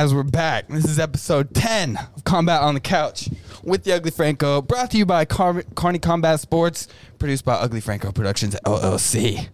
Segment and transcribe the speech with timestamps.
[0.00, 0.68] guys, we're back.
[0.68, 3.28] This is episode 10 of Combat on the Couch
[3.64, 6.86] with the Ugly Franco, brought to you by Car- Kearney Combat Sports,
[7.18, 9.48] produced by Ugly Franco Productions LLC.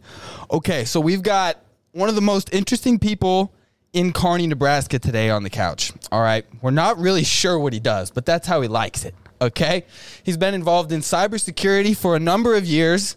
[0.51, 3.55] Okay, so we've got one of the most interesting people
[3.95, 5.93] in Kearney, Nebraska today on the couch.
[6.13, 9.15] All right, we're not really sure what he does, but that's how he likes it.
[9.41, 9.87] Okay,
[10.25, 13.17] he's been involved in cybersecurity for a number of years.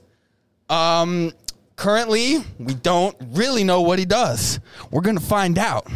[0.69, 1.33] Um,
[1.75, 4.61] currently, we don't really know what he does.
[4.91, 5.91] We're gonna find out.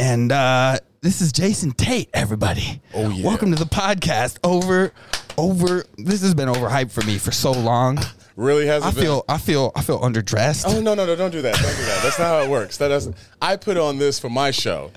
[0.00, 2.80] And uh, this is Jasun Tate, everybody.
[2.94, 3.22] Oh, yeah.
[3.22, 4.38] Welcome to the podcast.
[4.42, 4.94] Over,
[5.36, 5.84] over.
[5.98, 7.98] This has been overhyped for me for so long.
[8.34, 9.04] Really hasn't I been.
[9.04, 10.64] feel, I feel, I feel underdressed.
[10.66, 11.14] Oh no no no!
[11.16, 11.54] Don't do that!
[11.54, 12.00] Don't do that.
[12.02, 12.78] That's not how it works.
[12.78, 13.14] That doesn't.
[13.42, 14.90] I put on this for my show.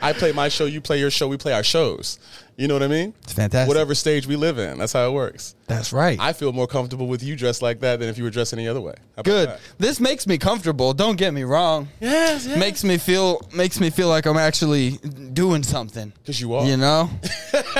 [0.00, 0.64] I play my show.
[0.66, 1.28] You play your show.
[1.28, 2.18] We play our shows.
[2.56, 3.14] You know what I mean?
[3.22, 3.68] It's fantastic.
[3.68, 5.54] Whatever stage we live in, that's how it works.
[5.68, 6.18] That's right.
[6.18, 8.66] I feel more comfortable with you dressed like that than if you were dressed any
[8.66, 8.94] other way.
[9.22, 9.48] Good.
[9.48, 9.60] that?
[9.78, 10.92] This makes me comfortable.
[10.92, 11.86] Don't get me wrong.
[12.00, 12.58] Yes, yes.
[12.58, 14.92] Makes me feel makes me feel like I'm actually
[15.32, 16.12] doing something.
[16.20, 16.66] Because you are.
[16.66, 17.08] You know,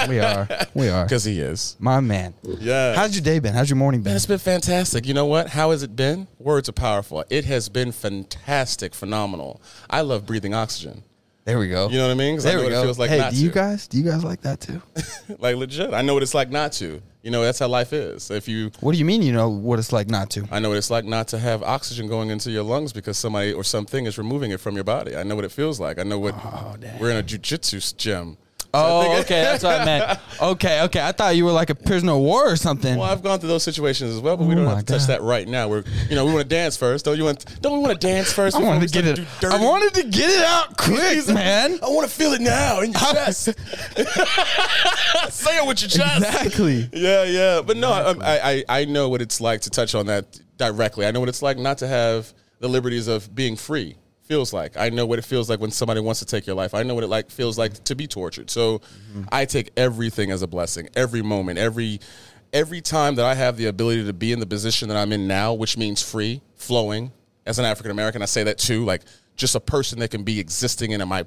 [0.08, 0.46] we are.
[0.74, 1.04] We are.
[1.08, 1.74] Because he is.
[1.80, 2.34] My man.
[2.44, 2.94] Yeah.
[2.94, 3.54] How's your day been?
[3.54, 4.16] How's your morning Man, been?
[4.16, 5.06] it's been fantastic.
[5.06, 5.48] You know what?
[5.48, 6.28] How has it been?
[6.38, 7.24] Words are powerful.
[7.30, 9.60] It has been fantastic, phenomenal.
[9.90, 11.02] I love breathing oxygen.
[11.48, 11.88] There we go.
[11.88, 12.38] You know what I mean?
[12.38, 12.82] I There know we what it go.
[12.82, 13.54] feels like hey, not do you to.
[13.54, 13.88] guys?
[13.88, 14.82] Do you guys like that too?
[15.38, 15.94] like legit.
[15.94, 17.00] I know what it's like not to.
[17.22, 18.30] You know, that's how life is.
[18.30, 19.22] If you what do you mean?
[19.22, 20.46] You know what it's like not to?
[20.50, 23.54] I know what it's like not to have oxygen going into your lungs because somebody
[23.54, 25.16] or something is removing it from your body.
[25.16, 25.98] I know what it feels like.
[25.98, 28.36] I know what oh, we're in a jujitsu gym.
[28.74, 30.20] Oh, okay, that's what I meant.
[30.40, 31.00] Okay, okay.
[31.02, 32.96] I thought you were like a prisoner of war or something.
[32.96, 35.08] Well, I've gone through those situations as well, but we Oh don't have to touch
[35.08, 35.66] that right now.
[35.66, 37.04] We're, you know, we want to dance first.
[37.04, 37.60] Don't you want?
[37.60, 38.54] Don't we want to dance first?
[38.54, 39.26] I wanted to get it.
[39.44, 41.80] I wanted to get it out quick, man.
[41.82, 43.46] I want to feel it now in your chest.
[45.30, 46.18] Say it with your chest.
[46.18, 46.88] Exactly.
[46.92, 47.62] Yeah, yeah.
[47.62, 51.04] But no, I, I, I know what it's like to touch on that directly.
[51.06, 53.96] I know what it's like not to have the liberties of being free.
[54.28, 56.74] Feels like I know what it feels like when somebody wants to take your life.
[56.74, 58.50] I know what it like feels like to be tortured.
[58.50, 59.22] So mm-hmm.
[59.32, 60.88] I take everything as a blessing.
[60.94, 62.00] Every moment, every
[62.52, 65.26] every time that I have the ability to be in the position that I'm in
[65.26, 67.10] now, which means free, flowing.
[67.46, 68.84] As an African American, I say that too.
[68.84, 69.02] Like
[69.36, 71.24] just a person that can be existing in my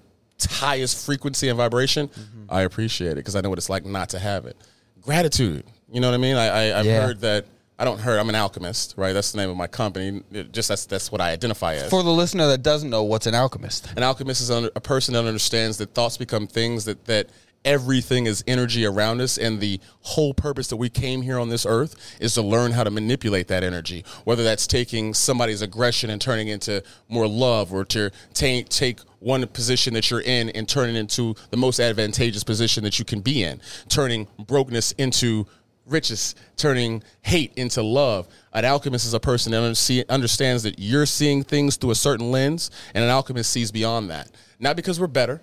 [0.49, 2.07] highest frequency and vibration.
[2.07, 2.43] Mm-hmm.
[2.49, 4.55] I appreciate it because I know what it's like not to have it
[5.01, 5.65] gratitude.
[5.91, 6.35] You know what I mean?
[6.35, 7.01] I, I I've Yeah.
[7.01, 7.45] heard that.
[7.81, 8.19] I don't hurt.
[8.19, 9.11] I'm an alchemist, right?
[9.11, 10.21] That's the name of my company.
[10.31, 11.89] It just that's that's what I identify as.
[11.89, 13.91] For the listener that doesn't know, what's an alchemist?
[13.97, 16.85] an alchemist is a person that understands that thoughts become things.
[16.85, 17.31] That that
[17.65, 21.65] everything is energy around us, and the whole purpose that we came here on this
[21.65, 24.05] earth is to learn how to manipulate that energy.
[24.25, 29.47] Whether that's taking somebody's aggression and turning into more love, or to take take one
[29.47, 33.21] position that you're in and turn it into the most advantageous position that you can
[33.21, 33.59] be in,
[33.89, 35.47] turning brokenness into
[35.91, 38.27] riches, turning hate into love.
[38.53, 42.71] An alchemist is a person that understands that you're seeing things through a certain lens,
[42.93, 44.31] and an alchemist sees beyond that.
[44.59, 45.41] Not because we're better,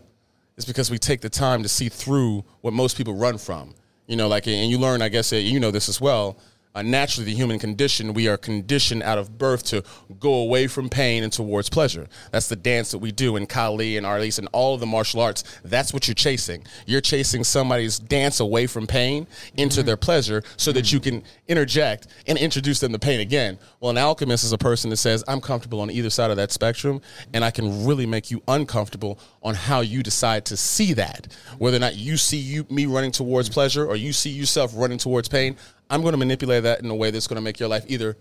[0.57, 3.75] it's because we take the time to see through what most people run from.
[4.07, 6.39] You know, like, and you learn, I guess, you know this as well.
[6.79, 9.83] Uh, naturally, the human condition, we are conditioned out of birth to
[10.21, 12.07] go away from pain and towards pleasure.
[12.31, 15.21] That's the dance that we do in Kali and Arnis and all of the martial
[15.21, 15.43] arts.
[15.65, 16.63] That's what you're chasing.
[16.87, 22.07] You're chasing somebody's dance away from pain into their pleasure so that you can interject
[22.29, 23.59] and introduce them to pain again.
[23.81, 26.53] Well, an alchemist is a person that says, I'm comfortable on either side of that
[26.53, 27.01] spectrum,
[27.35, 31.27] and I can really make you uncomfortable on how you decide to see that.
[31.59, 34.99] Whether or not you see you me running towards pleasure or you see yourself running
[34.99, 35.57] towards pain,
[35.91, 38.17] I'm going to manipulate that in a way that's going to make your life either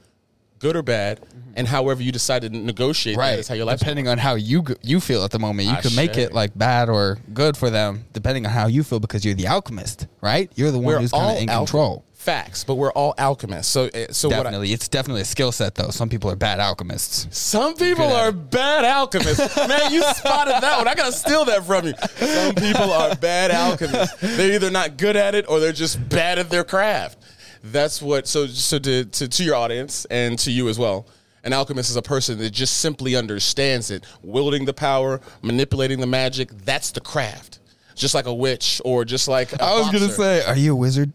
[0.59, 1.19] good or bad,
[1.55, 3.31] and however you decide to negotiate right.
[3.31, 3.77] that is how your life.
[3.79, 6.57] Depending on how you you feel at the moment, you Ah, could make it like
[6.57, 10.51] bad or good for them, depending on how you feel, because you're the alchemist, right?
[10.55, 12.03] You're the one We're who's kind of in al- control.
[12.15, 13.71] Facts, but we're all alchemists.
[13.71, 14.39] So, uh, so what?
[14.39, 15.91] I, Definitely, it's definitely a skill set, though.
[15.91, 17.27] Some people are bad alchemists.
[17.37, 19.55] Some people are bad alchemists.
[19.67, 20.87] Man, you spotted that one.
[20.89, 21.93] I gotta steal that from you.
[22.17, 24.15] Some people are bad alchemists.
[24.19, 27.17] They're either not good at it or they're just bad at their craft.
[27.63, 28.27] That's what.
[28.27, 31.07] So, so to to, to your audience and to you as well.
[31.43, 36.07] An alchemist is a person that just simply understands it, wielding the power, manipulating the
[36.07, 36.49] magic.
[36.65, 37.59] That's the craft.
[37.95, 40.75] Just like a witch or just like a I was gonna say, are you a
[40.75, 41.13] wizard?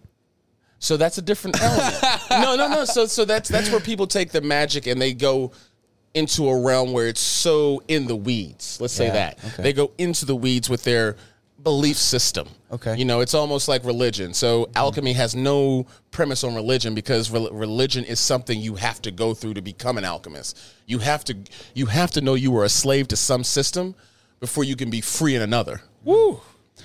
[0.78, 2.02] So that's a different element.
[2.30, 2.84] no, no, no.
[2.86, 5.52] So so that's that's where people take the magic and they go
[6.14, 8.80] into a realm where it's so in the weeds.
[8.80, 9.38] Let's say Yeah, that.
[9.44, 9.62] okay.
[9.62, 11.16] They go into the weeds with their
[11.62, 12.48] belief system.
[12.70, 12.96] Okay.
[12.96, 14.34] You know, it's almost like religion.
[14.34, 14.76] So mm-hmm.
[14.76, 19.34] alchemy has no premise on religion because rel religion is something you have to go
[19.34, 20.58] through to become an alchemist.
[20.86, 21.36] You have to
[21.74, 23.94] you have to know you were a slave to some system
[24.40, 25.82] before you can be free in another.
[26.04, 26.40] Woo.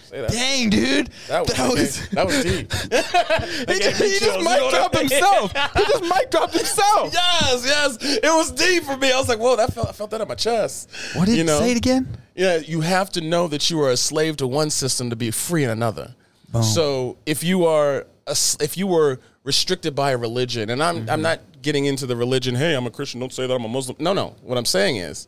[0.09, 1.09] Dang, dude.
[1.27, 2.73] That was that was, that was deep.
[3.69, 5.51] he just, he just mic dropped himself.
[5.51, 7.13] he just mic dropped himself.
[7.13, 7.97] yes, yes.
[8.01, 9.11] It was deep for me.
[9.11, 10.89] I was like, whoa, that felt I felt that in my chest.
[11.13, 11.59] What did you know?
[11.59, 12.07] say it again?
[12.35, 15.31] Yeah, you have to know that you are a slave to one system to be
[15.31, 16.15] free in another.
[16.61, 21.05] So if you are a if you were restricted by a religion, and I'm I'm
[21.05, 21.21] mm-hmm.
[21.21, 22.55] not getting into the religion.
[22.55, 23.19] Hey, I'm a Christian.
[23.19, 23.97] Don't say that I'm a Muslim.
[23.99, 24.35] No, no.
[24.41, 25.27] What I'm saying is,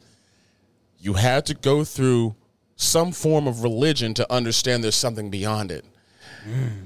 [0.99, 2.35] you had to go through
[2.81, 5.83] some form of religion to understand there's something beyond it.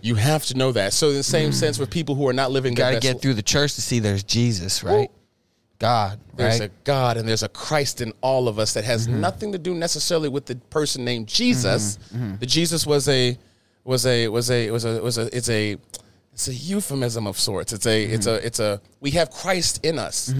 [0.01, 0.91] You have to know that.
[0.93, 3.35] So in the same sense, with people who are not living, Got to get through
[3.35, 5.09] the church to see there's Jesus, right?
[5.77, 6.69] God, There's right?
[6.69, 9.21] a God and there's a Christ in all of us that has Mm-hmm.
[9.21, 11.99] nothing to do necessarily with the person named Jesus.
[12.39, 13.37] The Jesus was a
[13.83, 15.77] was a was a was a was a it's a
[16.33, 17.71] it's a euphemism of sorts.
[17.73, 18.43] It's a it's Mm-hmm.
[18.43, 20.33] a it's a we have Christ in us.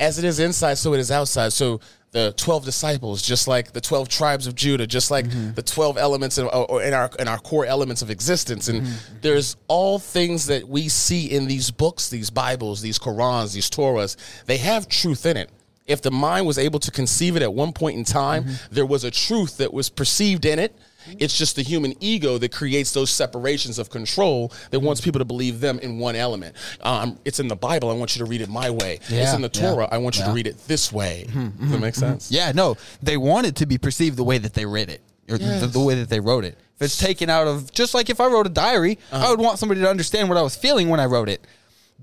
[0.00, 1.52] As it is inside, so it is outside.
[1.52, 1.80] So
[2.14, 5.54] the twelve disciples, just like the twelve tribes of Judah, just like Mm-hmm.
[5.54, 9.16] the twelve elements in, or in our in our core elements of existence, and Mm-hmm.
[9.20, 14.16] there's all things that we see in these books, these Bibles, these Qurans, these Torahs.
[14.46, 15.50] They have truth in it.
[15.86, 18.74] If the mind was able to conceive it at one point in time, Mm-hmm.
[18.74, 20.74] there was a truth that was perceived in it.
[21.18, 25.24] It's just the human ego that creates those separations of control that wants people to
[25.24, 26.56] believe them in one element.
[26.82, 27.90] Um, it's in the Bible.
[27.90, 29.00] I want you to read it my way.
[29.08, 29.88] it's in the yeah, Mm-hmm, Torah.
[29.90, 31.26] I want you to read it this way.
[31.32, 32.30] Does that make sense?
[32.30, 35.38] Yeah, no, they want it to be perceived the way that they read it, or
[35.38, 36.58] the, the way that they wrote it.
[36.76, 39.26] If it's taken out of, just like if I wrote a diary, Uh-huh.
[39.26, 41.46] I would want somebody to understand what I was feeling when I wrote it.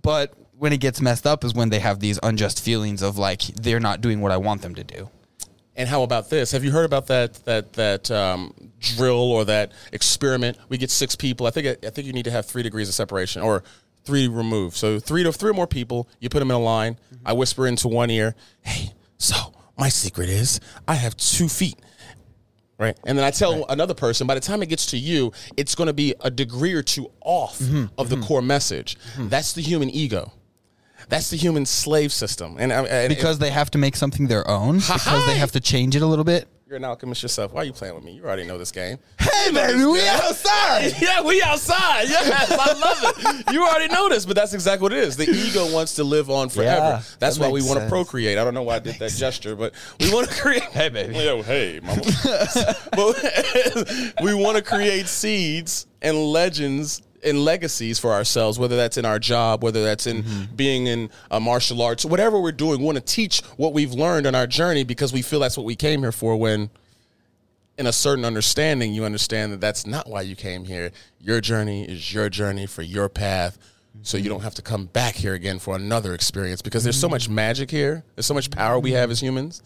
[0.01, 3.41] But when it gets messed up is when they have these unjust feelings of like
[3.41, 5.09] they're not doing what I want them to do.
[5.75, 6.51] And how about this?
[6.51, 10.57] Have you heard about that that that um, drill or that experiment?
[10.69, 11.47] We get six people.
[11.47, 13.63] I think I think you need to have three degrees of separation or
[14.03, 14.75] three removed.
[14.75, 16.09] So three to three or more people.
[16.19, 16.95] You put them in a line.
[16.95, 17.27] Mm-hmm.
[17.27, 19.35] I whisper into one ear, "Hey, so
[19.77, 21.79] my secret is I have two feet."
[22.77, 22.97] Right.
[23.05, 25.85] And then I tell another person, by the time it gets to you, it's going
[25.85, 27.85] to be a degree or two off mm-hmm.
[27.95, 28.25] of the mm-hmm.
[28.25, 28.97] core message.
[29.19, 30.33] That's the human ego.
[31.09, 32.55] That's the human slave system.
[32.59, 35.59] And, uh, and Because they have to make something their own, because they have to
[35.59, 36.47] change it a little bit.
[36.67, 37.51] you're an alchemist yourself.
[37.51, 38.13] Why are you playing with me?
[38.13, 38.97] You already know this game.
[39.19, 40.93] Hey, baby, we outside.
[41.01, 42.07] yeah, we outside.
[42.07, 42.97] Yes, I love
[43.45, 43.51] it.
[43.53, 45.17] You already know this, but that's exactly what it is.
[45.17, 46.79] The ego wants to live on forever.
[46.79, 48.37] Yeah, that's that why we want to procreate.
[48.37, 50.63] I don't know why I did that gesture, but we want to create.
[50.63, 51.15] Hey, baby.
[51.15, 52.01] Yo, hey, mama.
[52.95, 59.05] but we want to create seeds and legends and legacies for ourselves, whether that's in
[59.05, 60.55] our job, whether that's in mm-hmm.
[60.55, 62.79] being in uh, martial arts, whatever we're doing.
[62.79, 65.65] We want to teach what we've learned on our journey because we feel that's what
[65.65, 66.35] we came here for.
[66.37, 66.69] When
[67.77, 70.91] in a certain understanding, you understand that that's not why you came here.
[71.19, 73.57] Your journey is your journey for your path.
[74.03, 74.33] So you mm-hmm.
[74.33, 77.15] don't have to come back here again for another experience because there's so mm-hmm.
[77.15, 78.03] much magic here.
[78.15, 79.61] There's so much power we have as humans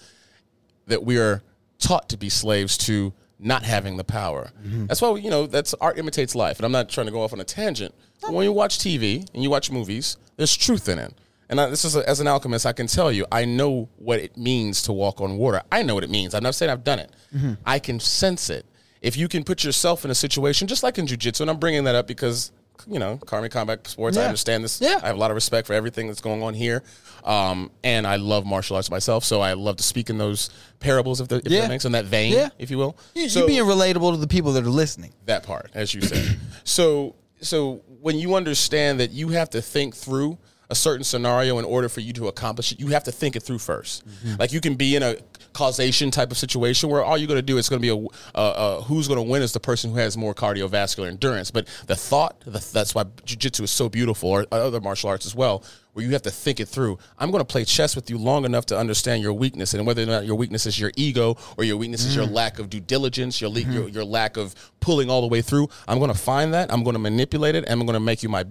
[0.87, 1.43] that we are
[1.79, 4.51] taught to be slaves to not having the power.
[4.65, 4.85] Mm-hmm.
[4.87, 6.57] That's why you know that's art imitates life.
[6.57, 7.93] And I'm not trying to go off on a tangent.
[8.21, 11.13] But when you watch TV and you watch movies, there's truth in it.
[11.49, 14.19] And I, this is a, as an alchemist, I can tell you, I know what
[14.19, 15.61] it means to walk on water.
[15.71, 16.33] I know what it means.
[16.33, 17.11] I'm not saying I've done it.
[17.35, 17.53] Mm-hmm.
[17.65, 18.65] I can sense it.
[19.01, 21.83] If you can put yourself in a situation, just like in jujitsu, and I'm bringing
[21.83, 22.51] that up because
[22.87, 24.17] you know, Karmic Combat Sports.
[24.17, 24.79] I understand this.
[24.81, 24.99] Yeah.
[25.03, 26.83] I have a lot of respect for everything that's going on here.
[27.23, 31.21] Um, and I love martial arts myself, so I love to speak in those parables,
[31.21, 31.61] if, the, if Yeah.
[31.61, 32.49] that makes in that vein, Yeah.
[32.59, 32.95] if you will.
[33.15, 35.13] You, So- you being relatable to the people that are listening.
[35.25, 36.37] that part, as you said.
[36.63, 40.37] so, so when you understand that you have to think through
[40.69, 43.43] a certain scenario in order for you to accomplish it, you have to think it
[43.43, 44.01] through 1st
[44.39, 45.15] Like you can be in a
[45.55, 48.37] causation type of situation where all you're going to do is going to be a,
[48.37, 51.49] uh, uh, who's going to win is the person who has more cardiovascular endurance.
[51.49, 55.33] But the thought, the, that's why jujitsu is so beautiful, or other martial arts as
[55.33, 56.99] well, where you have to think it through.
[57.17, 60.03] I'm going to play chess with you long enough to understand your weakness, and whether
[60.03, 62.81] or not your weakness is your ego or your weakness is your lack of due
[62.81, 65.69] diligence, your, le- your your lack of pulling all the way through.
[65.87, 66.71] I'm going to find that.
[66.71, 68.43] I'm going to manipulate it, and I'm going to make you my.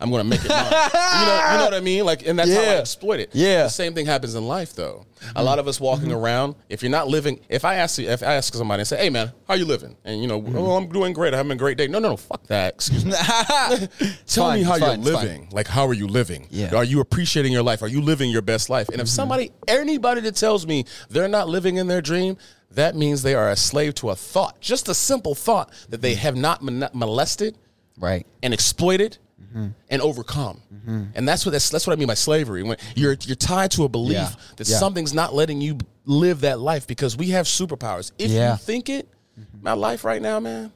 [0.00, 0.64] I'm going to make it mine.
[0.64, 2.04] you know, you know what I mean?
[2.04, 3.30] Like, and that's how I exploit it.
[3.32, 3.64] Yeah.
[3.64, 5.06] The same thing happens in life, though.
[5.36, 6.18] A lot of us walking mm-hmm.
[6.18, 8.98] around, if you're not living, if I ask you, if I ask somebody and say,
[8.98, 10.84] "Hey, man, how you living?" and you know, "Oh, mm-hmm.
[10.84, 11.32] I'm doing great.
[11.32, 12.74] I'm having a great day." No, no, no, fuck that.
[12.74, 13.12] Excuse me.
[14.26, 15.02] Tell fine, me how you're fine.
[15.02, 15.48] living.
[15.50, 16.46] Like, how are you living?
[16.50, 16.74] Yeah.
[16.74, 17.82] Are you appreciating your life?
[17.82, 18.88] Are you living your best life?
[18.88, 19.14] And if mm-hmm.
[19.14, 22.36] somebody, anybody that tells me they're not living in their dream,
[22.72, 26.14] that means they are a slave to a thought, just a simple thought that they
[26.14, 27.56] have not molested
[27.96, 28.26] Right.
[28.42, 29.18] and exploited
[29.54, 29.68] Mm-hmm.
[29.88, 30.60] and overcome.
[30.74, 31.04] Mm-hmm.
[31.14, 32.64] And that's what that's, that's what I mean by slavery.
[32.64, 34.30] When you're you're tied to a belief Yeah.
[34.56, 34.78] that Yeah.
[34.78, 38.10] something's not letting you live that life because we have superpowers.
[38.18, 38.52] If Yeah.
[38.52, 39.08] you think it,
[39.38, 39.62] mm-hmm.
[39.62, 40.72] my life right now, man,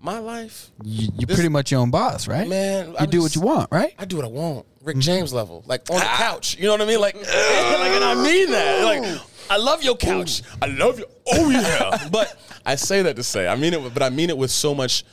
[0.00, 2.48] my life, You, This- pretty much your own boss, right?
[2.48, 3.94] man, you I do just- what you want, right?
[3.98, 4.66] I do what I want.
[4.82, 6.16] Rick James level, like on the ah.
[6.16, 6.56] couch.
[6.58, 7.00] You know what I mean?
[7.00, 8.82] Like, like, and I mean that.
[8.84, 10.42] Like, I love your couch.
[10.60, 11.06] I love you.
[11.32, 12.08] Oh yeah.
[12.10, 14.74] but I say that to say, I mean it, but I mean it with so
[14.74, 15.04] much.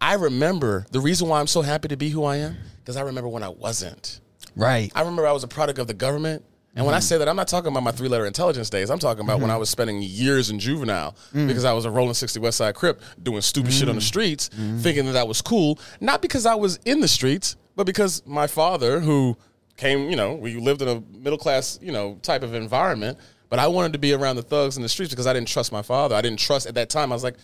[0.00, 3.02] I remember the reason why I'm so happy to be who I am because I
[3.02, 4.20] remember when I wasn't.
[4.56, 4.90] Right.
[4.94, 6.44] I remember I was a product of the government.
[6.76, 7.04] And when I mm-hmm.
[7.04, 8.90] say that, I'm not talking about my three letter intelligence days.
[8.90, 9.60] I'm talking about when I mm-hmm.
[9.60, 11.48] was spending years in juvenile mm.
[11.48, 14.06] because I was a rolling 60 West Side Crip doing stupid shit on the mm-hmm.
[14.06, 15.80] streets, thinking that that was cool.
[16.00, 19.36] Not because I was in the streets, but because my father, who
[19.76, 23.58] came, you know, we lived in a middle class, you know, type of environment, but
[23.58, 25.82] I wanted to be around the thugs in the streets because I didn't trust my
[25.82, 26.14] father.
[26.14, 27.10] I didn't trust at that time.
[27.10, 27.36] I was like,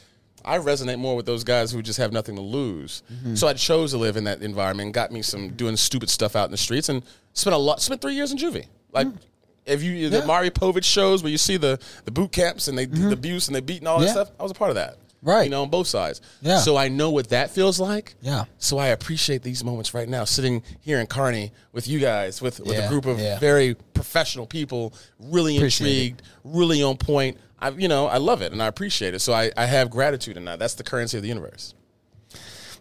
[0.44, 3.02] I resonate more with those guys who just have nothing to lose.
[3.12, 3.34] Mm-hmm.
[3.34, 6.36] So I chose to live in that environment and got me some doing stupid stuff
[6.36, 7.02] out in the streets and
[7.32, 8.66] spent a lot spent three years in juvie.
[8.92, 9.18] Like mm.
[9.64, 12.84] if you the Maury Povich shows where you see the the boot camps and they
[12.84, 13.12] the mm-hmm.
[13.12, 14.98] abuse and they beat and all that stuff, I was a part of that.
[15.22, 15.44] Right.
[15.44, 16.20] You know, on both sides.
[16.40, 16.58] Yeah.
[16.58, 18.14] So I know what that feels like.
[18.20, 18.44] Yeah.
[18.58, 22.60] So I appreciate these moments right now, sitting here in Kearney with you guys, with,
[22.60, 23.38] with Yeah, a group of yeah.
[23.40, 25.90] very professional people, really Appreciate it.
[25.90, 27.38] intrigued, really on point.
[27.58, 29.20] I, you know, I love it and I appreciate it.
[29.20, 30.58] So I, I have gratitude in that.
[30.58, 31.74] That's the currency of the universe.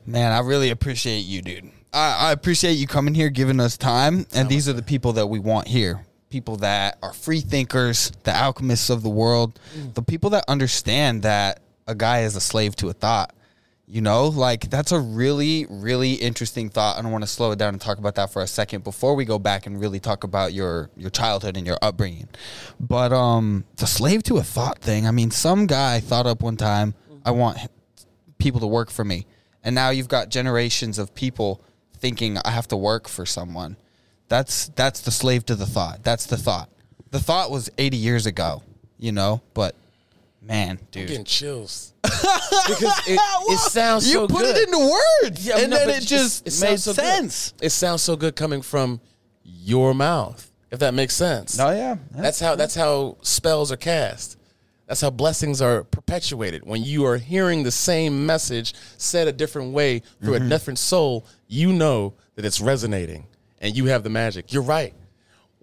[0.05, 1.72] Man, I really appreciate you, dude.
[1.94, 4.27] I, I appreciate you coming here, giving us time.
[4.34, 6.05] And these are the people that we want here.
[6.29, 9.94] People that are free thinkers, the alchemists of the world, mm.
[9.94, 13.34] the people that understand that a guy is a slave to a thought.
[13.88, 16.98] You know, like that's a really, really interesting thought.
[16.98, 19.13] I don't want to slow it down and talk about that for a second before
[19.13, 22.27] we go back and really talk about your your childhood and your upbringing.
[22.80, 25.06] But um, the slave to a thought thing.
[25.08, 27.60] I mean, some guy thought up one time, I want
[28.39, 29.27] people to work for me.
[29.63, 31.62] And now you've got generations of people
[31.98, 33.77] thinking I have to work for someone.
[34.30, 36.04] That's that's the slave to the thought.
[36.04, 36.70] That's the thought.
[37.12, 38.63] The thought was 80 years ago,
[38.98, 39.75] you know, but
[40.46, 41.08] man, I'm dude.
[41.08, 44.34] getting chills because it, it sounds so good.
[44.34, 44.58] you so put good.
[44.58, 44.78] it into
[45.24, 47.02] words Yeah, and no, then it just it made so good.
[47.02, 47.54] sense.
[47.62, 49.02] It sounds so good coming from
[49.44, 51.60] your mouth, if that makes sense.
[51.60, 51.98] Oh yeah.
[52.12, 54.38] That's how that's how spells are cast.
[54.88, 56.64] That's how blessings are perpetuated.
[56.66, 60.46] When you are hearing the same message said a different way through Mm-hmm.
[60.46, 63.25] a different soul, you know that it's resonating
[63.60, 64.54] and you have the magic.
[64.54, 64.94] You're right.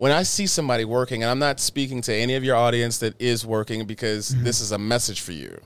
[0.03, 3.15] When I see somebody working, and I'm not speaking to any of your audience that
[3.21, 4.43] is working because Mm-hmm.
[4.43, 5.61] this is a message for you.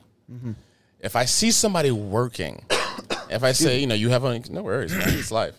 [1.00, 2.62] If I see somebody working,
[3.30, 5.58] if I say, you know, you have a, no worries, man, it's life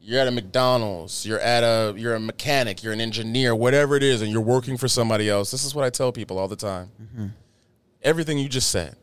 [0.00, 4.04] you're at a McDonald's, you're at a you're a mechanic, you're an engineer, whatever it
[4.04, 5.50] is, and you're working for somebody else.
[5.50, 6.90] This is what I tell people all the time.
[8.02, 8.94] Everything you just said.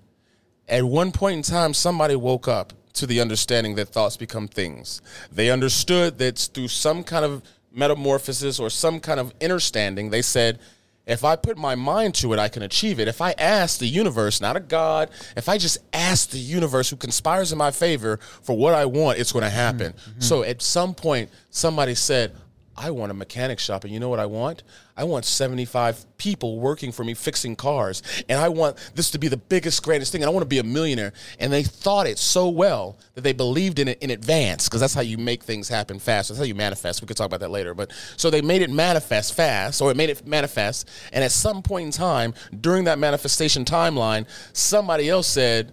[0.69, 5.01] At one point in time, somebody woke up to the understanding that thoughts become things.
[5.29, 10.59] They understood that through some kind of metamorphosis or some kind of understanding, they said,
[11.07, 13.07] if I put my mind to it, I can achieve it.
[13.07, 16.95] If I ask the universe, not a God, if I just ask the universe who
[16.95, 19.93] conspires in my favor for what I want, it's going to happen.
[19.93, 20.21] Mm-hmm.
[20.21, 22.35] So at some point, somebody said,
[22.81, 24.63] I want a mechanic shop, and you know what I want?
[24.97, 29.27] I want 75 people working for me fixing cars, and I want this to be
[29.27, 31.13] the biggest, greatest thing, and I want to be a millionaire.
[31.37, 34.95] And they thought it so well that they believed in it in advance, because that's
[34.95, 36.29] how you make things happen fast.
[36.29, 37.03] That's how you manifest.
[37.03, 37.75] We could talk about that later.
[37.75, 41.61] But so they made it manifest fast, or it made it manifest, and at some
[41.61, 45.71] point in time during that manifestation timeline, somebody else said,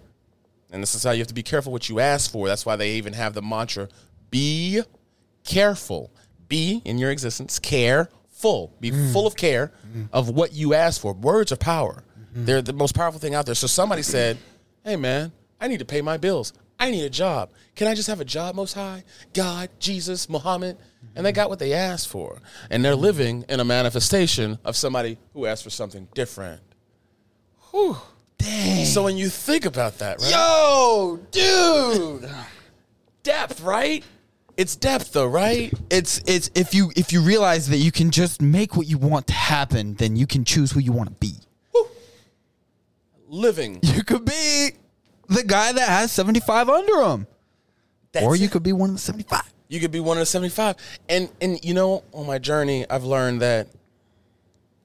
[0.71, 2.47] and this is how you have to be careful what you ask for.
[2.47, 3.89] That's why they even have the mantra
[4.29, 4.83] be
[5.43, 6.11] careful.
[6.49, 9.71] Be in your existence, care full Be full of care
[10.13, 11.13] of what you ask for.
[11.13, 12.03] Words are power.
[12.33, 13.55] They're the most powerful thing out there.
[13.55, 14.37] So somebody said,
[14.83, 16.53] Hey man, I need to pay my bills.
[16.79, 17.49] I need a job.
[17.75, 19.03] Can I just have a job, Most High?
[19.33, 20.77] God, Jesus, Muhammad?
[21.15, 22.39] And they got what they asked for.
[22.69, 26.61] And they're living in a manifestation of somebody who asked for something different.
[27.71, 27.97] Whew.
[28.37, 28.85] Dang.
[28.85, 30.31] So when you think about that, right?
[30.31, 32.29] Yo, dude.
[33.23, 34.03] depth, right?
[34.59, 35.73] It's depth, though, right?
[35.89, 39.25] it's it's if you if you realize that you can just make what you want
[39.27, 41.35] to happen, then you can choose who you want to be.
[43.29, 43.79] Living.
[43.83, 44.71] You could be
[45.29, 47.27] the guy that has 75 under him.
[48.11, 48.51] That's or you it.
[48.51, 49.43] could be one of the 75.
[49.69, 50.75] you could be one of the 75
[51.07, 53.67] and and you know on my journey i've learned that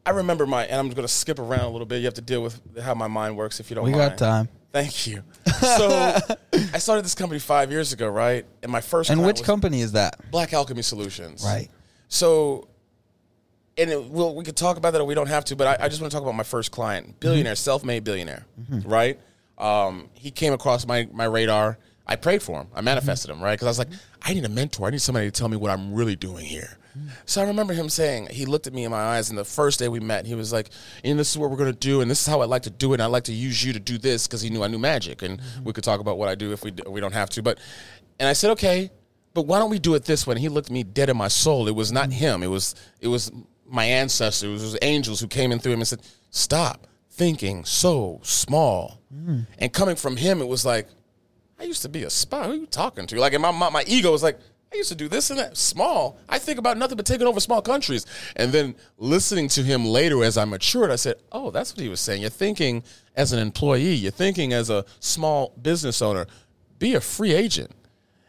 [0.04, 2.20] i remember my and i'm going to skip around a little bit you have to
[2.20, 4.48] deal with how my mind works if you don't We mind got time.
[4.74, 5.88] Thank you so
[6.74, 9.92] i started this company five years ago right and my first And which company is
[9.92, 10.30] that?
[10.30, 11.70] black alchemy solutions Right.
[12.08, 12.68] so
[13.76, 15.86] and it, well, we could talk about that or we don't have to, but I,
[15.86, 18.46] I just want to talk about my first client, billionaire, self-made billionaire,
[18.84, 19.18] right?
[19.58, 21.76] Um, he came across my, my radar.
[22.06, 22.68] I prayed for him.
[22.72, 23.54] I manifested him, right?
[23.58, 23.88] Because I was like,
[24.22, 24.86] I need a mentor.
[24.86, 26.78] I need somebody to tell me what I'm really doing here.
[27.26, 29.78] So I remember him saying, he looked at me in my eyes, and the first
[29.78, 30.70] day we met, he was like,
[31.02, 32.70] and this is what we're going to do, and this is how I'd like to
[32.70, 34.68] do it, and I'd like to use you to do this, because he knew I
[34.68, 37.30] knew magic, and we could talk about what I do if we, we don't have
[37.30, 37.42] to.
[37.42, 37.58] But,
[38.18, 38.90] and I said, okay,
[39.32, 40.32] but why don't we do it this way?
[40.32, 41.66] And he looked me dead in my soul.
[41.66, 42.42] It was not him.
[42.42, 43.32] It was, it was
[43.66, 48.20] my ancestors, it was angels who came in through him and said, "Stop thinking so
[48.22, 49.46] small." Mm.
[49.58, 50.88] And coming from him, it was like,
[51.58, 52.44] I used to be a spy.
[52.44, 53.18] Who are you talking to?
[53.18, 54.38] Like, and my, my my ego was like,
[54.74, 55.56] I used to do this and that.
[55.56, 56.18] Small.
[56.28, 58.06] I think about nothing but taking over small countries.
[58.34, 61.88] And then listening to him later as I matured, I said, Oh, that's what he
[61.88, 62.22] was saying.
[62.22, 62.82] You're thinking
[63.14, 63.94] as an employee.
[63.94, 66.26] You're thinking as a small business owner.
[66.80, 67.70] Be a free agent.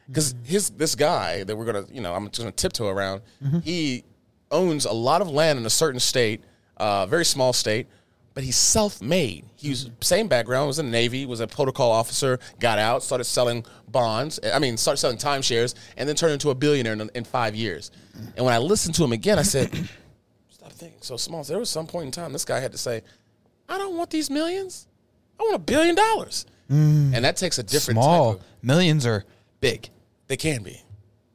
[0.08, 3.22] Because his this guy that we're gonna, you know, I'm just gonna tiptoe around.
[3.64, 4.04] He
[4.52, 6.44] owns a lot of land in a certain state,
[6.78, 7.88] uh, very small state,
[8.36, 9.46] but he's self-made.
[9.56, 9.94] He was mm-hmm.
[10.01, 14.39] same background, was in the Navy, was a protocol officer, got out, started selling bonds.
[14.54, 17.89] I mean, started selling timeshares, and then turned into a billionaire in, in five years.
[18.15, 18.34] Mm.
[18.36, 19.74] And when I listened to him again, I said,
[20.50, 23.01] "Stop thinking so small." There was some point in time this guy had to say,
[23.70, 24.88] "I don't want these millions.
[25.39, 27.13] I want a billion dollars." Mm.
[27.15, 28.42] And that takes a different Small of.
[28.62, 29.24] millions are
[29.62, 29.89] big,
[30.27, 30.82] They can be.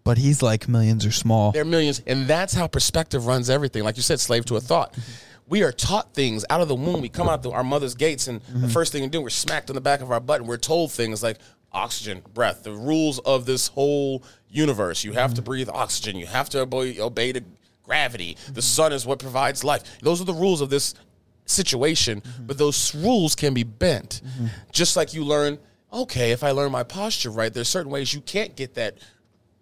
[0.03, 1.53] but he's like millions are small.
[1.53, 3.85] They're millions, and that's how perspective runs everything.
[3.85, 4.93] Like you said, slave to a thought.
[4.93, 5.30] Mm-hmm.
[5.51, 7.03] We are taught things out of the womb.
[7.03, 8.69] We come out the, our mother's gates, and the mm-hmm.
[8.69, 10.93] first thing we do, we're smacked on the back of our butt, and we're told
[10.93, 11.39] things like
[11.73, 15.05] oxygen, breath, the rules of this whole universe.
[15.05, 15.47] You have to mm-hmm.
[15.47, 16.17] breathe oxygen.
[16.17, 17.45] You have to obey, obey the
[17.83, 18.37] gravity.
[18.47, 18.61] The mm-hmm.
[18.61, 19.83] sun is what provides life.
[20.01, 20.95] Those are the rules of this
[21.47, 24.23] situation, but those rules can be bent.
[24.71, 25.59] Just like you learn,
[25.93, 28.99] okay, if I learn my posture right, there's certain ways you can't get that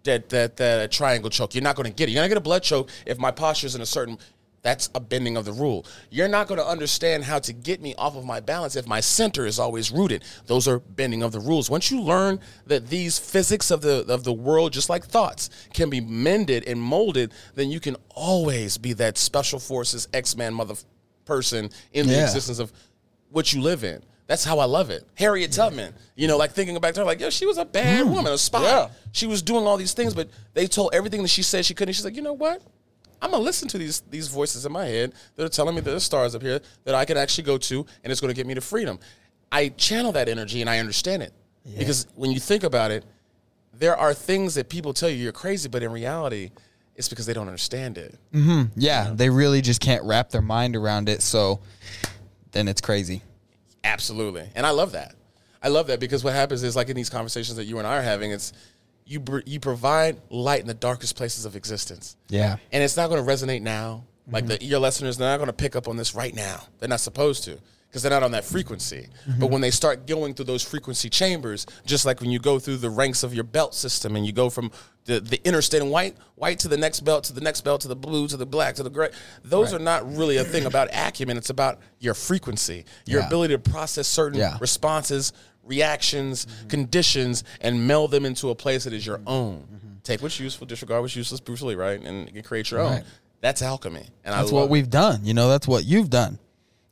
[0.03, 1.55] that that that triangle choke.
[1.55, 2.11] You're not going to get it.
[2.11, 4.17] You're not going to get a blood choke if my posture is in a certain.
[4.61, 5.85] That's a bending of the rule.
[6.09, 8.99] You're not going to understand how to get me off of my balance if my
[8.99, 10.23] center is always rooted.
[10.47, 11.69] Those are bending of the rules.
[11.69, 15.89] Once you learn that these physics of the of the world, just like thoughts, can
[15.89, 20.75] be mended and molded, then you can always be that special forces X Man mother
[21.25, 22.23] person in the Yeah.
[22.23, 22.73] existence of
[23.29, 24.03] what you live in.
[24.27, 25.07] That's how I love it.
[25.15, 28.05] Harriet Tubman, you know, like thinking back to her, like, yo, she was a bad
[28.05, 28.11] mm.
[28.11, 28.61] woman, a spy.
[28.61, 28.89] Yeah.
[29.11, 31.93] She was doing all these things, but they told everything that she said she couldn't.
[31.93, 32.61] She's like, you know what?
[33.21, 36.03] I'm gonna listen to these these voices in my head that are telling me there's
[36.03, 38.61] stars up here that I can actually go to, and it's gonna get me to
[38.61, 38.99] freedom.
[39.51, 41.33] I channel that energy and I understand it
[41.77, 43.03] because when you think about it,
[43.73, 46.51] there are things that people tell you you're crazy, but in reality,
[46.95, 48.15] it's because they don't understand it.
[48.33, 48.73] Mm-hmm.
[48.75, 51.21] Yeah, they really just can't wrap their mind around it.
[51.21, 51.61] So
[52.51, 53.23] then it's crazy.
[53.83, 55.15] Absolutely, and I love that.
[55.61, 57.97] I love that because what happens is like in these conversations that you and I
[57.97, 58.53] are having, it's
[59.09, 62.15] you br- you provide light in the darkest places of existence.
[62.29, 62.57] Yeah.
[62.71, 64.05] and it's not going to resonate now.
[64.31, 64.57] Like Mm-hmm.
[64.59, 66.61] the your listeners, they're not going to pick up on this right now.
[66.77, 69.07] They're not supposed to because they're not on that frequency.
[69.27, 69.39] Mm-hmm.
[69.39, 72.77] But when they start going through those frequency chambers, just like when you go through
[72.77, 74.69] the ranks of your belt system and you go from
[75.05, 77.87] the, the interstate and white, white to the next belt, to the next belt, to
[77.87, 79.09] the blue, to the black, to the gray.
[79.43, 81.35] Those are not really a thing about acumen.
[81.37, 83.25] It's about your frequency, your Yeah.
[83.27, 84.57] ability to process certain Yeah.
[84.61, 85.33] responses,
[85.69, 86.67] reactions, mm-hmm.
[86.67, 89.29] conditions, and meld them into a place that is your mm-hmm.
[89.29, 89.55] own.
[89.59, 89.87] Mm-hmm.
[90.03, 92.01] Take what's useful, disregard what's useless, brutally, right?
[92.01, 93.03] And create your own.
[93.41, 94.05] That's alchemy.
[94.25, 95.23] And That's what we've done.
[95.23, 96.39] You know, that's what you've done.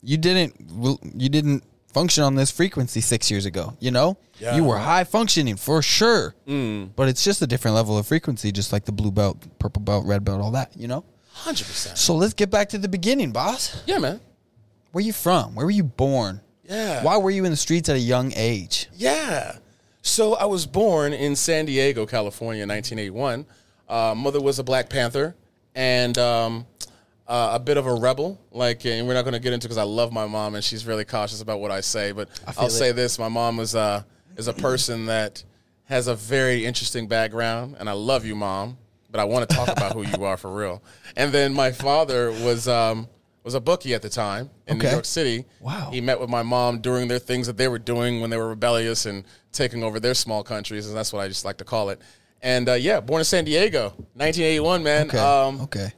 [0.02, 0.56] You didn't
[1.16, 4.18] you didn't function on this frequency 6 years ago, you know?
[4.40, 4.56] Yeah.
[4.56, 6.36] You were high functioning for sure.
[6.48, 6.92] Mm.
[6.96, 10.06] But it's just a different level of frequency just like the blue belt, purple belt,
[10.06, 11.04] red belt, all that, you know?
[11.38, 11.98] 100%.
[11.98, 13.82] So let's get back to the beginning, boss.
[13.88, 14.20] Yeah, man.
[14.92, 15.56] Where you from?
[15.56, 16.42] Where were you born?
[16.67, 17.03] Yeah.
[17.03, 18.88] Why were you in the streets at a young age?
[18.93, 19.58] Yeah.
[20.01, 23.45] So I was born in San Diego, California in 1981.
[23.88, 25.36] Uh, mother was a Black Panther
[25.75, 26.65] and um,
[27.27, 28.39] uh, a bit of a rebel.
[28.51, 30.86] Like, and we're not going to get into because I love my mom and she's
[30.86, 32.12] really cautious about what I say.
[32.12, 32.71] But feel I'll it.
[32.71, 34.03] say this: my mom was uh,
[34.36, 35.43] is a person that
[35.86, 38.77] has a very interesting background, and I love you, mom.
[39.10, 40.84] But I want to talk about who you are for real.
[41.15, 43.08] And then my father was um,
[43.48, 45.46] was a bookie at the time in New York City.
[45.62, 45.90] Wow.
[45.90, 48.50] He met with my mom during their things that they were doing when they were
[48.50, 51.90] rebellious and taking over their small countries, and that's what I just like to call
[51.90, 52.02] it.
[52.42, 55.08] And uh, yeah, born in San Diego, 1981, man.
[55.08, 55.18] Okay.
[55.18, 55.94] Um, okay.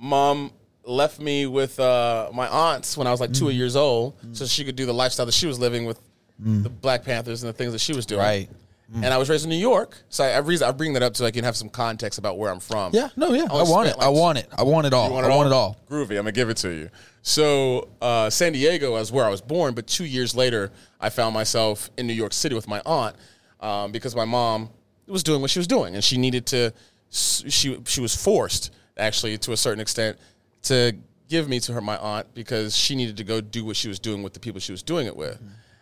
[0.00, 0.50] Mom
[0.82, 4.64] left me with uh, my aunts when I was like two years old, so she
[4.64, 6.00] could do the lifestyle that she was living with
[6.38, 8.20] the Black Panthers and the things that she was doing.
[8.22, 8.48] Right.
[8.94, 11.14] And I was raised in New York, so I, I, reason, I bring that up
[11.14, 12.94] so I can have some context about where I'm from.
[12.94, 13.42] Yeah, no, yeah.
[13.44, 13.92] I only want it.
[13.92, 14.48] spent, I want it.
[14.56, 15.12] I want it all.
[15.12, 15.76] want I want it all.
[15.90, 16.12] Groovy.
[16.12, 16.88] I'm gonna give it to you.
[17.20, 21.34] So uh, San Diego is where I was born, but two years later, I found
[21.34, 23.14] myself in New York City with my aunt
[23.60, 24.70] um, because my mom
[25.06, 26.72] was doing what she was doing, and she needed to.
[27.10, 30.18] She she was forced actually to a certain extent
[30.62, 30.96] to
[31.28, 33.98] give me to her my aunt because she needed to go do what she was
[33.98, 35.38] doing with the people she was doing it with.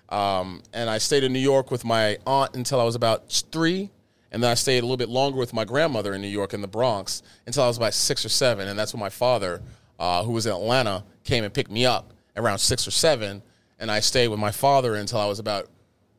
[0.09, 3.91] Um, and I stayed in New York with my aunt until I was about three.
[4.33, 6.61] And then I stayed a little bit longer with my grandmother in New York in
[6.61, 8.69] the Bronx until I was about six or seven.
[8.69, 9.63] And that's when my father,
[9.99, 13.43] uh, who was in Atlanta, came and picked me up around six or seven.
[13.79, 15.69] And I stayed with my father until I was about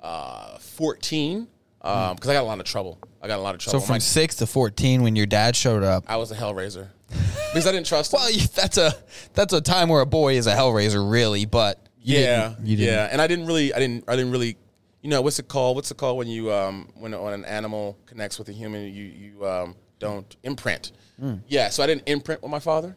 [0.01, 1.47] uh, 14
[1.81, 2.97] because I got a lot of trouble.
[3.21, 3.79] I got a lot of trouble.
[3.79, 6.89] So from My- six to fourteen, when your dad showed up, I was a hellraiser.
[7.09, 8.19] because I didn't trust him.
[8.19, 8.93] Well, that's a
[9.33, 11.45] that's a time where a boy is a hellraiser, really.
[11.45, 11.79] But
[12.15, 12.93] you yeah, didn't, you didn't.
[12.93, 14.57] yeah, and I didn't really, I didn't, I didn't really,
[15.01, 15.75] you know, what's it called?
[15.75, 19.03] What's it called when you, um, when when an animal connects with a human, you
[19.03, 20.91] you um, don't imprint.
[21.47, 22.95] Yeah, so I didn't imprint with my father.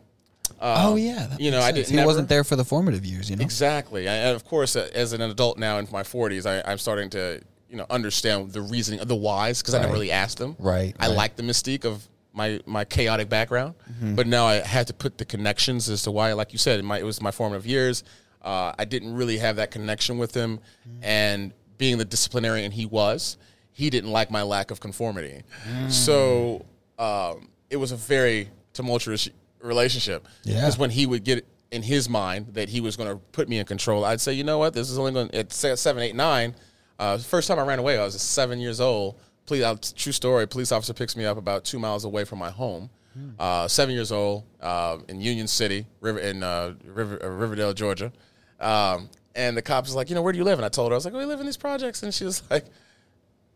[0.60, 3.30] oh yeah, that you know, I didn't He never- wasn't there for the formative years.
[3.30, 3.42] You know.
[3.42, 4.08] Exactly.
[4.08, 7.08] I, and of course, uh, as an adult now in my 40s, I, I'm starting
[7.10, 9.94] to, you know, understand the reasoning, the whys, because I never Right.
[9.94, 10.56] really asked them.
[10.58, 11.16] Right, I right.
[11.16, 14.14] like the mystique of my my chaotic background, Mm-hmm.
[14.16, 16.98] but now I had to put the connections as to why, like you said, my,
[16.98, 18.04] it was my formative years.
[18.42, 21.04] Uh, I didn't really have that connection with him, Mm-hmm.
[21.04, 23.36] and being the disciplinarian he was,
[23.72, 25.42] he didn't like my lack of conformity.
[25.66, 25.90] Mm.
[25.90, 26.66] So
[26.98, 29.28] um, it was a very tumultuous
[29.62, 30.26] relationship.
[30.42, 30.56] Yeah.
[30.56, 33.58] Because when he would get in his mind that he was going to put me
[33.58, 36.14] in control, I'd say, you know what, this is only going at se- seven, eight,
[36.14, 36.54] nine.
[36.98, 39.18] Uh, first time I ran away, I was seven years old.
[39.46, 40.46] Police, uh, true story.
[40.46, 42.90] Police officer picks me up about two miles away from my home.
[43.38, 48.12] Uh, seven years old uh, in Union City, River in uh, River, uh, Riverdale, Georgia.
[48.60, 50.58] Um, and the cops was like, you know, where do you live?
[50.58, 52.02] And I told her, I was like, we live in these projects.
[52.02, 52.66] And she was like,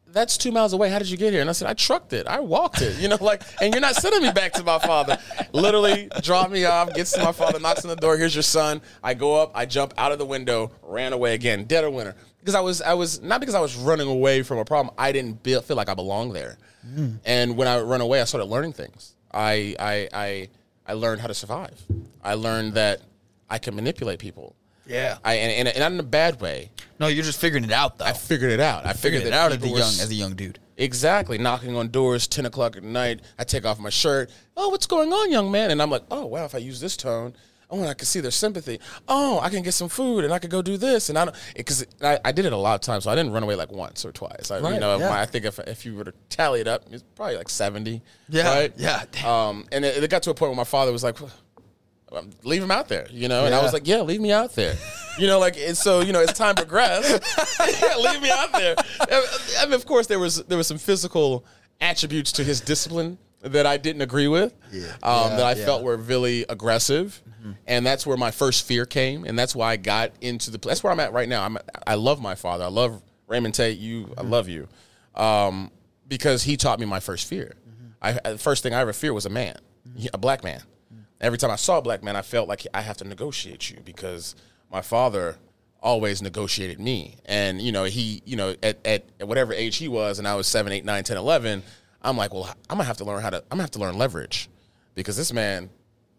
[0.06, 0.90] that's two miles away.
[0.90, 1.40] How did you get here?
[1.40, 2.26] And I said, I trucked it.
[2.28, 2.96] I walked it.
[2.98, 5.18] You know, like, and you're not sending me back to my father.
[5.52, 8.16] Literally, drop me off, gets to my father, knocks on the door.
[8.16, 8.80] Here's your son.
[9.02, 12.14] I go up, I jump out of the window, ran away again, dead of winter.
[12.38, 14.94] Because I was, I was not because I was running away from a problem.
[14.96, 16.58] I didn't be, feel like I belonged there.
[17.24, 19.16] And when I run away, I started learning things.
[19.32, 20.48] I, I, I,
[20.86, 21.82] I learned how to survive.
[22.22, 23.00] I learned that
[23.50, 24.54] I can manipulate people.
[24.86, 25.18] Yeah.
[25.24, 26.70] I and, and, and not in a bad way.
[26.98, 28.04] No, you're just figuring it out though.
[28.04, 28.86] I figured it out.
[28.86, 30.58] I figured figured it out as a young as a young dude.
[30.76, 31.38] Exactly.
[31.38, 33.20] Knocking on doors, 10 o'clock at night.
[33.38, 34.30] I take off my shirt.
[34.56, 35.70] Oh, what's going on, young man?
[35.70, 37.34] And I'm like, oh, wow, if I use this tone,
[37.70, 38.80] oh, and I can see their sympathy.
[39.06, 41.10] Oh, I can get some food and I could go do this.
[41.10, 43.04] And I don't, because I, I did it a lot of times.
[43.04, 44.50] So I didn't run away like once or twice.
[44.50, 45.08] I, Right, you know, yeah.
[45.10, 48.02] my, I think if, if you were to tally it up, it's probably like 70.
[48.28, 48.72] Yeah, Right?
[48.76, 49.26] yeah, damn.
[49.26, 51.16] Um, and it, it got to a point where my father was like,
[52.14, 53.44] Um, leave him out there, you know?
[53.46, 54.76] And I was like, yeah, leave me out there.
[55.18, 57.22] You know, like, and so, you know, as time progressed,
[57.82, 58.74] yeah, leave me out there.
[59.60, 61.44] I mean, of course, there was, there was some physical
[61.80, 64.86] attributes to his discipline that I didn't agree with, Yeah.
[65.02, 65.64] um, Yeah, that I yeah.
[65.64, 67.22] felt were really aggressive.
[67.28, 67.52] Mm-hmm.
[67.66, 69.24] And that's where my first fear came.
[69.24, 71.44] And that's why I got into the, that's where I'm at right now.
[71.44, 72.64] I'm, I love my father.
[72.64, 73.78] I love Raymond Tate.
[73.78, 74.30] You, I mm-hmm.
[74.30, 74.66] love you.
[75.14, 75.70] Um,
[76.08, 77.54] because he taught me my first fear.
[77.68, 78.18] Mm-hmm.
[78.26, 79.56] I, the first thing I ever feared was a man,
[80.12, 80.62] a black man.
[81.24, 83.78] Every time I saw a black man, I felt like I have to negotiate you
[83.82, 84.34] because
[84.70, 85.38] my father
[85.80, 87.16] always negotiated me.
[87.24, 90.34] And, you know, he, you know, at, at, at whatever age he was, and I
[90.34, 91.62] was 7, 8, 9, 10, 11,
[92.02, 93.70] I'm like, well, I'm going to have to learn how to, I'm going to have
[93.70, 94.50] to learn leverage
[94.94, 95.70] because this man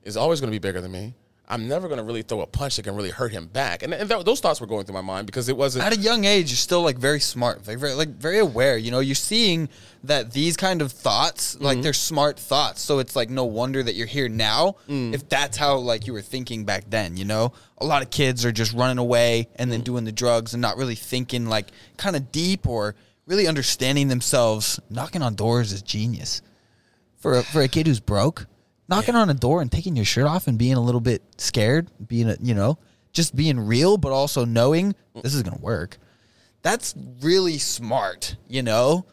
[0.04, 1.14] is always going to be bigger than me.
[1.48, 3.84] I'm never going to really throw a punch that can really hurt him back.
[3.84, 5.86] And, and th- those thoughts were going through my mind because it wasn't.
[5.86, 8.78] At a young age, you're still like very smart, like very, like very aware.
[8.78, 9.70] You know, you're seeing
[10.04, 11.84] that these kind of thoughts, like mm-hmm.
[11.84, 12.82] they're smart thoughts.
[12.82, 14.76] So it's like no wonder that you're here now.
[14.90, 15.14] Mm.
[15.14, 18.44] If that's how like you were thinking back then, you know, a lot of kids
[18.46, 19.86] are just running away and then mm-hmm.
[19.86, 22.96] doing the drugs and not really thinking like kind of deep or
[23.28, 24.80] really understanding themselves.
[24.90, 26.42] Knocking on doors is genius
[27.18, 28.48] for a, for a kid who's broke.
[28.88, 31.90] Knocking on a door and taking your shirt off and being a little bit scared,
[32.08, 32.78] being a, you know,
[33.14, 35.98] just being real, but also knowing this is gonna work.
[36.62, 39.06] That's really smart, you know,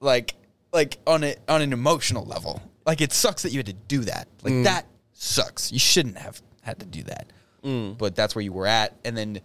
[0.00, 0.34] like
[0.72, 2.62] like on a on an emotional level.
[2.84, 4.28] Like it sucks that you had to do that.
[4.42, 4.64] Like mm.
[4.64, 5.70] that sucks.
[5.70, 7.32] You shouldn't have had to do that.
[7.64, 7.98] Mm.
[7.98, 9.40] But that's where you were at, and then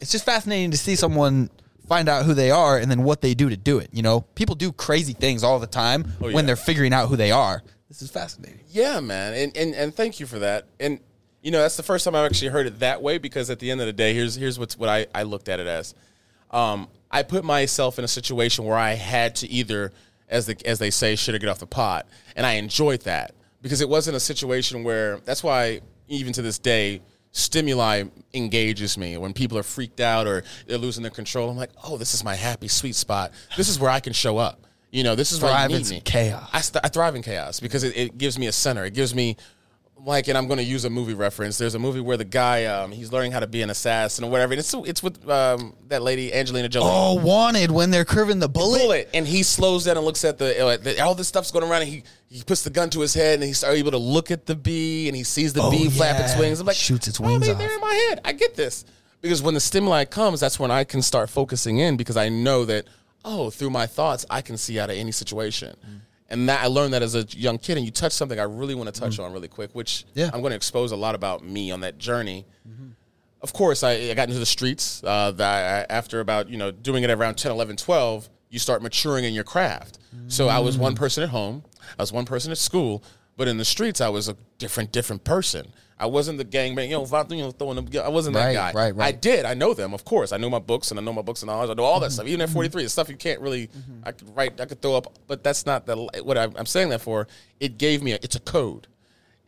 [0.00, 1.50] it's just fascinating to see someone
[1.86, 3.90] find out who they are and then what they do to do it.
[3.92, 6.34] You know, people do crazy things all the time Oh, yeah.
[6.34, 7.62] when they're figuring out who they are.
[7.94, 8.58] This is fascinating.
[8.70, 10.66] Yeah, man, and, and and thank you for that.
[10.80, 10.98] And
[11.42, 13.70] you know, that's the first time I've actually heard it that way because at the
[13.70, 15.94] end of the day, here's here's what's what I, I looked at it as.
[16.50, 19.92] Um, I put myself in a situation where I had to either,
[20.28, 23.32] as the as they say, shit or get off the pot, and I enjoyed that
[23.62, 25.18] because it wasn't a situation where.
[25.18, 28.02] That's why even to this day, stimuli
[28.32, 31.48] engages me when people are freaked out or they're losing their control.
[31.48, 33.30] I'm like, oh, this is my happy sweet spot.
[33.56, 34.63] This is where I can show up.
[34.94, 36.00] You know, this is Thrive you need me.
[36.04, 36.48] chaos.
[36.52, 38.84] I, st- I thrive in chaos because it, it gives me a center.
[38.84, 39.36] It gives me
[40.06, 41.58] like, and I'm going to use a movie reference.
[41.58, 44.30] There's a movie where the guy um, he's learning how to be an assassin or
[44.30, 44.52] whatever.
[44.52, 46.90] And it's it's with um, that lady Angelina Jolie.
[46.92, 48.78] Oh, wanted when they're curving the bullet.
[48.82, 51.68] Bullet, and he slows down and looks at the, uh, the all this stuff's going
[51.68, 54.30] around, and he he puts the gun to his head, and he's able to look
[54.30, 56.24] at the bee, and he sees the Oh, bee flap yeah.
[56.26, 56.60] its wings.
[56.60, 57.58] I'm like, Shoots its wings off.
[57.58, 58.20] They're in my head.
[58.24, 58.84] I get this
[59.22, 62.64] because when the stimuli comes, that's when I can start focusing in because I know
[62.66, 62.86] that
[63.24, 65.76] oh, through my thoughts, I can see out of any situation.
[65.86, 66.00] Mm.
[66.30, 68.74] And that I learned that as a young kid, and you touch something I really
[68.74, 70.30] want to touch on really quick, which Yeah.
[70.32, 72.46] I'm going to expose a lot about me on that journey
[73.44, 75.04] of course, I, I got into the streets.
[75.04, 78.82] Uh, that I, after about you know doing it around 10, 11, 12, you start
[78.82, 79.98] maturing in your craft.
[80.28, 81.62] So I was one person at home,
[81.98, 83.04] I was one person at school,
[83.36, 85.74] But in the streets, I was a different, different person.
[86.04, 87.88] I wasn't the gangbang, you know, va- you know, throwing them.
[88.04, 88.72] I wasn't that Right, guy.
[88.74, 89.06] right, right.
[89.06, 89.46] I did.
[89.46, 90.32] I know them, of course.
[90.32, 91.70] I know my books, and I know my books and knowledge.
[91.70, 92.26] I know all that stuff.
[92.26, 92.56] Even at mm-hmm.
[92.56, 93.68] 43, it's stuff you can't really.
[93.68, 94.00] Mm-hmm.
[94.04, 94.60] I could write.
[94.60, 97.26] I could throw up, but that's not the what I'm, I'm saying that for.
[97.58, 98.12] It gave me.
[98.12, 98.86] A, it's a code.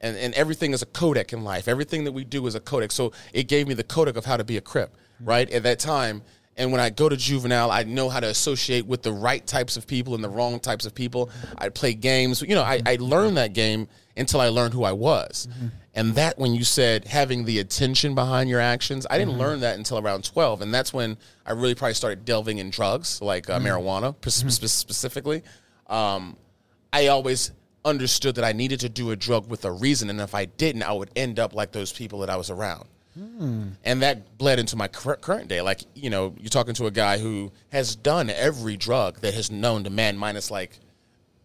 [0.00, 1.68] And, and everything is a codec in life.
[1.68, 2.92] Everything that we do is a codec.
[2.92, 5.28] So it gave me the codec of how to be a crip, mm-hmm.
[5.28, 5.50] right?
[5.50, 6.22] At that time.
[6.56, 9.76] And when I go to juvenile, I know how to associate with the right types
[9.76, 11.30] of people and the wrong types of people.
[11.58, 12.40] I play games.
[12.40, 15.48] You know, I, I learned that game until I learned who I was.
[15.50, 15.66] Mm-hmm.
[15.94, 19.40] And that, when you said having the attention behind your actions, I didn't mm-hmm.
[19.40, 20.60] learn that until around 12.
[20.60, 23.66] And that's when I really probably started delving in drugs, like uh, mm-hmm.
[23.66, 25.42] marijuana p- spe- specifically.
[25.86, 26.36] Um,
[26.92, 27.52] I always
[27.84, 30.82] understood that I needed to do a drug with a reason, and if I didn't,
[30.82, 32.88] I would end up like those people that I was around.
[33.14, 33.68] Hmm.
[33.82, 35.62] And that bled into my cur- current day.
[35.62, 39.50] Like, you know, you're talking to a guy who has done every drug that has
[39.50, 40.78] known to man, minus like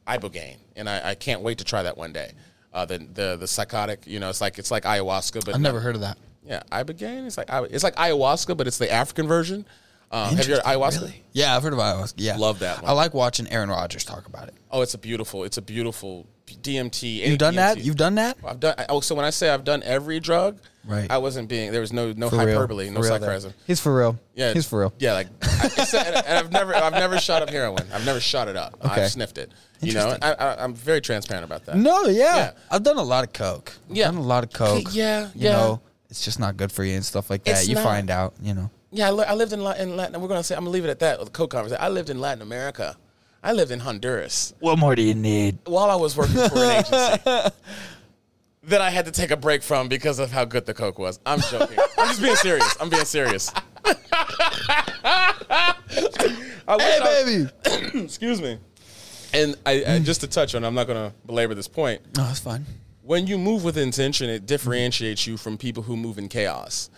[0.05, 2.33] ibogaine, and I, I can't wait to try that one day.
[2.73, 5.79] Uh, the the the psychotic, you know, it's like it's like ayahuasca, but I've never
[5.81, 6.17] heard of that.
[6.45, 7.27] Yeah, ibogaine.
[7.27, 9.65] It's like it's like ayahuasca, but it's the African version.
[10.11, 11.01] Um, have you heard of ayahuasca?
[11.01, 11.23] Really?
[11.31, 12.15] Yeah, I've heard of ayahuasca.
[12.17, 12.89] Yeah, Love that one.
[12.89, 14.55] I like watching Aaron Rodgers talk about it.
[14.69, 15.45] Oh, it's a beautiful.
[15.45, 17.25] It's a beautiful DMT.
[17.27, 17.77] You've done that?
[17.79, 18.37] You've done that?
[18.45, 18.75] I've done.
[18.89, 21.09] Oh, so when I say I've done every drug, Right.
[21.11, 21.71] I wasn't being.
[21.71, 23.19] There was no no For hyperbole, no real there.
[23.19, 23.53] sarcasm.
[23.67, 24.19] He's for real.
[24.33, 24.93] Yeah, he's for real.
[24.97, 27.85] Yeah, like, I, and I've never I've never shot up heroin.
[27.93, 28.79] I've never shot it up.
[28.83, 29.03] Okay.
[29.03, 29.51] I've sniffed it.
[29.79, 31.77] You know, I, I, I'm very transparent about that.
[31.77, 32.35] No, yeah.
[32.35, 32.51] Yeah.
[32.71, 33.73] I've done a lot of coke.
[33.89, 34.05] I've Yeah.
[34.05, 34.87] done a lot of coke.
[34.91, 35.51] Yeah, you yeah.
[35.51, 37.51] know, it's just not good for you and stuff like that.
[37.59, 37.83] It's you not.
[37.83, 38.69] find out, you know.
[38.91, 40.19] Yeah, I, li- I lived in Latin, in Latin.
[40.21, 41.19] We're gonna say I'm gonna leave it at that.
[41.19, 42.97] With the coke conversation, I lived in Latin America.
[43.43, 45.57] I lived in Honduras What more do you need?
[45.65, 47.55] while I was working for an agency.
[48.65, 51.19] That I had to take a break from because of how good the coke was.
[51.25, 51.79] I'm joking.
[51.97, 52.77] I'm just being serious.
[52.79, 53.51] I'm being serious.
[55.07, 55.73] I
[56.67, 57.99] Hey, baby.
[58.03, 58.59] excuse me.
[59.33, 62.01] And I, I just to touch on, I'm not going to belabor this point.
[62.17, 62.65] No, it's fine.
[63.01, 66.91] When you move with intention, it differentiates you from people who move in chaos.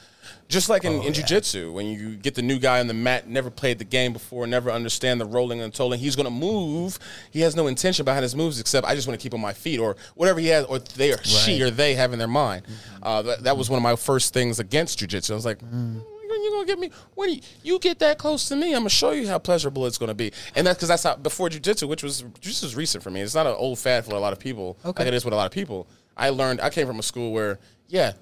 [0.53, 3.27] Just like in, oh, in jiu-jitsu, when you get the new guy on the mat,
[3.27, 6.99] never played the game before, never understand the rolling and tolling, he's going to move.
[7.31, 9.53] He has no intention behind his moves except I just want to keep on my
[9.53, 12.65] feet or whatever he has, or they or she or they have in their mind.
[12.65, 13.03] Mm-hmm.
[13.03, 15.33] Uh, that, that was one of my first things against jiu-jitsu.
[15.33, 15.71] I was like, mm.
[15.71, 16.03] mm,
[16.43, 19.11] you're gonna get me when you, you get that close to me i'm gonna show
[19.11, 22.21] you how pleasurable it's gonna be and that's because that's how before jiu-jitsu which was
[22.21, 24.77] jiu-jitsu is recent for me it's not an old fad for a lot of people
[24.83, 25.03] Okay.
[25.03, 25.87] like it is with a lot of people
[26.17, 28.13] i learned i came from a school where yeah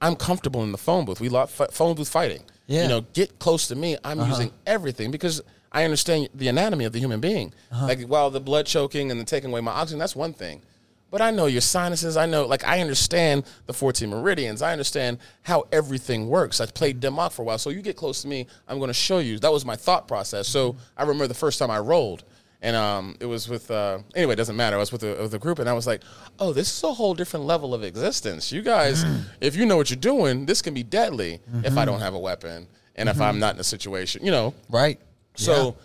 [0.00, 2.82] i'm comfortable in the phone booth we love f- phone booth fighting Yeah.
[2.82, 4.30] you know get close to me i'm uh-huh.
[4.30, 5.40] using everything because
[5.72, 7.86] i understand the anatomy of the human being uh-huh.
[7.86, 10.62] like while the blood choking and the taking away my oxygen that's one thing
[11.10, 12.16] but I know your sinuses.
[12.16, 14.60] I know, like, I understand the 14 meridians.
[14.60, 16.60] I understand how everything works.
[16.60, 17.58] I played Dim Mak for a while.
[17.58, 19.38] So you get close to me, I'm going to show you.
[19.38, 20.48] That was my thought process.
[20.48, 20.80] So mm-hmm.
[20.98, 22.24] I remember the first time I rolled,
[22.60, 24.76] and um, it was with, uh, anyway, it doesn't matter.
[24.76, 26.02] I was with a, with a group, and I was like,
[26.38, 28.50] oh, this is a whole different level of existence.
[28.50, 29.04] You guys,
[29.40, 32.18] if you know what you're doing, this can be deadly if I don't have a
[32.18, 32.66] weapon
[32.96, 34.54] and if I'm not in a situation, you know.
[34.68, 35.00] Right.
[35.34, 35.76] So.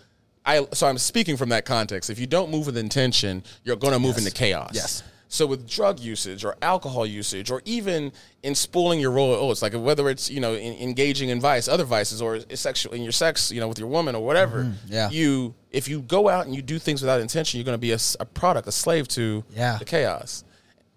[0.46, 2.10] I, so I'm speaking from that context.
[2.10, 4.72] If you don't move with intention, you're going to move into chaos.
[4.74, 5.02] Yes.
[5.34, 8.12] So with drug usage or alcohol usage or even
[8.44, 11.68] in spooling your role, oh, it's like whether it's you know in, engaging in vice,
[11.68, 14.66] other vices, or sexual in your sex, you know, with your woman or whatever.
[14.66, 14.94] Mm-hmm.
[14.94, 15.10] yeah.
[15.10, 17.92] You if you go out and you do things without intention, you're going to be
[17.92, 19.78] a product, a slave to Yeah.
[19.78, 20.46] the chaos.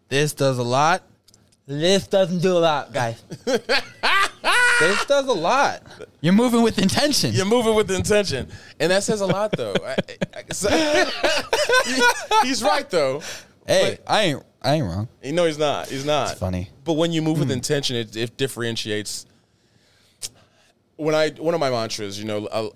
[0.08, 1.02] This does a lot.
[1.66, 3.20] This doesn't do a lot, guys.
[3.44, 5.82] this does a lot.
[6.20, 7.32] You're moving with intention.
[7.34, 9.74] You're moving with intention, and that says a lot, though.
[9.84, 9.96] I-
[10.36, 10.68] I- so-
[11.84, 12.02] He-
[12.48, 13.20] he's right, though.
[13.66, 15.08] hey, I ain't I ain't wrong.
[15.22, 15.88] You know he's not.
[15.88, 16.30] He's not.
[16.32, 16.70] It's funny.
[16.84, 17.26] But when you Hmm.
[17.28, 19.26] move with intention, it, it differentiates.
[20.96, 22.68] When I one of my mantras, you know, uh,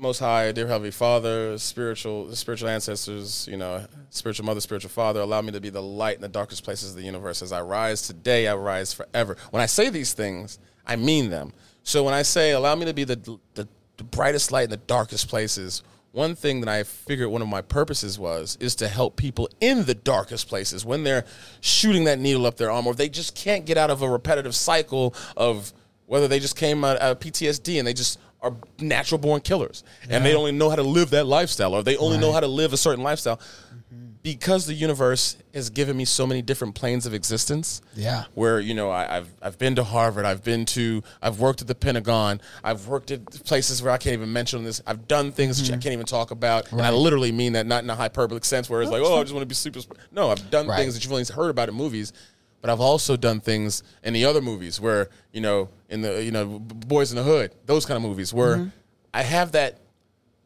[0.00, 5.42] Most High, dear Heavenly Father, spiritual spiritual ancestors, you know, spiritual mother, spiritual father, allow
[5.42, 7.42] me to be the light in the darkest places of the universe.
[7.42, 9.36] As I rise today, I rise forever.
[9.50, 11.52] When I say these things, I mean them.
[11.82, 14.78] So when I say, allow me to be the the, the brightest light in the
[14.78, 15.82] darkest places.
[16.12, 19.84] One thing that I figured one of my purposes was is to help people in
[19.84, 21.26] the darkest places when they're
[21.60, 24.54] shooting that needle up their arm or they just can't get out of a repetitive
[24.54, 25.74] cycle of
[26.06, 30.24] whether they just came out of PTSD and they just are natural born killers and
[30.24, 32.72] they only know how to live that lifestyle or they only know how to live
[32.72, 33.36] a certain lifestyle.
[33.36, 34.06] Mm-hmm.
[34.22, 38.24] Because the universe has given me so many different planes of existence, Yeah.
[38.34, 41.68] where you know I, I've I've been to Harvard, I've been to I've worked at
[41.68, 44.82] the Pentagon, I've worked at places where I can't even mention this.
[44.86, 45.80] I've done things that I mm-hmm.
[45.80, 48.82] can't even talk about, and I literally mean that not in a hyperbolic sense, where
[48.82, 49.80] it's like, oh, I just want to be super.
[49.80, 50.76] sp-" No, I've done Right.
[50.78, 52.12] things that you've only heard about in movies,
[52.60, 56.30] but I've also done things in the other movies where you know in the you
[56.30, 58.68] know Boys in the Hood, those kind of movies where mm-hmm.
[59.14, 59.78] I have that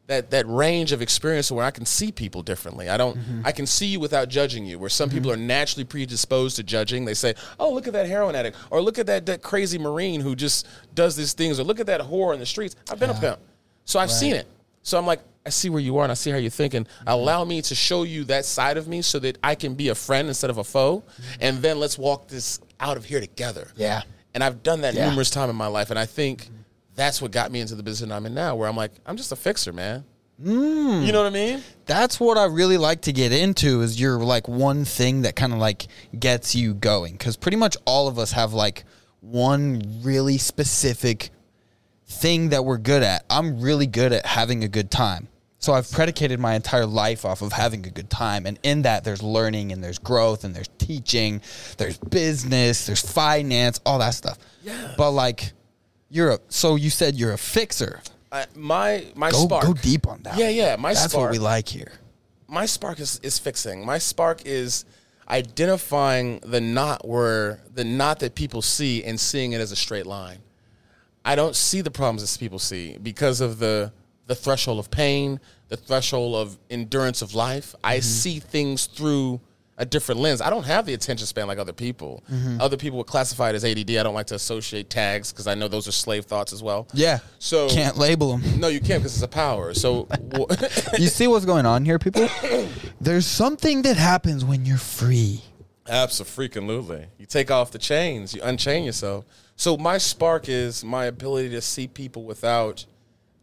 [0.07, 2.89] that that range of experience where I can see people differently.
[2.89, 3.41] I don't mm-hmm.
[3.43, 4.79] I can see you without judging you.
[4.79, 5.41] Where some people mm-hmm.
[5.41, 7.05] are naturally predisposed to judging.
[7.05, 10.21] They say, "Oh, look at that heroin addict," or "Look at that that crazy marine
[10.21, 13.09] who just does these things," or "Look at that whore in the streets." I've been
[13.09, 13.39] a pimp,
[13.85, 14.47] so I've seen it.
[14.85, 16.85] So I'm like, I see where you are, and I see how you're thinking.
[16.85, 17.07] Mm-hmm.
[17.07, 19.95] Allow me to show you that side of me, so that I can be a
[19.95, 21.23] friend instead of a foe, mm-hmm.
[21.41, 23.67] and then let's walk this out of here together.
[23.75, 24.03] Yeah.
[24.33, 25.09] And I've done that Yeah.
[25.09, 26.55] numerous times in my life, and I think mm-hmm.
[26.95, 29.31] that's what got me into the business I'm in now, where I'm like, I'm just
[29.31, 30.05] a fixer, man.
[30.43, 31.05] Mm.
[31.05, 31.63] You know what I mean?
[31.85, 35.53] That's what I really like to get into is your like one thing that kind
[35.53, 35.87] of like
[36.19, 38.83] gets you going cuz pretty much all of us have like
[39.21, 41.29] one really specific
[42.07, 43.25] thing that we're good at.
[43.29, 45.27] I'm really good at having a good time.
[45.59, 49.03] So I've predicated my entire life off of having a good time and in that
[49.03, 51.41] there's learning and there's growth and there's teaching,
[51.77, 54.37] there's business, there's finance, all that stuff.
[54.63, 54.93] Yeah.
[54.95, 55.53] But like
[56.09, 58.01] you're a so you said you're a fixer.
[58.31, 59.63] I, my my Go spark.
[59.65, 60.37] go deep on that.
[60.37, 60.75] Yeah, yeah.
[60.75, 61.23] My spark That's spark.
[61.29, 61.93] what we like here.
[62.47, 63.83] my spark is, is fixing.
[63.83, 64.85] My spark is
[65.27, 70.05] identifying the knot where the knot that people see and seeing it as a straight
[70.05, 70.39] line.
[71.25, 73.91] I don't see the problems that people see because of the
[74.27, 77.75] the threshold of pain, the threshold of endurance of life.
[77.83, 78.01] I mm-hmm.
[78.01, 79.39] see things through
[79.77, 80.41] a different lens.
[80.41, 82.23] I don't have the attention span like other people.
[82.31, 82.61] Mm-hmm.
[82.61, 83.91] Other people would classify it as ADD.
[83.91, 86.87] I don't like to associate tags because I know those are slave thoughts as well.
[86.93, 87.19] Yeah.
[87.39, 88.59] So Can't label them.
[88.59, 89.73] no, you can't because it's a power.
[89.73, 90.07] So
[90.97, 92.29] You see what's going on here, people?
[93.01, 95.41] There's something that happens when you're free.
[95.87, 97.07] Absolutely.
[97.17, 99.25] You take off the chains, you unchain yourself.
[99.55, 102.85] So my spark is my ability to see people without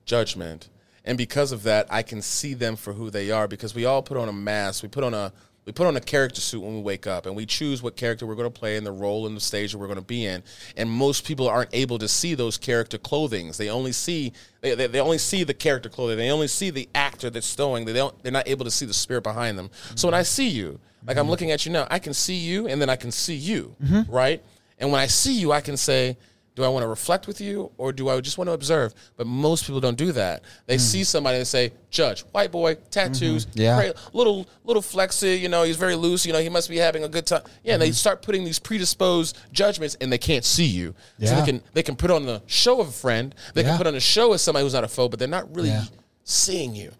[0.05, 0.69] judgment.
[1.05, 4.03] And because of that, I can see them for who they are because we all
[4.03, 4.83] put on a mask.
[4.83, 5.33] We put on a
[5.65, 8.27] we put on a character suit when we wake up and we choose what character
[8.27, 10.27] we're going to play and the role and the stage that we're going to be
[10.27, 10.43] in.
[10.77, 13.59] And most people aren't able to see those character clothings.
[13.59, 16.19] They only see they, they, they only see the character clothing.
[16.19, 17.85] They only see the actor that's stowing.
[17.85, 19.71] They don't they're not able to see the spirit behind them.
[19.95, 21.31] So when I see you, like I'm mm-hmm.
[21.31, 24.13] looking at you now, I can see you and then I can see you, mm-hmm.
[24.13, 24.43] right?
[24.83, 26.17] And when I see you, I can say,
[26.55, 28.93] do I want to reflect with you or do I just want to observe?
[29.17, 30.43] But most people don't do that.
[30.67, 30.81] They mm-hmm.
[30.81, 33.61] see somebody and say, judge, white boy, tattoos, mm-hmm.
[33.61, 33.93] Yeah.
[33.93, 37.05] cra- little little flexy, you know, he's very loose, you know, he must be having
[37.05, 37.43] a good time.
[37.63, 37.95] Yeah, and they mm-hmm.
[37.95, 40.95] start putting these predisposed judgments and they can't see you.
[41.21, 41.41] So Yeah.
[41.41, 43.69] they can they can put on the show of a friend, they Yeah.
[43.69, 45.71] can put on a show as somebody who's not a foe, but they're not really
[45.71, 45.85] Yeah.
[46.25, 46.93] seeing you.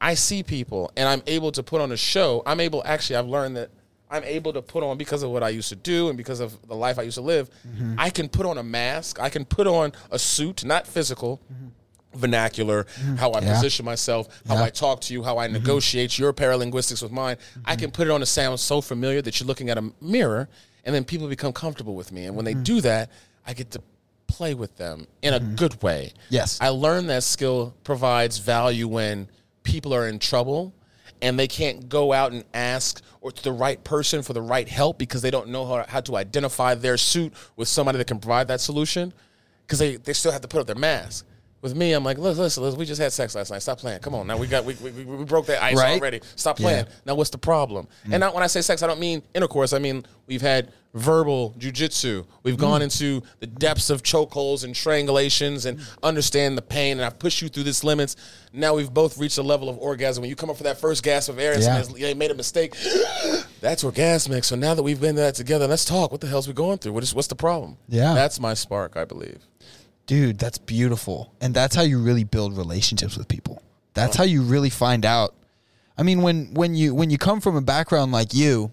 [0.00, 2.42] I see people and I'm able to put on a show.
[2.46, 3.70] I'm able actually I've learned that
[4.10, 6.56] I'm able to put on because of what I used to do and because of
[6.68, 7.50] the life I used to live.
[7.66, 7.94] Mm-hmm.
[7.98, 9.20] I can put on a mask.
[9.20, 12.18] I can put on a suit, not physical, mm-hmm.
[12.18, 13.16] vernacular, mm-hmm.
[13.16, 13.54] how I Yeah.
[13.54, 17.36] position myself, how I talk to you, how I negotiate your paralinguistics with mine.
[17.64, 20.48] I can put it on to sound so familiar that you're looking at a mirror
[20.84, 22.26] and then people become comfortable with me.
[22.26, 23.10] And when they do that,
[23.44, 23.82] I get to
[24.28, 26.12] play with them in a good way.
[26.30, 26.58] Yes.
[26.60, 29.28] I learned that skill provides value when
[29.64, 30.72] people are in trouble
[31.22, 34.68] and they can't go out and ask or to the right person for the right
[34.68, 38.18] help because they don't know how, how to identify their suit with somebody that can
[38.18, 39.12] provide that solution
[39.66, 41.26] because they, they still have to put up their mask.
[41.62, 43.62] With me, I'm like, listen, listen, listen, we just had sex last night.
[43.62, 44.00] Stop playing.
[44.00, 45.98] Come on, now we got we, we, we broke that ice Right.
[45.98, 46.20] already.
[46.36, 46.84] Stop playing.
[46.86, 46.92] Yeah.
[47.06, 47.88] Now what's the problem?
[48.06, 48.12] Mm.
[48.12, 49.72] And now when I say sex, I don't mean intercourse.
[49.72, 52.26] I mean we've had verbal jujitsu.
[52.42, 52.84] We've gone mm.
[52.84, 56.98] into the depths of chokeholds and strangulations and understand the pain.
[56.98, 58.16] And I've pushed you through this limits.
[58.52, 60.22] Now we've both reached a level of orgasm.
[60.22, 61.82] When you come up for that first gasp of air, and Yeah.
[61.82, 62.76] somebody's- they made a mistake.
[63.60, 64.44] That's orgasmic.
[64.44, 66.12] So now that we've been that together, let's talk.
[66.12, 66.92] What the hell's we going through?
[66.92, 67.78] What is what's the problem?
[67.88, 68.14] Yeah.
[68.14, 69.38] that's my spark, I believe.
[70.06, 71.34] Dude, that's beautiful.
[71.40, 73.62] And that's how you really build relationships with people.
[73.94, 75.34] That's how you really find out.
[75.98, 78.70] I mean, when when you when you come from a background like you,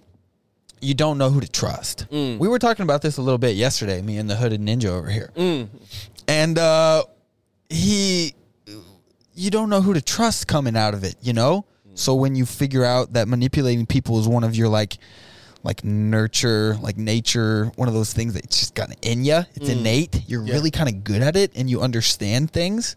[0.82, 2.08] you don't know who to trust.
[2.12, 2.38] Mm.
[2.38, 5.10] We were talking about this a little bit yesterday, me and the hooded ninja over
[5.10, 5.32] here.
[5.36, 5.69] Mm.
[6.28, 7.06] And uh
[7.70, 8.36] he
[9.34, 11.66] you don't know who to trust coming out of it, you know?
[11.88, 11.97] Mm.
[11.97, 14.97] So when you figure out that manipulating people is one of your like
[15.64, 19.41] like nurture, like nature, one of those things that's just of in you.
[19.55, 19.80] It's mm.
[19.80, 20.24] innate.
[20.28, 22.95] You're really kind of good at it and you understand things.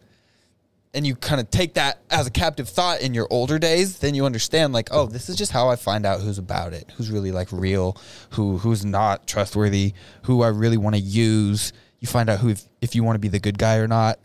[0.92, 4.14] And you kind of take that as a captive thought in your older days, then
[4.14, 7.10] you understand like, oh, this is just how I find out who's about it, who's
[7.10, 7.98] really like real,
[8.30, 9.92] who who's not trustworthy,
[10.22, 11.74] who I really want to use.
[12.00, 14.18] You find out who if, if you want to be the good guy or not.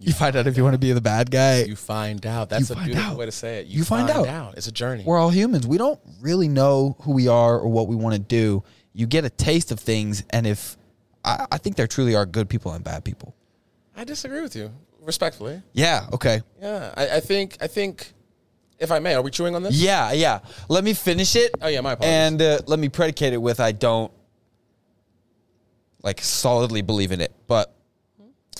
[0.00, 1.64] You find out if you want to be the bad guy.
[1.64, 2.48] You find out.
[2.50, 3.18] That's You a beautiful out.
[3.18, 3.66] way to say it.
[3.66, 4.56] You find out.
[4.56, 5.02] It's a journey.
[5.04, 5.66] We're all humans.
[5.66, 8.62] We don't really know who we are or what we want to do.
[8.92, 10.76] You get a taste of things, and if
[11.24, 13.34] I, I think there truly are good people and bad people.
[13.96, 14.70] I disagree with you
[15.00, 15.62] respectfully.
[15.72, 16.06] Yeah.
[16.12, 16.42] Okay.
[16.60, 18.12] Yeah, I, I think I think
[18.78, 19.74] if I may, are we chewing on this?
[19.74, 20.12] Yeah.
[20.12, 20.38] Yeah.
[20.68, 21.52] Let me finish it.
[21.60, 22.14] Oh yeah, my apologies.
[22.16, 24.12] and uh, let me predicate it with I don't
[26.02, 27.74] like solidly believe in it, but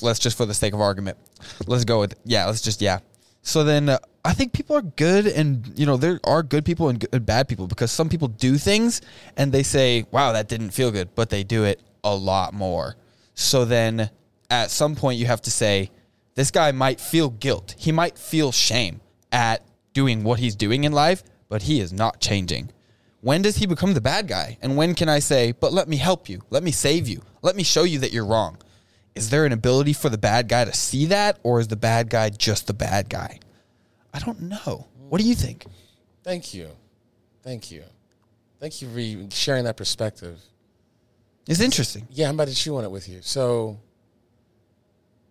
[0.03, 1.19] let's just for the sake of argument,
[1.67, 2.47] let's go with yeah.
[2.47, 3.01] Let's just yeah.
[3.43, 6.89] So then uh, I think people are good and you know there are good people
[6.89, 9.01] and, good, and bad people because some people do things
[9.37, 12.97] and they say, "Wow, that didn't feel good," but they do it a lot more.
[13.35, 14.11] So then
[14.51, 15.91] at some point you have to say,
[16.35, 17.75] this guy might feel guilt.
[17.79, 19.01] He might feel shame
[19.33, 22.71] at doing what he's doing in life, but he is not changing.
[23.21, 24.59] When does he become the bad guy?
[24.63, 26.43] And when can I say, but let me help you?
[26.51, 27.23] Let me save you.
[27.43, 28.59] Let me show you that you're wrong.
[29.15, 32.09] Is there an ability for the bad guy to see that, or is the bad
[32.09, 33.41] guy just the bad guy?
[34.15, 34.87] I don't know.
[35.09, 35.67] What do you think?
[36.23, 36.69] Thank you.
[37.43, 37.85] Thank you.
[38.61, 40.41] Thank you for sharing that perspective.
[41.47, 42.07] It's interesting.
[42.11, 43.21] Yeah, I'm about to chew on it with you.
[43.23, 43.79] So,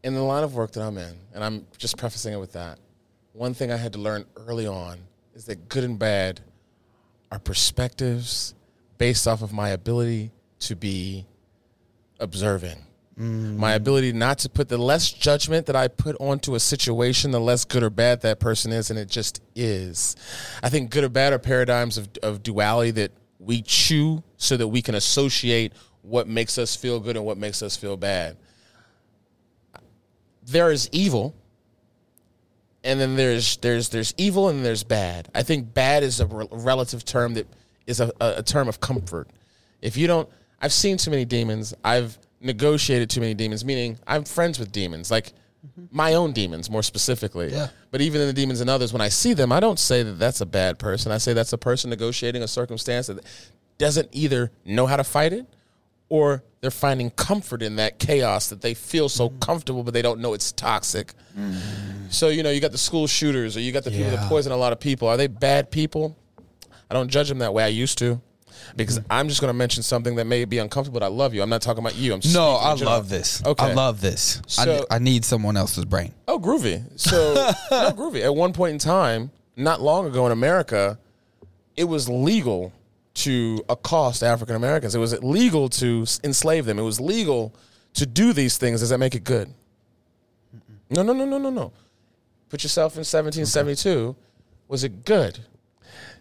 [0.04, 2.80] in the line of work that I'm in, and I'm just prefacing it with that,
[3.34, 4.98] one thing I had to learn early on
[5.36, 6.42] is that good and bad
[7.32, 8.56] are perspectives
[8.98, 11.28] based off of my ability to be
[12.20, 12.87] observing.
[13.20, 13.58] Mm.
[13.58, 17.40] My ability not to put the less judgment that I put onto a situation, the
[17.40, 20.16] less good or bad that person is, and it just is.
[20.62, 24.68] I think good or bad are paradigms of, of duality that we chew so that
[24.68, 28.38] we can associate what makes us feel good and what makes us feel bad.
[30.44, 31.36] There is evil,
[32.84, 35.28] and then there's there's there's evil and there's bad.
[35.36, 37.48] I think bad is a re- relative term that
[37.86, 39.28] is a, a, a term of comfort.
[39.82, 40.30] If you don't,
[40.62, 41.74] I've seen too many demons.
[41.84, 45.34] I've negotiated too many demons, meaning I'm friends with demons, like
[45.66, 45.86] mm-hmm.
[45.92, 47.52] my own demons more specifically.
[47.52, 47.70] Yeah.
[47.92, 50.14] But even in the demons and others, when I see them, I don't say that
[50.14, 51.12] that's a bad person.
[51.12, 53.24] I say that's a person negotiating a circumstance that
[53.78, 55.46] doesn't either know how to fight it
[56.10, 59.40] or they're finding comfort in that chaos that they feel so mm.
[59.40, 61.14] comfortable, but they don't know it's toxic.
[61.38, 62.12] Mm.
[62.12, 64.52] So, you know, you got the school shooters or you got the people that poison
[64.52, 65.08] a lot of people.
[65.08, 66.18] Are they bad people?
[66.90, 67.64] I don't judge them that way.
[67.64, 68.22] I used to
[68.76, 69.12] because mm-hmm.
[69.12, 71.00] I'm just going to mention something that may be uncomfortable.
[71.00, 71.42] But I love you.
[71.42, 72.14] I'm not talking about you.
[72.14, 72.52] I'm just no.
[72.56, 73.44] I love this.
[73.46, 74.42] Okay, I love this.
[74.48, 76.14] So, I, I need someone else's brain.
[76.28, 76.84] Oh, groovy.
[76.96, 77.34] So
[77.72, 78.24] no, groovy.
[78.24, 80.98] At one point in time, not long ago in America,
[81.76, 82.74] it was legal
[83.16, 84.94] to accost African Americans.
[84.94, 86.78] It was legal to enslave them.
[86.78, 87.54] It was legal
[87.96, 88.82] to do these things.
[88.82, 89.54] Does that make it good?
[90.90, 91.72] No, no, no, no, no, no.
[92.50, 93.90] Put yourself in 1772.
[93.90, 94.18] Okay.
[94.68, 95.40] Was it good?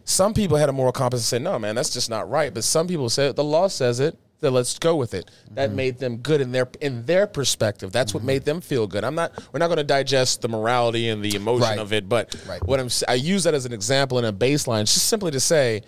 [0.08, 2.54] Some people had a moral compass and said, no, man, that's just not right.
[2.54, 5.28] But some people said, the law says it, then let's go with it.
[5.50, 5.76] That mm-hmm.
[5.76, 7.90] made them good in their in their perspective.
[7.90, 8.18] That's mm-hmm.
[8.18, 9.02] what made them feel good.
[9.02, 9.32] I'm not.
[9.52, 11.78] We're not going to digest the morality and the emotion right.
[11.78, 12.64] of it, but right.
[12.64, 15.82] what I'm I use that as an example and a baseline, just simply to say,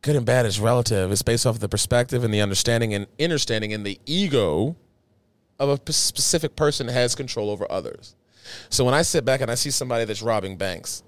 [0.00, 1.12] good and bad is relative.
[1.12, 4.76] It's based off of the perspective and the understanding and understanding and the ego
[5.58, 8.14] of a specific person that has control over others.
[8.70, 11.02] So when I sit back and I see somebody that's robbing banks,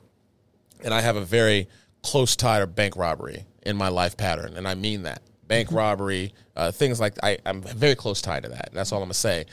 [0.84, 1.68] and I have a very
[2.06, 5.22] close tie to bank robbery in my life pattern, and I mean that.
[5.48, 5.76] Bank mm-hmm.
[5.76, 8.70] robbery, uh, things like I, I'm very close tied to that.
[8.72, 9.46] That's all I'm gonna say.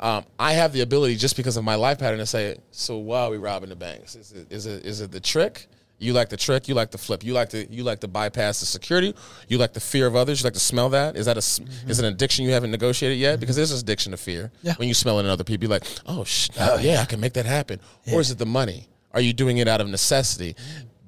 [0.00, 3.22] Um, I have the ability just because of my life pattern to say, so why
[3.22, 4.16] are we robbing the banks?
[4.16, 5.68] Is it is it is it the trick?
[5.98, 6.66] You like the trick.
[6.66, 7.22] You like the flip.
[7.22, 9.14] You like to you like to bypass the security.
[9.48, 10.40] You like the fear of others.
[10.40, 11.16] You like to smell that.
[11.16, 11.90] Is that a mm-hmm.
[11.90, 13.34] is an addiction you haven't negotiated yet?
[13.34, 13.40] Mm-hmm.
[13.40, 14.50] Because there's an addiction to fear.
[14.62, 14.74] Yeah.
[14.74, 17.20] When you smell it in other people, you're like, oh, sh- oh yeah, I can
[17.20, 17.78] make that happen.
[18.04, 18.16] Yeah.
[18.16, 18.88] Or is it the money?
[19.12, 20.56] Are you doing it out of necessity?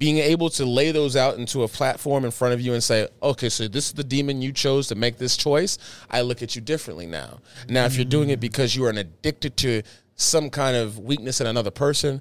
[0.05, 3.09] Being able to lay those out into a platform in front of you and say,
[3.23, 5.79] okay, so this is the demon you chose to make this choice.
[6.11, 7.39] I look at you differently now.
[7.71, 9.83] Now, if you're doing it because you are an addicted to
[10.15, 12.21] some kind of weakness in another person,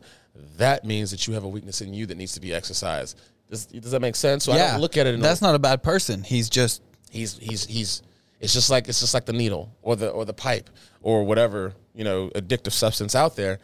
[0.56, 3.20] that means that you have a weakness in you that needs to be exercised.
[3.50, 4.46] Does, does that make sense?
[4.46, 5.20] So yeah, I don't look at it.
[5.20, 6.24] that's a, not a bad person.
[6.24, 6.82] He's just
[7.12, 8.02] he's he's he's.
[8.40, 10.70] It's just like it's just like the needle or the or the pipe
[11.02, 13.60] or whatever you know addictive substance out there.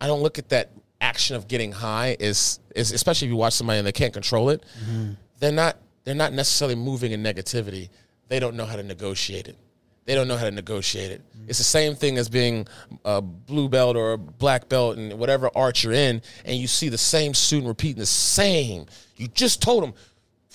[0.00, 0.70] I don't look at that
[1.00, 4.50] action of getting high is is especially if you watch somebody and they can't control
[4.50, 5.12] it, mm-hmm.
[5.38, 7.88] they're not they're not necessarily moving in negativity.
[8.28, 9.56] They don't know how to negotiate it.
[10.04, 11.20] They don't know how to negotiate it.
[11.20, 11.50] Mm-hmm.
[11.50, 12.66] It's the same thing as being
[13.04, 16.88] a blue belt or a black belt in whatever art you're in, and you see
[16.88, 18.86] the same student repeating the same.
[19.16, 19.92] You just told them,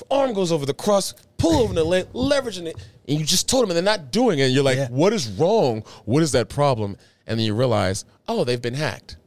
[0.10, 2.76] arm goes over the cross, pull over the leg, leveraging it,
[3.08, 4.44] and you just told them, and they're not doing it.
[4.44, 4.90] And you're like, yeah.
[4.90, 5.84] what is wrong?
[6.06, 6.98] What is that problem?
[7.28, 9.18] And then you realize, oh, they've been hacked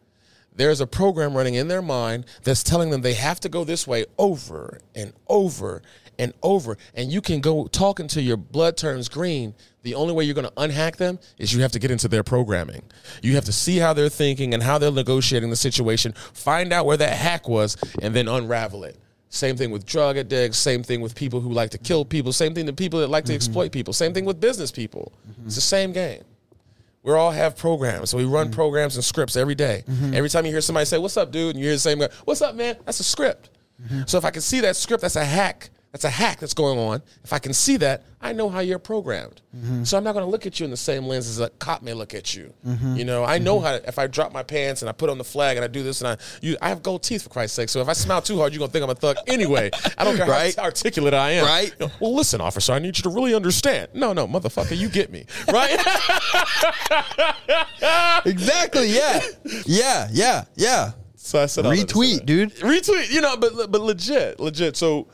[0.57, 3.87] there's a program running in their mind that's telling them they have to go this
[3.87, 5.83] way over and over
[6.19, 6.79] and over.
[6.95, 9.55] And you can go talk until your blood turns green.
[9.83, 12.23] The only way you're going to unhack them is you have to get into their
[12.23, 12.83] programming.
[13.23, 16.87] You have to see how they're thinking and how they're negotiating the situation, find out
[16.87, 18.97] where that hack was, and then unravel it.
[19.29, 22.55] Same thing with drug addicts, same thing with people who like to kill people, same
[22.55, 23.37] thing to people that like to mm-hmm.
[23.37, 25.13] exploit people, same thing with business people.
[25.29, 25.47] Mm-hmm.
[25.47, 26.23] It's the same game
[27.07, 28.11] we all have programs.
[28.11, 28.55] So we run mm-hmm.
[28.55, 29.85] programs and scripts every day.
[29.87, 30.13] Mm-hmm.
[30.13, 31.55] Every time you hear somebody say, What's up, dude?
[31.55, 32.77] And you hear the same guy, What's up, man?
[32.85, 33.51] That's a script.
[33.81, 34.03] Mm-hmm.
[34.07, 35.71] So if I can see that script, that's a hack.
[35.97, 37.01] That's a hack that's going on.
[37.25, 39.41] If I can see that, I know how you're programmed.
[39.57, 39.85] Mm-hmm.
[39.85, 41.81] So I'm not going to look at you in the same lens as a cop
[41.81, 42.53] may look at you.
[42.67, 42.97] Mm-hmm.
[42.97, 43.65] You know, I know mm-hmm.
[43.65, 43.75] how.
[43.77, 46.03] If I drop my pants and I put on the flag and I do this
[46.03, 47.71] and I, you, I have gold teeth for Christ's sake.
[47.71, 49.71] So if I smile too hard, you're gonna think I'm a thug anyway.
[49.97, 50.55] I don't care Right.
[50.55, 51.47] how articulate I am.
[51.47, 51.75] Right.
[51.81, 53.89] You know, well, listen, officer, I need you to really understand.
[53.95, 55.81] No, no, motherfucker, you get me, right?
[58.27, 58.89] Exactly.
[58.89, 59.21] Yeah.
[59.65, 60.09] yeah.
[60.13, 60.45] Yeah.
[60.57, 60.93] Yeah.
[61.17, 62.55] so I said all that to say Retweet, dude.
[62.57, 65.09] retweet you know but but legit legit so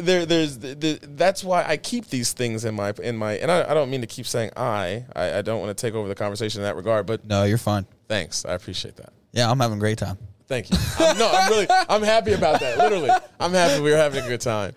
[0.00, 3.50] there there's the, the, that's why i keep these things in my in my and
[3.50, 6.08] i, I don't mean to keep saying I, I i don't want to take over
[6.08, 7.86] the conversation in that regard but No, you're fine.
[8.08, 10.18] thanks i appreciate that Yeah, I'm having a great time.
[10.48, 14.24] thank you I'm, no i'm really i'm happy about that literally i'm happy we're having
[14.24, 14.74] a good time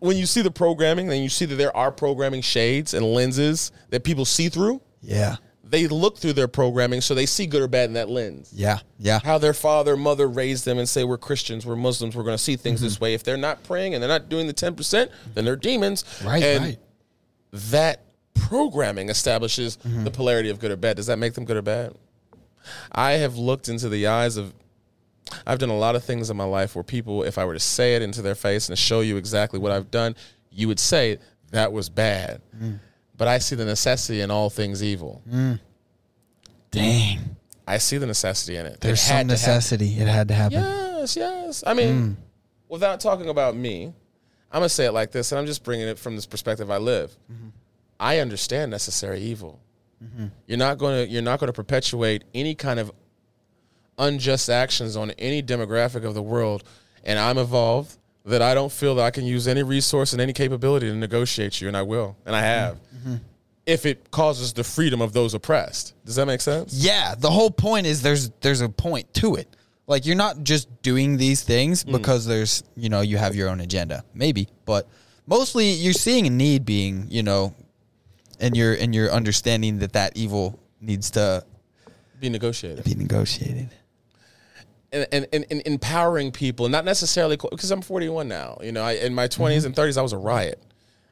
[0.00, 3.72] when you see the programming then you see that there are programming shades and lenses
[3.90, 5.36] that people see through Yeah.
[5.70, 8.78] They look through their programming so they see good or bad in that lens Yeah.
[8.98, 9.20] Yeah.
[9.22, 12.42] how their father, mother raised them and say we're Christians, we're Muslims, we're going to
[12.42, 13.14] see things this way.
[13.14, 16.04] If they're not praying and they're not doing the 10%, then they're demons.
[16.24, 16.42] Right.
[16.42, 16.78] And right.
[17.52, 18.02] that
[18.34, 20.04] programming establishes Mm-hmm.
[20.04, 20.96] the polarity of good or bad.
[20.96, 21.94] Does that make them good or bad?
[22.92, 24.52] I have looked into the eyes of
[25.46, 27.60] I've done a lot of things in my life where people if I were to
[27.60, 30.16] say it into their face and show you exactly what I've done,
[30.50, 31.18] you would say
[31.50, 32.40] that was bad.
[32.56, 32.80] Mm.
[33.18, 35.22] But I see the necessity in all things evil.
[35.30, 35.60] Mm.
[36.70, 37.36] Dang.
[37.66, 38.80] I see the necessity in it.
[38.80, 39.26] There's It some to happen.
[39.26, 39.98] necessity.
[39.98, 40.60] It had to happen.
[40.62, 41.64] Yes, yes.
[41.66, 42.16] I mean, mm.
[42.68, 43.92] without talking about me,
[44.50, 46.78] I'm gonna say it like this, and I'm just bringing it from this perspective I
[46.78, 47.14] live.
[47.30, 47.48] Mm-hmm.
[48.00, 49.60] I understand necessary evil.
[50.02, 50.26] Mm-hmm.
[50.46, 52.92] You're not going to you're not going to perpetuate any kind of
[53.98, 56.62] unjust actions on any demographic of the world,
[57.04, 57.97] and I'm involved
[58.28, 61.60] that I don't feel that I can use any resource and any capability to negotiate
[61.60, 62.78] you, and I will, and I have.
[63.66, 66.72] If it causes the freedom of those oppressed, does that make sense?
[66.72, 69.46] Yeah, the whole point is there's there's a point to it.
[69.86, 71.92] Like you're not just doing these things Mm.
[71.92, 74.88] because there's you know you have your own agenda, maybe, but
[75.26, 77.54] mostly you're seeing a need being you know,
[78.40, 81.44] and you're and you're understanding that that evil needs to
[82.20, 82.84] Be negotiated.
[82.84, 83.68] be negotiated.
[84.92, 88.58] And, and, and, empowering people, not necessarily because I'm 41 now.
[88.62, 89.66] You know, I, in my 20s Mm-hmm.
[89.66, 90.62] and 30s, I was a riot.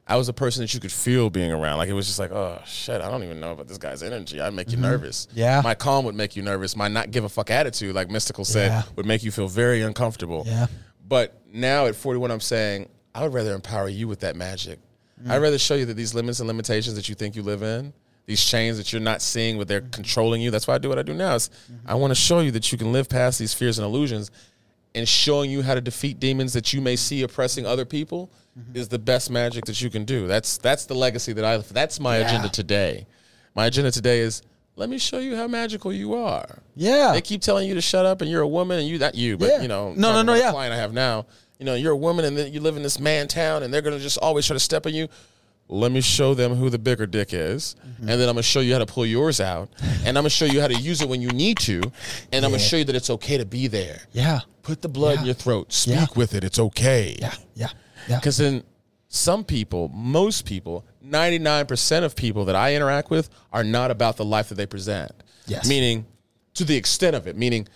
[0.09, 1.79] I was a person that you could feel being around.
[1.79, 4.41] Like it was just like, oh shit, I don't even know about this guy's energy.
[4.41, 5.27] I'd make you nervous.
[5.27, 5.39] Mm-hmm.
[5.39, 5.61] Yeah.
[5.65, 6.77] my calm would make you nervous.
[6.77, 8.83] My not give a fuck attitude, like Mystical said, Yeah.
[8.95, 10.45] would make you feel very uncomfortable.
[10.47, 10.67] Yeah.
[11.09, 14.79] But now at 41, I'm saying I would rather empower you with that magic.
[15.23, 15.31] Mm.
[15.31, 17.93] I'd rather show you that these limits and limitations that you think you live in,
[18.27, 20.51] these chains that you're not seeing, but they're controlling you.
[20.51, 21.35] That's why I do what I do now.
[21.37, 21.89] Is Mm-hmm.
[21.91, 24.31] I want to show you that you can live past these fears and illusions,
[24.95, 28.75] and showing you how to defeat demons that you may see oppressing other people Mm-hmm.
[28.77, 30.27] is the best magic that you can do.
[30.27, 31.59] That's that's the legacy that I.
[31.59, 32.27] That's my Yeah.
[32.27, 33.07] agenda today.
[33.55, 34.41] My agenda today is
[34.77, 36.63] let me show you how magical you are.
[36.75, 39.15] Yeah, They keep telling you to shut up and you're a woman and you not
[39.15, 39.61] you, but Yeah.
[39.63, 40.51] you know, No, no, no, yeah.
[40.53, 41.27] Client I have now,
[41.59, 43.83] you know, you're a woman and then you live in this man town and they're
[43.83, 45.09] gonna just always try to step on you.
[45.69, 48.09] Let me show them who the bigger dick is, Mm-hmm.
[48.09, 49.69] and then I'm gonna show you how to pull yours out,
[50.05, 51.83] and I'm gonna show you how to use it when you need to,
[52.33, 54.01] and I'm gonna show you that it's okay to be there.
[54.13, 55.73] yeah, Put the blood in your throat.
[55.73, 56.07] Speak Yeah.
[56.15, 56.45] with it.
[56.45, 57.17] It's okay.
[57.21, 57.69] yeah, yeah,
[58.09, 58.17] yeah.
[58.19, 58.63] Because then
[59.09, 64.25] some people, most people, 99% of people that I interact with are not about the
[64.25, 65.13] life that they present.
[65.47, 65.69] Yes.
[65.69, 66.05] Meaning,
[66.55, 67.67] to the extent of it, meaning,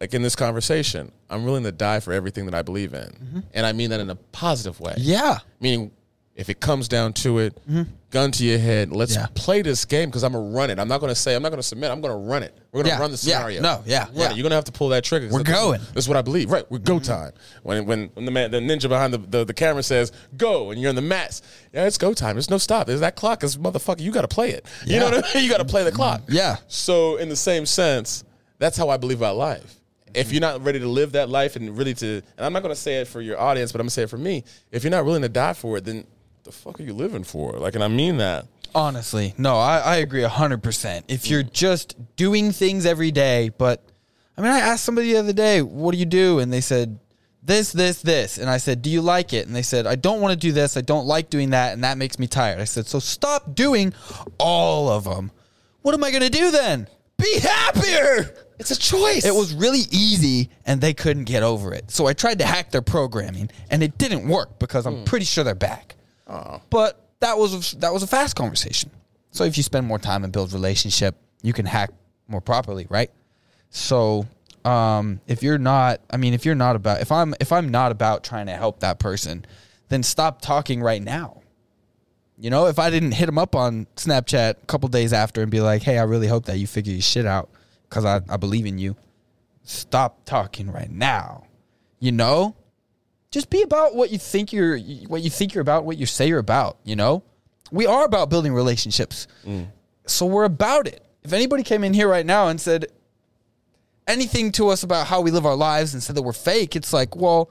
[0.00, 3.44] like in this conversation, I'm willing to die for everything that I believe in.
[3.54, 4.94] And I mean that in a positive way.
[4.98, 5.90] Yeah, Meaning,
[6.36, 7.84] if it comes down to it, mm-hmm.
[8.10, 9.26] gun to your head, let's Yeah.
[9.34, 10.78] play this game because I'm going to run it.
[10.78, 12.54] I'm not going to say, I'm not going to submit, I'm going to run it.
[12.72, 13.00] We're going to Yeah.
[13.00, 13.36] run the Yeah.
[13.38, 13.62] scenario.
[13.62, 13.82] No.
[13.86, 14.00] Yeah.
[14.04, 14.30] Run Yeah.
[14.30, 14.36] it.
[14.36, 15.28] You're going to have to pull that trigger.
[15.30, 15.80] We're going.
[15.94, 16.50] This is what I believe.
[16.50, 16.70] Right.
[16.70, 17.04] We're go mm-hmm.
[17.04, 17.32] time.
[17.62, 20.80] When when when the man the ninja behind the, the, the camera says go and
[20.80, 21.40] you're in the mats.
[21.72, 22.36] Yeah, it's go time.
[22.36, 22.86] There's no stop.
[22.86, 24.00] There's that clock is motherfucker.
[24.00, 24.66] You gotta play it.
[24.84, 25.44] You know what I mean?
[25.46, 26.20] You gotta play the clock.
[26.22, 26.34] Mm-hmm.
[26.34, 26.56] Yeah.
[26.68, 28.24] So in the same sense,
[28.58, 29.74] that's how I believe about life.
[30.14, 32.74] If you're not ready to live that life and really to and I'm not gonna
[32.76, 34.44] say it for your audience, but I'm gonna say it for me.
[34.70, 36.04] If you're not willing to die for it, then
[36.46, 37.52] the fuck are you living for?
[37.52, 38.46] Like and I mean that.
[38.74, 41.04] Honestly, no, I, I agree 100%.
[41.08, 43.82] If you're just doing things every day, but
[44.36, 46.40] I mean, I asked somebody the other day, what do you do?
[46.40, 46.98] And they said,
[47.42, 48.38] this, this, this.
[48.38, 49.46] And I said, do you like it?
[49.46, 50.76] And they said, I don't want to do this.
[50.76, 51.72] I don't like doing that.
[51.72, 52.60] And that makes me tired.
[52.60, 53.94] I said, so stop doing
[54.38, 55.30] all of them.
[55.82, 56.88] What am I going to do then?
[57.16, 58.34] Be happier.
[58.58, 59.24] It's a choice.
[59.24, 61.90] It was really easy and they couldn't get over it.
[61.90, 65.04] So I tried to hack their programming and it didn't work because I'm hmm.
[65.04, 65.94] pretty sure they're back.
[66.70, 68.90] But that was that was a fast conversation.
[69.30, 71.90] So if you spend more time and build relationship, you can hack
[72.28, 73.10] more properly, right?
[73.70, 74.26] So
[74.64, 77.92] um, if you're not, I mean, if you're not about, if I'm if I'm not
[77.92, 79.46] about trying to help that person,
[79.88, 81.42] then stop talking right now.
[82.38, 85.50] You know, if I didn't hit him up on Snapchat a couple days after and
[85.50, 87.48] be like, "Hey, I really hope that you figure your shit out
[87.88, 88.96] because I, I believe in you,"
[89.62, 91.44] stop talking right now.
[91.98, 92.56] You know,
[93.36, 94.78] just be about what you think you're
[95.08, 97.22] what you think you're about, what you say you're about, you know?
[97.70, 99.26] We are about building relationships.
[99.44, 99.66] Mm.
[100.06, 101.04] So we're about it.
[101.22, 102.86] If anybody came in here right now and said
[104.06, 106.94] anything to us about how we live our lives and said that we're fake, it's
[106.94, 107.50] like, well,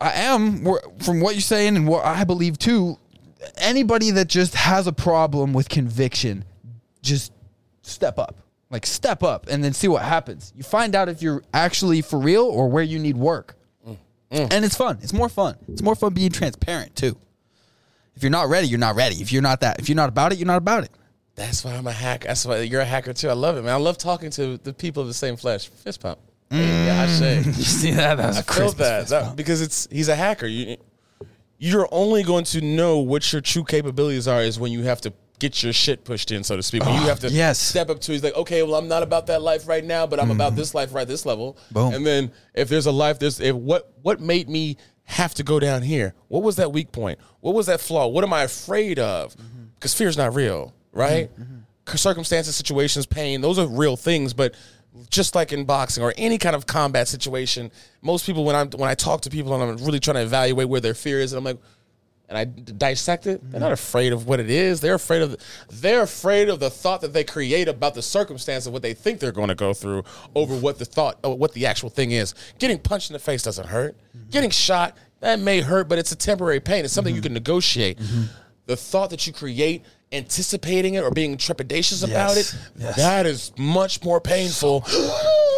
[0.00, 0.64] I am
[0.98, 2.98] from what you're saying and what I believe too.
[3.58, 6.44] Anybody that just has a problem with conviction,
[7.00, 7.32] just
[7.82, 8.38] step up.
[8.70, 10.52] Like step up and then see what happens.
[10.56, 13.56] You find out if you're actually for real or where you need work.
[14.34, 14.52] Mm.
[14.52, 14.98] And it's fun.
[15.00, 15.56] It's more fun.
[15.68, 17.16] It's more fun being transparent too.
[18.16, 19.16] If you're not ready, you're not ready.
[19.16, 20.90] If you're not that, if you're not about it, you're not about it.
[21.36, 22.28] That's why I'm a hacker.
[22.28, 23.28] That's why you're a hacker too.
[23.28, 23.72] I love it, man.
[23.74, 25.68] I love talking to the people of the same flesh.
[25.68, 26.18] Fist pump.
[26.50, 26.86] Mm.
[26.86, 27.36] Yeah, I say.
[27.44, 28.16] You see that?
[28.16, 30.46] That was I feel that, that because it's he's a hacker.
[30.46, 30.76] You
[31.58, 35.12] you're only going to know what your true capabilities are is when you have to
[35.38, 36.84] get your shit pushed in, so to speak.
[36.84, 37.58] When you ah, have to yes.
[37.58, 38.12] step up to.
[38.12, 40.58] He's like, okay, well, I'm not about that life right now, but I'm about mm-hmm.
[40.58, 41.58] this life right this level.
[41.70, 41.94] Boom.
[41.94, 45.60] And then if there's a life, there's if what what made me have to go
[45.60, 46.14] down here?
[46.28, 47.18] What was that weak point?
[47.40, 48.08] What was that flaw?
[48.08, 49.36] What am I afraid of?
[49.36, 49.64] Mm-hmm.
[49.74, 51.30] Because fear is not real, right?
[51.38, 51.96] Mm-hmm.
[51.96, 54.54] Circumstances, situations, pain, those are real things, but
[55.10, 57.70] just like in boxing or any kind of combat situation,
[58.00, 60.68] most people when I'm when I talk to people and I'm really trying to evaluate
[60.68, 61.62] where their fear is, and I'm like,
[62.34, 63.74] and I dissect it, they're not mm-hmm.
[63.74, 64.80] afraid of what it is.
[64.80, 65.38] They're afraid of the,
[65.70, 69.20] they're afraid of the thought that they create about the circumstance of what they think
[69.20, 70.04] they're going to go through
[70.34, 72.34] over what the thought or what the actual thing is.
[72.58, 73.96] Getting punched in the face doesn't hurt.
[73.96, 74.30] Mm-hmm.
[74.30, 76.84] Getting shot that may hurt, but it's a temporary pain.
[76.84, 77.26] It's something you mm-hmm.
[77.26, 77.98] can negotiate.
[78.66, 82.96] The thought that you create, anticipating it or being trepidatious about it, Yes.
[82.96, 84.84] that is much more painful.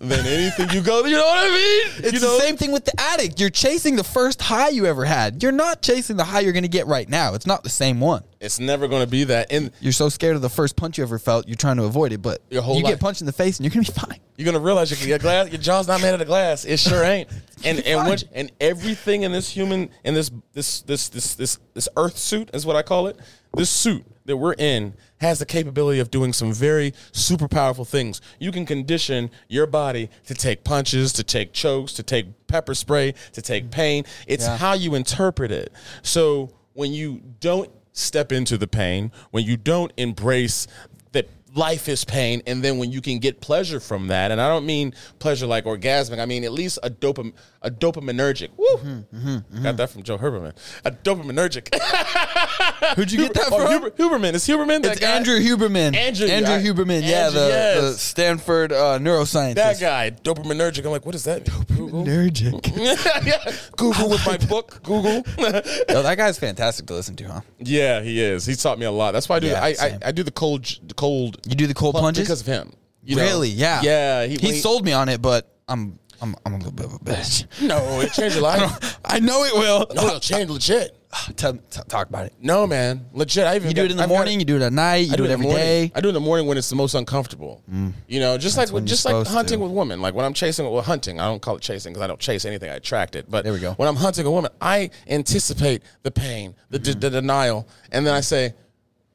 [0.00, 2.04] Than anything you go, you know what I mean?
[2.04, 2.34] It's you know?
[2.36, 3.40] the same thing with the addict.
[3.40, 5.42] You're chasing the first high you ever had.
[5.42, 7.34] You're not chasing the high you're going to get right now.
[7.34, 8.22] It's not the same one.
[8.40, 9.50] It's never going to be that.
[9.50, 12.12] And You're so scared of the first punch you ever felt, you're trying to avoid
[12.12, 12.22] it.
[12.22, 12.92] But Your whole you life.
[12.94, 14.20] get punched in the face and you're going to be fine.
[14.36, 16.66] You're gonna realize your, glass, your jaw's not made out of glass.
[16.66, 17.30] It sure ain't.
[17.64, 22.18] And and and everything in this human in this this this this this this Earth
[22.18, 23.18] suit is what I call it.
[23.54, 28.20] This suit that we're in has the capability of doing some very super powerful things.
[28.38, 33.14] You can condition your body to take punches, to take chokes, to take pepper spray,
[33.32, 33.70] to take mm.
[33.70, 34.04] pain.
[34.26, 34.56] It's Yeah.
[34.56, 35.72] how you interpret it.
[36.02, 40.66] So when you don't step into the pain, when you don't embrace
[41.12, 44.48] that life is pain, and then when you can get pleasure from that, and I
[44.48, 47.32] don't mean pleasure like orgasmic, I mean at least a dopam
[47.66, 48.50] a dopaminergic.
[48.56, 48.64] Woo!
[48.76, 49.62] Mm-hmm, mm-hmm, mm-hmm.
[49.64, 50.56] Got that from Joe Huberman.
[50.84, 51.74] A dopaminergic.
[52.96, 53.70] Who'd you get that oh, from?
[53.72, 54.34] Huber, Huberman.
[54.34, 55.16] Is Huberman that It's guy?
[55.16, 55.96] Andrew Huberman.
[55.96, 57.02] Andrew, Andrew I- Huberman.
[57.02, 57.80] yeah, the, yes.
[57.80, 59.54] the Stanford uh, neuroscientist.
[59.56, 60.84] That guy, dopaminergic.
[60.84, 61.44] I'm like, what is that?
[61.66, 62.04] Google.
[62.04, 62.72] Nergic.
[63.26, 63.52] yeah.
[63.76, 64.80] Google with my book.
[64.84, 65.24] Google.
[65.38, 67.40] Yo, that guy's fantastic to listen to, huh?
[67.58, 68.46] yeah, he is.
[68.46, 69.10] He's taught me a lot.
[69.10, 69.48] That's why I do.
[69.48, 69.98] Yeah, I, I.
[70.06, 72.24] I do the cold the cold You do the cold plunge plunges?
[72.28, 72.72] because of him.
[73.02, 73.22] You know?
[73.22, 73.48] really?
[73.48, 73.82] Yeah.
[73.82, 74.26] Yeah.
[74.26, 76.98] He, He sold me on it, but I'm I'm I'm a little bit of a
[76.98, 77.46] bitch.
[77.62, 78.98] No, it changed your life.
[79.04, 79.86] I know it will.
[79.94, 80.92] no, it'll change legit.
[81.36, 82.34] Tell, t- talk about it.
[82.40, 83.46] No, man, legit.
[83.46, 84.38] I even You do it in the I've got- morning.
[84.40, 85.08] you do it at night.
[85.08, 85.92] You do, it every morning.
[85.94, 87.62] I do it in the morning when it's the most uncomfortable.
[88.08, 89.64] You know, just like when you're just like supposed hunting to.
[89.64, 90.00] with women.
[90.02, 91.20] Like when I'm chasing, well, hunting.
[91.20, 92.70] I don't call it chasing because I don't chase anything.
[92.70, 93.30] I attract it.
[93.30, 93.72] But There we go.
[93.74, 97.00] When I'm hunting a woman, I anticipate the pain, the, Mm-hmm.
[97.00, 98.54] the denial, and then I say.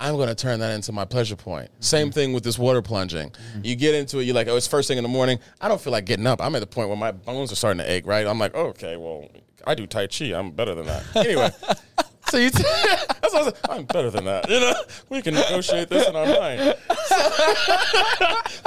[0.01, 1.71] I'm going to turn that into my pleasure point.
[1.71, 1.81] Mm-hmm.
[1.83, 3.31] Same thing with this water plunging.
[3.63, 5.39] You get into it, you're like, oh, it's first thing in the morning.
[5.61, 6.41] I don't feel like getting up.
[6.41, 8.25] I'm at the point where my bones are starting to ache, right?
[8.25, 9.29] I'm like, oh, okay, well,
[9.65, 10.25] I do Tai Chi.
[10.33, 11.03] I'm better than that.
[11.15, 11.51] Anyway,
[12.31, 12.63] so you t-
[13.21, 14.49] that's what I I'm better than that.
[14.49, 14.73] You know,
[15.09, 16.75] we can negotiate this in our mind.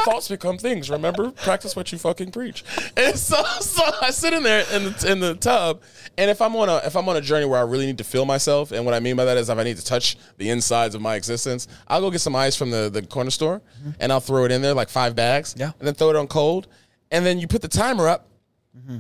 [0.05, 0.91] Thoughts become things.
[0.91, 2.63] Remember, practice what you fucking preach.
[2.95, 5.81] And so, so I sit in there in the in the tub,
[6.19, 8.05] and if I'm on a if I'm on a journey where I really need to
[8.05, 10.51] feel myself, and what I mean by that is if I need to touch the
[10.51, 13.93] insides of my existence, I'll go get some ice from the the corner store, mm-hmm.
[13.99, 15.73] and I'll throw it in there like five bags, Yeah.
[15.79, 16.67] and then throw it on cold,
[17.11, 18.29] and then you put the timer up.
[18.77, 18.99] Mm-hmm.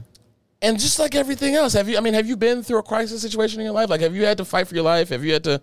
[0.65, 1.97] And just like everything else, have you?
[1.97, 3.91] I mean, have you been through a crisis situation in your life?
[3.91, 5.11] Like, have you had to fight for your life?
[5.11, 5.61] Have you had to?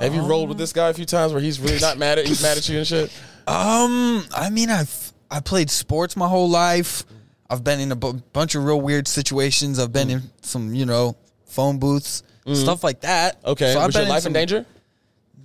[0.00, 2.26] Have you rolled with this guy a few times where he's really not mad at
[2.26, 3.12] he's mad at you and shit?
[3.46, 7.04] Um, I mean, I've I played sports my whole life.
[7.48, 9.80] I've been in a bunch of real weird situations.
[9.80, 11.16] I've been in some, you know,
[11.46, 12.22] phone booths,
[12.52, 13.40] stuff like that.
[13.44, 14.66] Okay, So I've was your been in life some- in danger?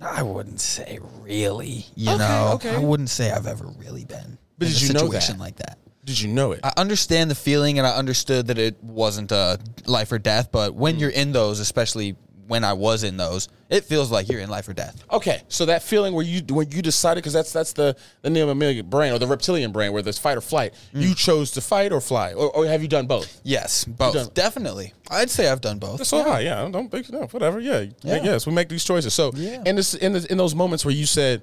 [0.00, 1.86] I wouldn't say really.
[1.96, 2.76] You Okay, know, okay.
[2.76, 4.38] I wouldn't say I've ever really been.
[4.58, 5.42] But in did a you know situation that?
[5.42, 5.78] like that?
[6.06, 6.60] Did you know it?
[6.64, 10.48] I understand the feeling, and I understood that it wasn't a life or death.
[10.52, 10.76] But Mm.
[10.76, 14.48] when you're in those, especially when I was in those, it feels like you're in
[14.48, 15.02] life or death.
[15.10, 18.86] Okay, so that feeling where you when you decided because that's that's the the mammalian
[18.88, 20.72] brain or the reptilian brain where there's fight or flight.
[20.92, 23.40] You chose to fight or fly, or, or have you done both?
[23.42, 24.94] Yes, both done- definitely.
[25.10, 26.06] I'd say I've done both.
[26.06, 26.40] So have I.
[26.42, 27.58] Yeah, don't think no, whatever.
[27.58, 28.22] Yeah, Yeah.
[28.22, 29.12] yes, we make these choices.
[29.12, 29.64] So Yeah.
[29.66, 31.42] in this in this, in those moments where you said,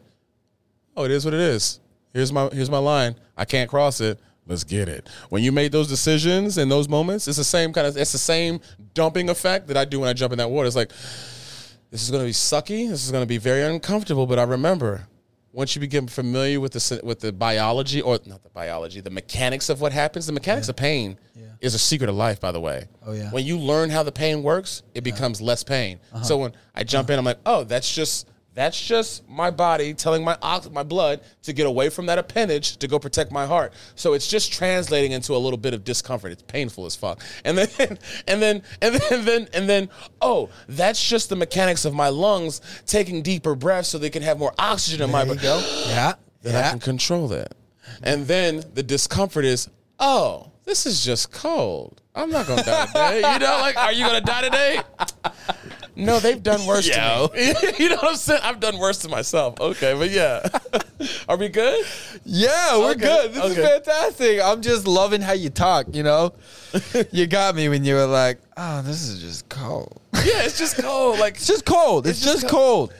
[0.95, 1.81] "Oh, it is what it is.
[2.13, 3.15] Here's my here's my line.
[3.35, 5.09] I can't cross it, let's get it.
[5.29, 8.17] When you made those decisions in those moments, it's the same kind of it's the
[8.17, 8.59] same
[8.93, 10.67] dumping effect that I do when I jump in that water.
[10.67, 10.89] It's like
[11.91, 12.89] this is going to be sucky.
[12.89, 14.25] This is going to be very uncomfortable.
[14.25, 15.07] But I remember
[15.51, 19.69] once you become familiar with the with the biology or not the biology, the mechanics
[19.69, 20.25] of what happens.
[20.25, 21.17] The mechanics of pain
[21.63, 22.87] is a secret of life, by the way.
[23.05, 23.31] Oh, yeah.
[23.31, 25.99] When you learn how the pain works, it becomes less pain.
[26.11, 26.23] Uh-huh.
[26.23, 30.23] So when I jump in, I'm like, oh, that's just that's just my body telling
[30.23, 33.73] my ox- my blood to get away from that appendage to go protect my heart.
[33.95, 36.31] So it's just translating into a little bit of discomfort.
[36.31, 37.21] It's painful as fuck.
[37.43, 37.67] And then
[38.27, 39.89] and then and then and then and then
[40.21, 44.37] oh, that's just the mechanics of my lungs taking deeper breaths so they can have
[44.37, 45.61] more oxygen in my There you blood.
[45.63, 45.85] go.
[45.87, 46.13] Yeah.
[46.43, 47.53] Then I can control that.
[48.03, 52.01] And then the discomfort is, oh, this is just cold.
[52.13, 53.33] I'm not gonna die today.
[53.33, 54.81] You know, like, are you gonna die today?
[55.95, 57.53] No, they've done worse to me.
[57.79, 58.41] you know what I'm saying?
[58.43, 59.59] I've done worse to myself.
[59.59, 60.47] Okay, but yeah.
[61.29, 61.85] Are we good?
[62.25, 63.33] Yeah, we're Okay, good.
[63.33, 64.41] This is fantastic.
[64.41, 66.33] I'm just loving how you talk, you know?
[67.11, 69.99] you got me when you were like, oh, this is just cold.
[70.13, 71.19] Yeah, it's just cold.
[71.19, 72.07] Like It's just cold.
[72.07, 72.93] It's, It's just just co- cold.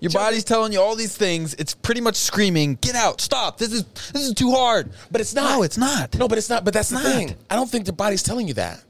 [0.00, 1.54] Your body's telling you all these things.
[1.54, 3.20] It's pretty much screaming, "Get out!
[3.20, 3.58] Stop!
[3.58, 5.50] This is this is too hard." But it's not.
[5.56, 6.18] No, it's not.
[6.18, 6.64] No, but it's not.
[6.64, 7.04] But that's the Not.
[7.04, 7.36] thing.
[7.50, 8.82] I don't think the body's telling you that.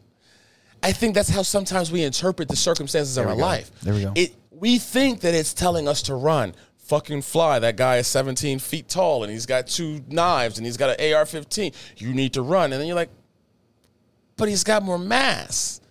[0.82, 3.40] I think that's how sometimes we interpret the circumstances of our go.
[3.40, 3.70] life.
[3.82, 4.12] There we go.
[4.14, 6.54] It we think that it's telling us to run.
[6.78, 7.58] Fucking fly.
[7.60, 11.14] That guy is 17 feet tall and he's got two knives and he's got an
[11.14, 11.72] AR-15.
[11.98, 12.72] You need to run.
[12.72, 13.10] And then you're like,
[14.36, 15.82] but he's got more mass,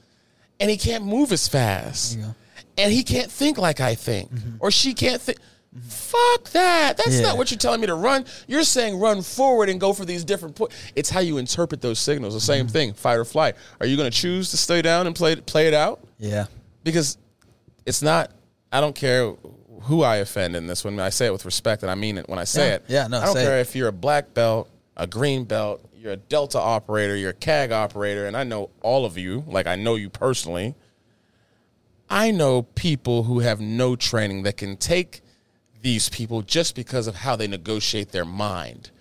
[0.60, 2.36] and he can't move as fast, There you go.
[2.80, 4.58] and he can't think like I think, mm-hmm.
[4.60, 5.38] or she can't think.
[5.82, 6.98] Fuck that.
[6.98, 7.22] That's Yeah.
[7.22, 8.26] not what you're telling me to run.
[8.48, 10.76] You're saying run forward and go for these different points.
[10.96, 12.34] It's how you interpret those signals.
[12.34, 12.74] The same mm-hmm.
[12.74, 13.56] thing, fight or flight.
[13.80, 16.00] Are you going to choose to stay down and play play it out?
[16.18, 16.48] Yeah.
[16.84, 17.18] Because
[17.86, 18.32] it's not.
[18.72, 19.34] I don't care
[19.84, 21.00] who I offend in this one.
[21.00, 22.74] I say it with respect, and I mean it when I say Yeah.
[22.76, 22.86] it.
[22.88, 23.62] Yeah, no, I don't care it.
[23.62, 27.72] if you're a black belt, a green belt, you're a Delta operator, you're a CAG
[27.72, 29.44] operator, and I know all of you.
[29.48, 30.76] Like I know you personally.
[32.10, 35.22] I know people who have no training that can take
[35.82, 38.92] these people just because of how they negotiate their mind.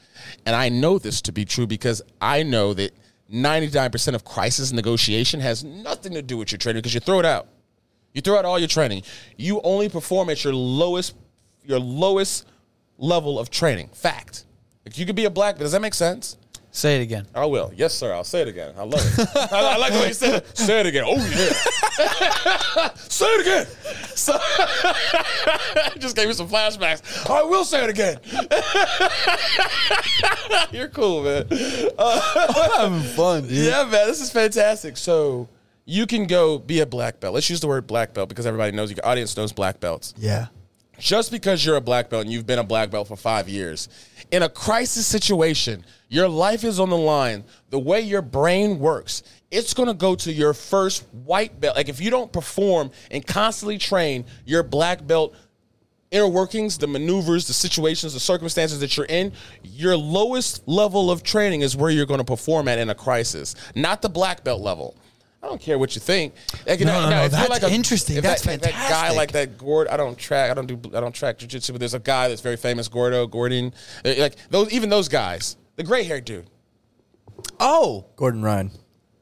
[0.46, 2.92] And I know this to be true because I know that
[3.32, 7.26] 99% of crisis negotiation has nothing to do with your training because you throw it
[7.26, 7.48] out.
[8.14, 9.02] You throw out all your training.
[9.36, 11.14] You only perform at your lowest
[11.64, 12.46] your lowest
[12.96, 13.88] level of training.
[13.92, 14.44] Fact.
[14.94, 16.38] You could be a black, but does that make sense?
[16.78, 17.26] Say it again.
[17.34, 17.72] I will.
[17.74, 18.14] Yes, sir.
[18.14, 18.72] I'll say it again.
[18.78, 19.28] I love it.
[19.52, 20.56] I, I like the way you said it.
[20.56, 21.02] Say it again.
[21.08, 22.90] Oh yeah.
[23.08, 23.66] say it again.
[24.14, 24.38] So,
[25.98, 27.28] just gave me some flashbacks.
[27.28, 28.20] I will say it again.
[30.70, 31.48] You're cool, man.
[31.98, 33.50] Uh, having fun, dude.
[33.66, 34.06] Yeah, man.
[34.06, 34.96] This is fantastic.
[34.96, 35.48] So
[35.84, 37.34] you can go be a black belt.
[37.34, 40.46] Let's use the word black belt because everybody knows your audience knows black belts Yeah.
[40.98, 43.88] Just because you're a black belt and you've been a black belt for five years,
[44.30, 47.44] in a crisis situation, your life is on the line.
[47.70, 51.76] The way your brain works, it's going to go to your first white belt.
[51.76, 55.34] Like if you don't perform and constantly train your black belt
[56.10, 59.32] inner workings, the maneuvers, the situations, the circumstances that you're in,
[59.62, 63.54] your lowest level of training is where you're going to perform at in a crisis,
[63.74, 64.96] not the black belt level.
[65.42, 66.34] I don't care what you think.
[66.66, 68.20] Like, No, no, no, if you're that's interesting.
[68.20, 70.50] That's that, that guy like that Gord, I don't track.
[70.50, 70.80] I don't do.
[70.96, 73.72] I don't track jujitsu, but there's a guy that's very famous, Gordo, Gordon.
[74.04, 76.48] Like those, even those guys, the gray haired dude,
[77.60, 78.06] Oh.
[78.16, 78.70] Gordon Ryan.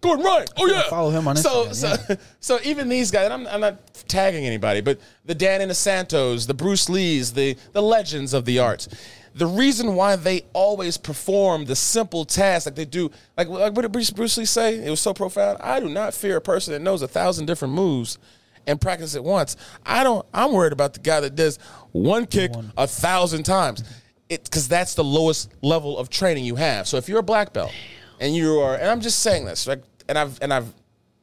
[0.00, 0.46] Gordon Ryan.
[0.56, 3.60] Oh yeah, follow him on So, Instagram, so, so even these guys, and I'm, I'm
[3.60, 8.58] not tagging anybody, but the Dan Inosantos, the Bruce Lees, the the legends of the
[8.58, 8.88] arts.
[9.36, 13.82] The reason why they always perform the simple tasks like they do, like, like what
[13.82, 14.82] did Bruce, Bruce Lee say?
[14.82, 15.58] It was so profound.
[15.60, 18.18] I do not fear a person that knows a thousand different moves
[18.66, 19.56] and practice it once.
[19.84, 20.26] I don't.
[20.32, 21.58] I'm worried about the guy that does
[21.92, 23.84] one kick a thousand times.
[24.28, 26.88] It because that's the lowest level of training you have.
[26.88, 27.72] So if you're a black belt
[28.18, 30.72] and you are, and I'm just saying this, like, and I've and I've.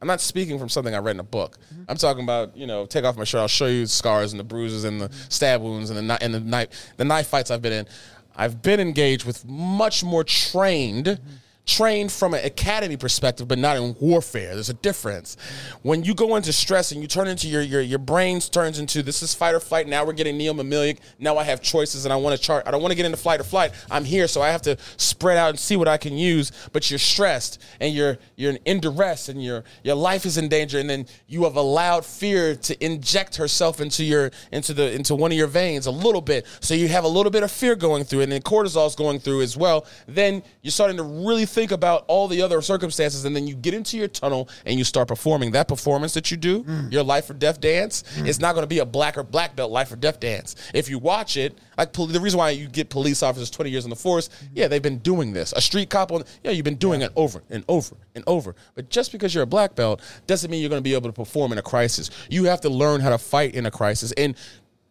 [0.04, 1.58] I'm not speaking from something I read in a book.
[1.88, 3.40] I'm talking about, you know, take off my shirt.
[3.40, 6.34] I'll show you the scars and the bruises and the stab wounds and the and
[6.34, 7.88] the knife the knife fights I've been in.
[8.36, 11.22] I've been engaged with much more trained,
[11.66, 14.54] trained from an academy perspective, but not in warfare.
[14.54, 15.38] There's a difference.
[15.82, 19.02] When you go into stress and you turn into your your your brains turns into
[19.02, 19.88] this is fight or flight.
[19.88, 20.98] Now we're getting neo mammalian.
[21.20, 22.68] Now I have choices and I want to chart.
[22.68, 23.74] I don't want to get into flight or flight.
[23.90, 26.52] I'm here, so I have to spread out and see what I can use.
[26.74, 30.80] But you're stressed and you're you're in duress and your your life is in danger,
[30.80, 35.32] and then you have allowed fear to inject herself into your into the into one
[35.32, 36.46] of your veins a little bit.
[36.60, 39.42] So you have a little bit of fear going through, and then cortisol's going through
[39.42, 39.86] as well.
[40.08, 43.74] Then you're starting to really think about all the other circumstances and then you get
[43.74, 46.92] into your tunnel and you start performing that performance that you do, mm.
[46.92, 48.28] your life or death dance, mm.
[48.28, 50.56] it's not going to be a black or black belt life or death dance.
[50.74, 53.84] If you watch it, like pol- the reason why you get police officers 20 years
[53.84, 54.46] in the force, mm-hmm.
[54.56, 55.54] yeah, they've been doing this.
[55.54, 58.56] A street cop on, yeah, you've been doing it over and over and over.
[58.76, 61.14] But just because you're a black belt doesn't mean you're going to be able to
[61.14, 62.10] perform in a crisis.
[62.30, 64.36] You have to learn how to fight in a crisis and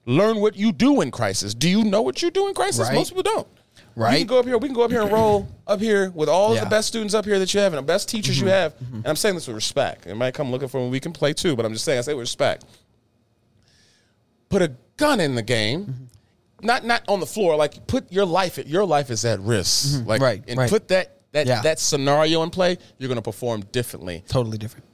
[0.07, 1.55] learn what you do in crisis.
[1.55, 2.89] Do you know what you do in crisis?
[2.89, 2.95] Right.
[2.95, 3.49] Most people don't.
[3.97, 4.57] We can go up here.
[4.59, 6.61] We can go up here and roll up here with all Yeah.
[6.61, 6.65] Mm-hmm.
[6.71, 8.75] the best students up here that you have and the best teachers you have.
[8.93, 10.07] And I'm saying this with respect.
[10.07, 12.03] It might come looking for when we can play too, but I'm just saying I
[12.03, 12.65] say with respect.
[14.49, 16.67] Put a gun in the game, Mm-hmm.
[16.67, 17.57] not not on the floor.
[17.57, 18.59] Like put your life.
[18.59, 20.07] At your life is at risk.
[20.07, 20.25] Like Mm-hmm.
[20.25, 20.71] Right, and right.
[20.71, 21.63] put that that Yeah.
[21.63, 22.77] that scenario in play.
[22.99, 24.23] You're going to perform differently.
[24.29, 24.87] Totally different.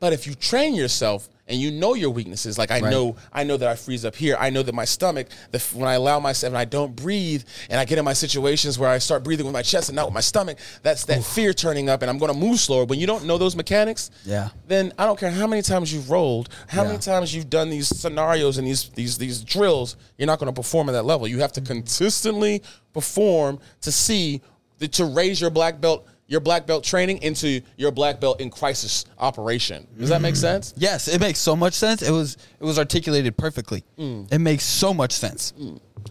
[0.00, 2.90] But if you train yourself and you know your weaknesses, like I Right.
[2.90, 4.36] know, I know that I freeze up here.
[4.38, 7.78] I know that my stomach, the, when I allow myself and I don't breathe, and
[7.78, 10.14] I get in my situations where I start breathing with my chest and not with
[10.14, 12.84] my stomach, that's that fear turning up, and I'm going to move slower.
[12.84, 14.48] When you don't know those mechanics, Yeah.
[14.66, 16.88] then I don't care how many times you've rolled, how Yeah.
[16.88, 20.58] many times you've done these scenarios and these these these drills, you're not going to
[20.60, 21.28] perform at that level.
[21.28, 24.40] You have to consistently perform to see
[24.78, 28.50] the, to raise your black belt your black belt training into your black belt in
[28.50, 29.86] crisis operation.
[29.98, 30.74] Does that make sense?
[30.76, 32.02] Yes, it makes so much sense.
[32.02, 33.84] It was it was articulated perfectly.
[33.98, 34.32] Mm.
[34.32, 35.52] It makes so much sense.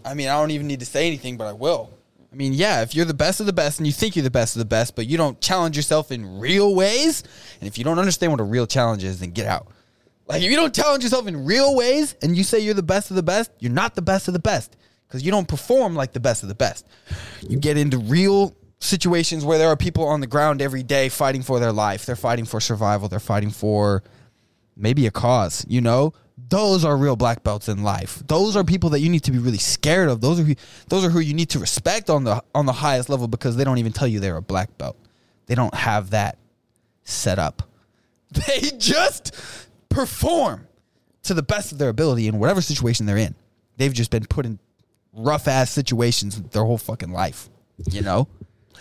[0.04, 1.90] I mean, I don't even need to say anything, but I will.
[2.32, 4.30] I mean, yeah, if you're the best of the best and you think you're the
[4.30, 7.22] best of the best, but you don't challenge yourself in real ways,
[7.60, 9.68] and if you don't understand what a real challenge is, then get out.
[10.26, 13.10] Like if you don't challenge yourself in real ways and you say you're the best
[13.10, 16.12] of the best, you're not the best of the best because you don't perform like
[16.12, 16.86] the best of the best.
[17.48, 21.42] You get into real situations where there are people on the ground every day fighting
[21.42, 22.06] for their life.
[22.06, 23.08] They're fighting for survival.
[23.08, 24.02] They're fighting for
[24.76, 26.12] maybe a cause, you know?
[26.48, 28.22] Those are real black belts in life.
[28.26, 30.20] Those are people that you need to be really scared of.
[30.20, 30.54] Those are who,
[30.88, 33.64] those are who you need to respect on the on the highest level because they
[33.64, 34.98] don't even tell you they're a black belt.
[35.46, 36.38] They don't have that
[37.04, 37.62] set up.
[38.48, 39.34] They just
[39.88, 40.66] perform
[41.22, 43.34] to the best of their ability in whatever situation they're in.
[43.76, 44.58] They've just been put in
[45.12, 47.48] rough ass situations their whole fucking life,
[47.90, 48.28] you know?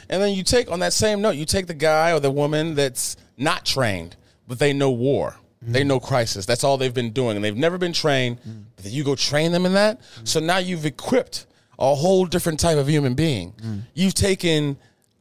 [0.09, 2.75] And then you take on that same note, you take the guy or the woman
[2.75, 4.15] that's not trained,
[4.47, 5.35] but they know war.
[5.61, 5.87] They mm.
[5.87, 6.45] know crisis.
[6.45, 8.39] That's all they've been doing, and they've never been trained.
[8.41, 8.65] Mm.
[8.75, 9.99] But you go train them in that.
[9.99, 10.27] Mm.
[10.27, 11.47] So now you've equipped
[11.79, 13.53] a whole different type of human being.
[13.93, 14.77] You've taken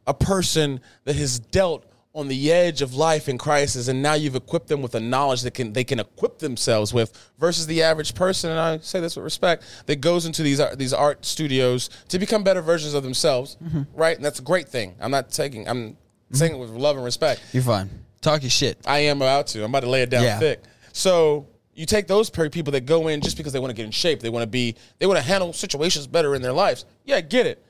[0.07, 4.36] a person that has dealt on the edge of life in crisis, and now you've
[4.36, 8.14] equipped them with a knowledge that can they can equip themselves with, versus the average
[8.14, 8.50] person.
[8.50, 12.18] And I say this with respect that goes into these art, these art studios to
[12.18, 13.82] become better versions of themselves, mm-hmm.
[13.94, 14.16] right?
[14.16, 14.94] And that's a great thing.
[15.00, 15.68] I'm not taking.
[15.68, 16.34] I'm mm-hmm.
[16.34, 17.42] saying it with love and respect.
[17.52, 17.90] You're fine.
[18.20, 18.78] Talk your shit.
[18.86, 19.64] I am about to.
[19.64, 20.38] I'm about to lay it down Yeah.
[20.38, 20.62] thick.
[20.92, 23.90] So you take those people that go in just because they want to get in
[23.90, 24.20] shape.
[24.20, 24.76] They want to be.
[25.00, 26.84] They want to handle situations better in their lives.
[27.04, 27.64] Yeah, I get it.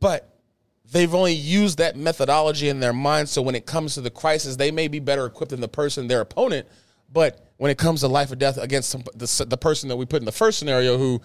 [0.00, 0.37] But
[0.90, 3.28] they've only used that methodology in their mind.
[3.28, 6.08] So when it comes to the crisis, they may be better equipped than the person,
[6.08, 6.66] their opponent.
[7.12, 10.06] But when it comes to life or death against some, the, the person that we
[10.06, 11.20] put in the first scenario, who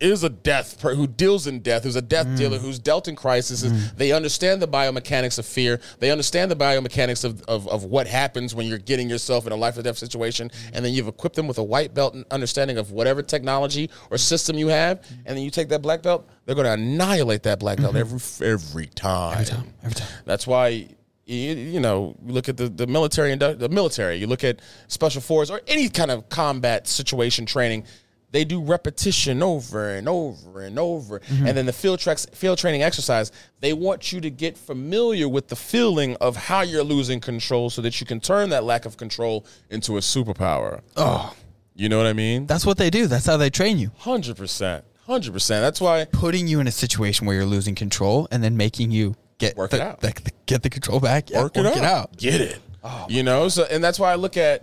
[0.00, 2.36] is a death, per- who deals in death, who's a death mm.
[2.36, 3.96] dealer, who's dealt in crisis, mm.
[3.96, 5.80] they understand the biomechanics of fear.
[5.98, 9.56] They understand the biomechanics of, of, of what happens when you're getting yourself in a
[9.56, 10.50] life or death situation.
[10.72, 14.18] And then you've equipped them with a white belt and understanding of whatever technology or
[14.18, 15.04] system you have.
[15.24, 18.14] And then you take that black belt, they're going to annihilate that black belt mm-hmm.
[18.42, 19.34] every, every time.
[19.34, 19.74] Every time.
[19.82, 20.08] Every time.
[20.24, 20.88] That's why
[21.26, 24.16] you, you know you look at the, the military and the military.
[24.16, 27.84] You look at special forces or any kind of combat situation training.
[28.32, 31.46] They do repetition over and over and over, mm-hmm.
[31.46, 33.30] and then the field tracks, field training exercise.
[33.60, 37.80] They want you to get familiar with the feeling of how you're losing control, so
[37.82, 40.80] that you can turn that lack of control into a superpower.
[40.96, 41.34] Oh,
[41.74, 42.46] You know what I mean?
[42.46, 43.06] that's what they do.
[43.06, 43.92] That's how they train you.
[43.98, 45.62] Hundred percent, hundred percent.
[45.62, 49.14] That's why Putting you in a situation where you're losing control and then making you
[49.38, 50.00] get Work the, it out.
[50.00, 51.30] the- the- get the control back.
[51.30, 52.16] Yeah, work, it, out.
[52.16, 52.58] Get it.
[52.82, 54.62] Oh, you know, so and that's why I look at,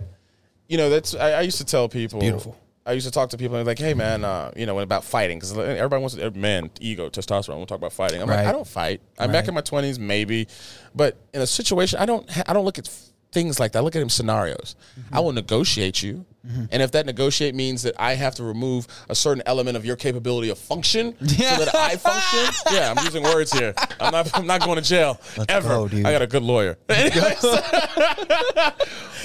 [0.68, 2.20] you know, that's I, I used to tell people.
[2.20, 2.56] beautiful.
[2.86, 5.38] I used to talk to people and like, hey man, uh, you know, about fighting
[5.38, 7.56] because everybody wants to, man, ego, testosterone.
[7.56, 8.20] We'll talk about fighting.
[8.20, 8.38] I'm Right.
[8.38, 9.00] like, I don't fight.
[9.18, 10.48] I'm back in my twenties, maybe,
[10.94, 12.88] but in a situation, I don't, ha- I don't look at
[13.32, 13.78] things like that.
[13.78, 14.76] I look at them scenarios.
[15.10, 16.64] I will negotiate you, Mm-hmm.
[16.72, 19.96] and if that negotiate means that I have to remove a certain element of your
[19.96, 21.56] capability of function Yeah.
[21.56, 23.74] so that I function, yeah, I'm using words here.
[23.98, 25.68] I'm not, I'm not going to jail Let's ever.
[25.68, 25.84] go.
[25.86, 26.76] I got a good lawyer.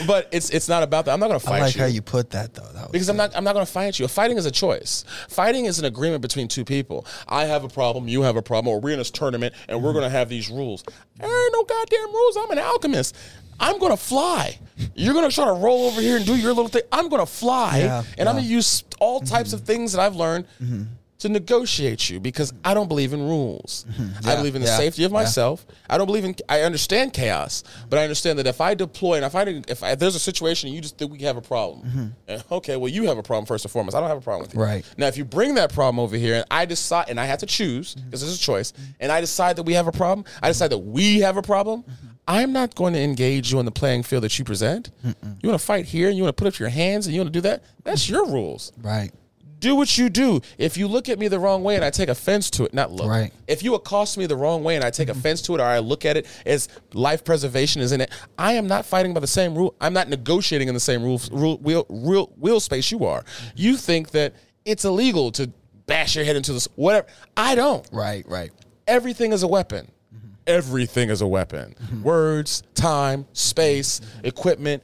[0.06, 1.14] But it's it's not about that.
[1.14, 2.68] I'm not going to fight I like you how you put that though.
[2.74, 4.08] That because I'm not I'm not going to fight you.
[4.08, 5.04] Fighting is a choice.
[5.28, 7.06] Fighting is an agreement between two people.
[7.28, 9.90] I have a problem, you have a problem, or we're in this tournament and we're
[9.90, 10.00] mm-hmm.
[10.00, 10.84] going to have these rules.
[11.18, 12.38] There ain't no goddamn rules.
[12.38, 13.16] I'm an alchemist.
[13.60, 14.58] I'm going to fly.
[14.96, 16.84] You're going to try to roll over here and do your little thing.
[16.92, 20.02] I'm going to fly, Yeah, and I'm going to use all types of things that
[20.02, 20.84] I've learned mm-hmm.
[21.20, 23.86] To negotiate you because I don't believe in rules.
[23.90, 24.30] I Mm-hmm.
[24.40, 25.18] Believe in the yeah, safety of yeah.
[25.18, 25.66] myself.
[25.90, 26.36] I don't believe in.
[26.48, 29.92] I understand chaos, but I understand that if I deploy and if I if, I,
[29.92, 32.90] if there's a situation and you just think we have a problem, eh, okay, well
[32.90, 33.96] you have a problem first and foremost.
[33.96, 34.60] I don't have a problem with you.
[34.60, 34.70] Mm-hmm.
[34.72, 34.94] Right.
[34.98, 37.46] now, if you bring that problem over here and I decide and I have to
[37.46, 38.06] choose Mm-hmm.
[38.06, 40.70] because this is a choice, and I decide that we have a problem, I decide
[40.72, 41.84] that we have a problem.
[41.84, 42.08] Mm-hmm.
[42.28, 44.92] I'm not going to engage you on the playing field that you present.
[45.04, 47.22] You want to fight here and you want to put up your hands and you
[47.22, 47.64] want to do that.
[47.84, 49.12] That's your rules Right.
[49.60, 50.42] Do what you do.
[50.58, 52.92] If you look at me the wrong way and I take offense to it, not
[52.92, 53.10] look.
[53.10, 53.32] Right.
[53.48, 55.20] If you accost me the wrong way and I take mm-hmm.
[55.20, 58.54] offense to it or I look at it as life preservation is in it, I
[58.54, 59.76] am not fighting by the same rule.
[59.82, 63.22] I'm not negotiating in the same rule, rule wheel, real wheel space you are.
[63.22, 63.50] Mm-hmm.
[63.56, 64.34] You think that
[64.66, 65.52] it's illegal to
[65.86, 67.08] bash your head into this whatever.
[67.36, 67.88] I don't.
[67.92, 68.26] Right.
[68.28, 68.52] Right.
[68.88, 69.92] Everything is a weapon.
[70.16, 70.28] Mm-hmm.
[70.48, 71.76] Everything is a weapon.
[72.02, 74.84] Words, time, space, equipment.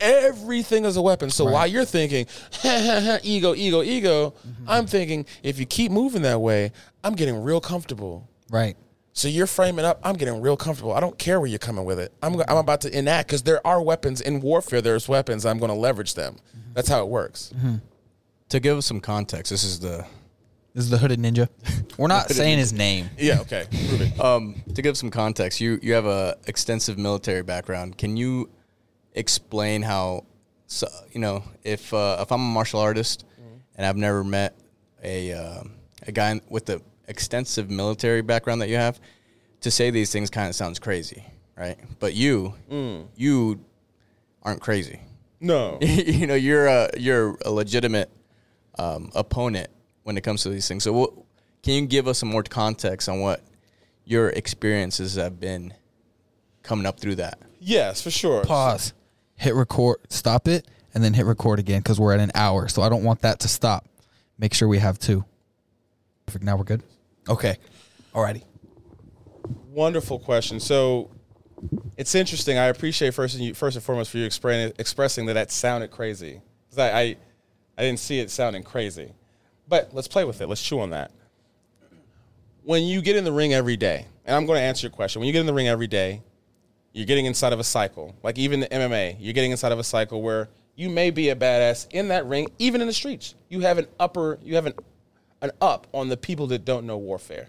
[0.00, 1.30] Everything is a weapon.
[1.30, 2.26] So while you're thinking,
[3.22, 4.64] ego, ego, ego, mm-hmm.
[4.66, 6.72] I'm thinking, if you keep moving that way,
[7.04, 8.28] I'm getting real comfortable.
[8.50, 8.76] Right.
[9.12, 10.92] So you're framing up, I'm getting real comfortable.
[10.92, 12.12] I don't care where you're coming with it.
[12.22, 15.70] I'm, I'm about to enact, because there are weapons in warfare, there's weapons, I'm going
[15.70, 16.36] to leverage them.
[16.56, 16.72] Mm-hmm.
[16.74, 17.52] That's how it works.
[17.54, 17.76] Mm-hmm.
[18.50, 20.06] To give us some context, this is the
[20.74, 21.48] This is the hooded ninja.
[21.98, 23.10] We're not saying his name.
[23.18, 23.66] Yeah, okay.
[24.18, 25.60] Um, to give some context.
[25.60, 27.98] You you have a extensive military background.
[27.98, 28.48] Can you
[29.14, 30.24] explain how,
[30.66, 33.24] so, you know, if uh, if I'm a martial artist
[33.76, 34.56] and I've never met
[35.02, 35.72] a um
[36.06, 39.00] a guy with the extensive military background that you have,
[39.62, 41.24] to say these things kind of sounds crazy,
[41.56, 41.78] right?
[41.98, 42.54] But you
[43.16, 43.64] you
[44.42, 45.00] aren't crazy.
[45.40, 45.78] No.
[45.80, 48.10] you know you're a you're a legitimate
[48.78, 49.68] um, opponent
[50.04, 50.84] when it comes to these things.
[50.84, 51.12] So, what,
[51.62, 53.42] can you give us some more context on what
[54.04, 55.74] your experiences have been
[56.62, 57.38] coming up through that?
[57.58, 58.44] Yes, for sure.
[58.44, 58.94] Pause.
[59.40, 59.96] Hit record.
[60.10, 62.68] Stop it, and then hit record again because we're at an hour.
[62.68, 63.86] So I don't want that to stop.
[64.38, 65.24] Make sure we have two.
[66.26, 66.44] Perfect.
[66.44, 66.82] Now we're good.
[67.26, 67.56] Okay.
[68.14, 68.44] Alrighty.
[69.70, 70.60] Wonderful question.
[70.60, 71.10] So
[71.96, 72.58] it's interesting.
[72.58, 75.90] I appreciate first and you, first and foremost for you expressing expressing that that sounded
[75.90, 76.42] crazy.
[76.68, 77.16] 'Cause I, I
[77.78, 79.14] I didn't see it sounding crazy,
[79.68, 80.48] but let's play with it.
[80.48, 81.12] Let's chew on that.
[82.62, 85.20] When you get in the ring every day, and I'm going to answer your question.
[85.20, 86.22] When you get in the ring every day,
[86.92, 88.14] you're getting inside of a cycle.
[88.22, 91.36] Like even the MMA, you're getting inside of a cycle where you may be a
[91.36, 93.34] badass in that ring, even in the streets.
[93.48, 94.74] You have an upper, you have an
[95.42, 97.48] an up on the people that don't know warfare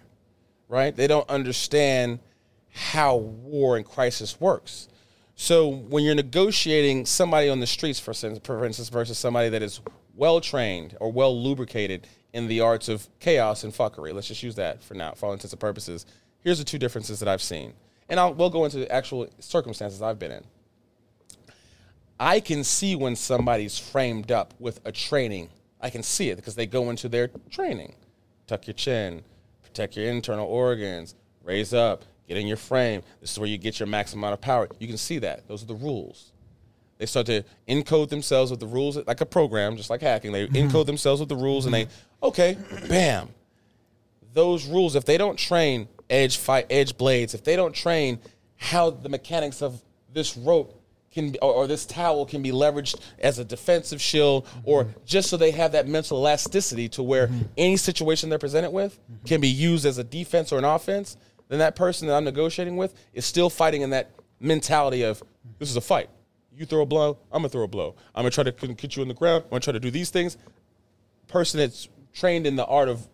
[0.71, 0.95] right?
[0.95, 2.19] They don't understand
[2.73, 4.87] how war and crisis works.
[5.35, 9.81] So when you're negotiating somebody on the streets, for instance, versus somebody that is
[10.15, 14.55] well trained or well lubricated in the arts of chaos and fuckery, let's just use
[14.55, 16.05] that for now, for all intents and purposes.
[16.39, 17.73] Here's the two differences that I've seen,
[18.11, 20.43] and I'll we'll go into the actual circumstances I've been in.
[22.19, 25.49] I can see when somebody's framed up with a training.
[25.79, 27.95] I can see it because they go into their training.
[28.45, 29.23] Tuck your chin,
[29.63, 33.01] protect your internal organs, raise up, get in your frame.
[33.21, 34.67] This is where you get your maximum amount of power.
[34.77, 35.47] You can see that.
[35.47, 36.31] Those are the rules.
[36.99, 40.33] They start to encode themselves with the rules like a program, just like hacking.
[40.33, 40.67] They mm-hmm.
[40.69, 41.87] encode themselves with the rules and they,
[42.21, 42.57] okay,
[42.87, 43.29] bam.
[44.33, 48.19] Those rules, if they don't train edge fight, edge blades, if they don't train
[48.57, 49.81] how the mechanics of
[50.13, 50.77] this rope
[51.11, 55.37] can or, or this towel can be leveraged as a defensive shield, or just so
[55.37, 59.85] they have that mental elasticity to where any situation they're presented with can be used
[59.85, 61.17] as a defense or an offense,
[61.49, 65.21] then that person that I'm negotiating with is still fighting in that mentality of
[65.59, 66.09] this is a fight.
[66.55, 67.95] You throw a blow, I'm gonna throw a blow.
[68.15, 69.43] I'm gonna try to get you on the ground.
[69.45, 70.37] I'm gonna try to do these things.
[71.27, 73.07] Person that's trained in the art of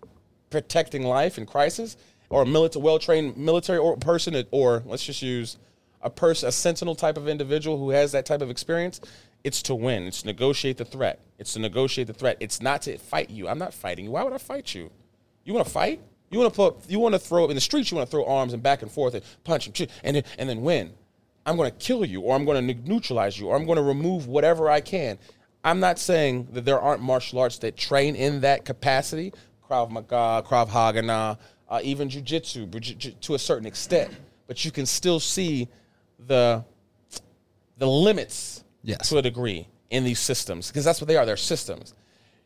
[0.50, 1.98] protecting life in crisis,
[2.30, 5.58] or a military, well-trained military or person, or let's just use
[6.02, 9.02] a person, a sentinel type of individual who has that type of experience.
[9.44, 10.04] It's to win.
[10.04, 11.20] It's to negotiate the threat.
[11.38, 12.38] It's to negotiate the threat.
[12.40, 13.48] It's not to fight you.
[13.48, 14.12] I'm not fighting you.
[14.12, 14.90] Why would I fight you?
[15.46, 16.02] You want to fight?
[16.30, 16.90] You want to put?
[16.90, 17.90] You want to throw in the streets?
[17.90, 20.50] You want to throw arms and back and forth and punch and and then, and
[20.50, 20.92] then win?
[21.46, 23.84] I'm going to kill you, or I'm going to neutralize you, or I'm going to
[23.84, 25.18] remove whatever I can.
[25.64, 29.34] I'm not saying that there aren't martial arts that train in that capacity,
[29.70, 31.38] Krav Maga, Krav Haga,
[31.70, 34.12] uh, even jujitsu to a certain extent.
[34.48, 35.68] But you can still see
[36.26, 36.64] the
[37.78, 39.10] the limits Yes.
[39.10, 41.26] to a degree in these systems because that's what they are.
[41.26, 41.94] They're systems.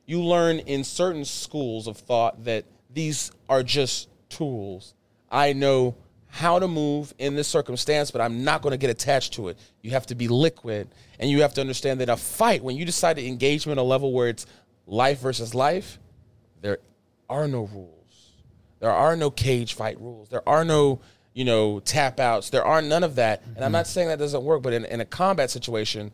[0.07, 4.93] You learn in certain schools of thought that these are just tools.
[5.29, 5.95] I know
[6.27, 9.57] how to move in this circumstance, but I'm not going to get attached to it.
[9.81, 10.87] You have to be liquid,
[11.19, 13.83] and you have to understand that a fight, when you decide to engage on a
[13.83, 14.45] level where it's
[14.87, 15.99] life versus life,
[16.61, 16.79] there
[17.29, 18.00] are no rules.
[18.81, 20.27] There are no cage fight rules.
[20.29, 20.99] There are no,
[21.33, 22.49] you know, tap outs.
[22.49, 23.43] There are none of that.
[23.43, 23.71] And I'm mm-hmm.
[23.73, 26.11] not saying that doesn't work, but in, in a combat situation,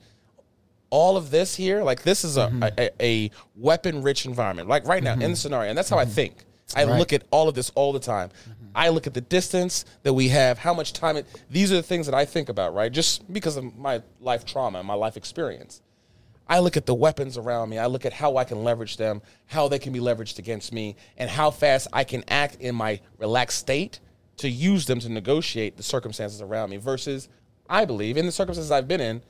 [0.90, 2.64] all of this here, like this is a, mm-hmm.
[2.78, 4.68] a, a weapon rich environment.
[4.68, 5.34] Like right now in the mm-hmm.
[5.36, 6.36] scenario, and that's how I think.
[6.76, 7.00] I Right.
[7.00, 8.30] look at all of this all the time.
[8.76, 11.26] I look at the distance that we have, how much time it.
[11.50, 12.92] These are the things that I think about, right?
[12.92, 15.82] Just because of my life trauma, and my life experience.
[16.50, 17.78] I look at the weapons around me.
[17.78, 20.96] I look at how I can leverage them, how they can be leveraged against me,
[21.18, 24.00] and how fast I can act in my relaxed state
[24.38, 26.78] to use them to negotiate the circumstances around me.
[26.78, 27.30] Versus,
[27.70, 29.22] I believe, in the circumstances I've been in,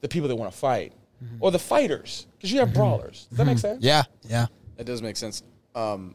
[0.00, 0.92] the people that want to fight
[1.22, 1.36] mm-hmm.
[1.40, 2.78] or the fighters, because you have mm-hmm.
[2.78, 3.26] brawlers.
[3.30, 3.60] Does that make mm-hmm.
[3.60, 3.84] sense?
[3.84, 4.46] Yeah, yeah.
[4.76, 5.42] That does make sense.
[5.74, 6.14] Um,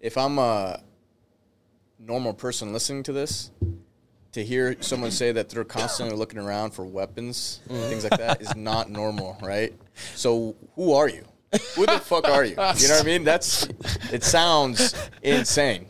[0.00, 0.82] if I'm a
[1.98, 3.50] normal person listening to this,
[4.32, 8.40] to hear someone say that they're constantly looking around for weapons, and things like that,
[8.40, 9.72] is not normal, right?
[10.14, 11.24] So who are you?
[11.76, 12.52] Who the fuck are you?
[12.52, 13.24] You know what I mean?
[13.24, 13.68] That's
[14.10, 15.86] it sounds insane.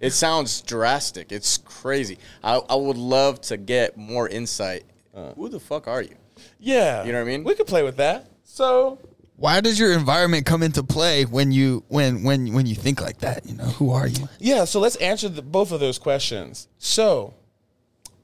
[0.00, 1.32] It sounds drastic.
[1.32, 2.16] It's crazy.
[2.42, 4.84] I, I would love to get more insight.
[5.14, 5.34] Uh.
[5.34, 6.16] Who the fuck are you?
[6.58, 7.04] Yeah.
[7.04, 7.44] You know what I mean?
[7.44, 8.30] We could play with that.
[8.42, 8.98] So
[9.36, 13.18] Why does your environment come into play when you when when when you think like
[13.18, 13.44] that?
[13.44, 14.28] You know, who are you?
[14.38, 16.68] Yeah, so let's answer the, both of those questions.
[16.78, 17.34] So,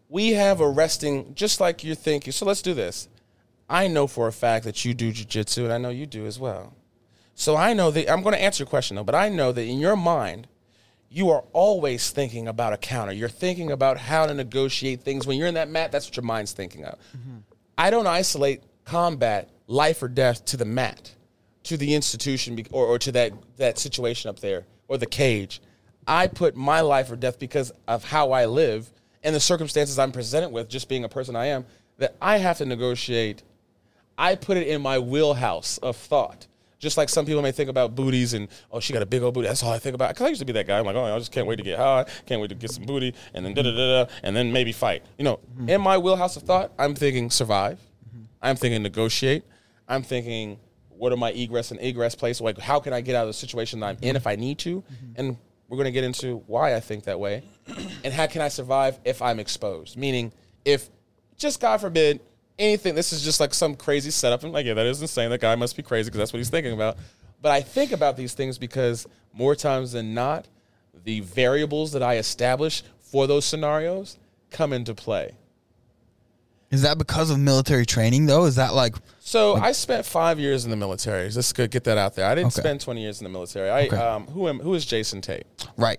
[0.08, 2.32] we have a resting, just like you're thinking.
[2.32, 3.08] So, let's do this.
[3.68, 6.38] I know for a fact that you do jujitsu, and I know you do as
[6.38, 6.74] well.
[7.34, 9.64] So, I know that I'm going to answer your question though, but I know that
[9.64, 10.48] in your mind,
[11.10, 13.12] you are always thinking about a counter.
[13.12, 15.26] You're thinking about how to negotiate things.
[15.26, 16.98] When you're in that mat, that's what your mind's thinking of.
[17.16, 17.38] Mm-hmm.
[17.78, 21.14] I don't isolate combat, life or death, to the mat,
[21.64, 25.62] to the institution, or, or to that, that situation up there, or the cage.
[26.06, 28.90] I put my life or death because of how I live
[29.22, 31.64] and the circumstances I'm presented with, just being a person I am,
[31.98, 33.42] that I have to negotiate.
[34.16, 36.46] I put it in my wheelhouse of thought.
[36.78, 39.34] Just like some people may think about booties and oh she got a big old
[39.34, 39.48] booty.
[39.48, 40.10] That's all I think about.
[40.10, 40.78] Because I used to be that guy.
[40.78, 42.04] I'm like oh I just can't wait to get high.
[42.26, 44.70] Can't wait to get some booty and then da da da da and then maybe
[44.70, 45.02] fight.
[45.18, 45.68] You know, mm-hmm.
[45.68, 47.80] in my wheelhouse of thought, I'm thinking survive.
[48.08, 48.24] Mm-hmm.
[48.42, 49.42] I'm thinking negotiate.
[49.88, 50.60] I'm thinking
[50.90, 52.42] what are my egress and egress places?
[52.42, 54.16] Like how can I get out of the situation that I'm in mm-hmm.
[54.16, 54.84] if I need to?
[55.16, 55.36] And
[55.68, 57.42] we're gonna get into why I think that way,
[58.04, 59.96] and how can I survive if I'm exposed?
[59.96, 60.32] Meaning
[60.64, 60.88] if
[61.36, 62.20] just God forbid
[62.58, 62.94] anything.
[62.94, 64.42] This is just like some crazy setup.
[64.42, 65.30] I'm like, yeah, that is insane.
[65.30, 66.96] That guy must be crazy because that's what he's thinking about.
[67.40, 70.48] But I think about these things because more times than not,
[71.04, 74.18] the variables that I establish for those scenarios
[74.50, 75.32] come into play.
[76.70, 78.44] Is that because of military training though?
[78.44, 81.30] Is that like So I spent five years in the military.
[81.30, 82.26] Let's get that out there.
[82.26, 82.60] I didn't Okay.
[82.60, 83.70] spend twenty years in the military.
[83.70, 83.96] I Okay.
[83.96, 85.46] um, who am who is Jasun Tate?
[85.76, 85.98] right?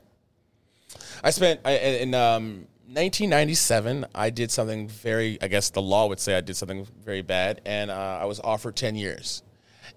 [1.23, 4.05] I spent I, in um, 1997.
[4.15, 5.37] I did something very.
[5.41, 8.39] I guess the law would say I did something very bad, and uh, I was
[8.39, 9.43] offered 10 years.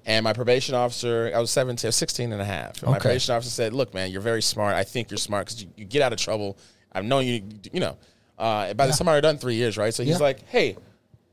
[0.05, 2.83] And my probation officer, I was 17, I was 16 and a half.
[2.83, 4.75] And My probation officer said, "Look, man, you're very smart.
[4.75, 6.59] I think you're smart because you, you get out of trouble.
[6.93, 7.43] I've known you.
[7.73, 7.97] You know,
[8.39, 9.93] uh, by the time I had done three years, right?
[9.95, 10.25] So he's Yeah.
[10.25, 10.77] like, hey."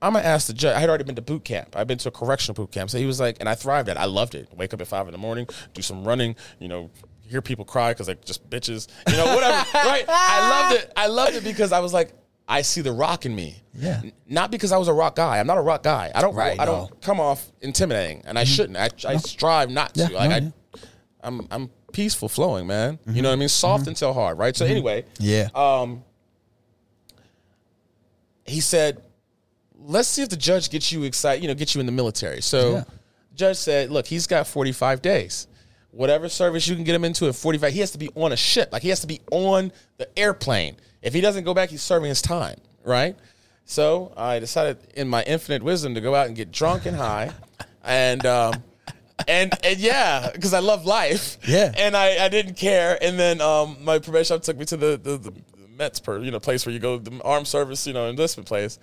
[0.02, 0.78] I'm gonna ask the judge.
[0.78, 1.76] I had already been to boot camp.
[1.76, 2.90] I've been to a correctional boot camp.
[2.90, 3.98] So he was like, and I thrived at.
[3.98, 4.00] it.
[4.00, 4.48] I loved it.
[4.56, 6.38] Wake up at five in the morning, do some running.
[6.58, 6.90] You know,
[7.28, 8.88] hear people cry because they're just bitches.
[9.10, 9.58] You know, whatever.
[9.74, 10.06] right?
[10.08, 10.94] I loved it.
[10.96, 12.14] I loved it because I was like,
[12.48, 13.58] I see the rock in me.
[13.74, 14.02] Yeah.
[14.26, 15.38] Not because I was a rock guy.
[15.38, 16.14] I'm not a rock guy.
[16.16, 16.34] I don't.
[16.34, 16.72] Right, I no.
[16.90, 18.78] don't come off intimidating, and I shouldn't.
[18.78, 20.04] I, I strive not to.
[20.10, 20.82] Yeah, like no, I, yeah.
[21.26, 23.00] I'm I'm peaceful flowing, man.
[23.06, 23.50] You know what I mean?
[23.50, 24.56] Soft until hard, right?
[24.56, 25.50] So anyway, Yeah.
[25.54, 26.06] um,
[28.50, 29.02] he said,
[29.78, 31.42] "Let's see if the judge gets you excited.
[31.42, 32.84] You know, get you in the military." So, Yeah.
[33.36, 35.48] judge said, "Look, he's got 45 days.
[35.92, 38.38] Whatever service you can get him into in 45, he has to be on a
[38.38, 38.70] ship.
[38.72, 40.76] Like he has to be on the airplane.
[41.02, 43.16] If he doesn't go back, he's serving his time, right?"
[43.66, 47.32] So I decided, in my infinite wisdom, to go out and get drunk and high,
[47.84, 48.26] and.
[48.26, 48.64] Um,
[49.28, 51.38] and and yeah, because I love life.
[51.46, 51.74] Yeah.
[51.76, 52.98] And I, I didn't care.
[53.04, 55.34] And then um, my probation took me to the, the, the
[55.80, 58.78] Mets per you know place where you go the armed service you know enlistment place,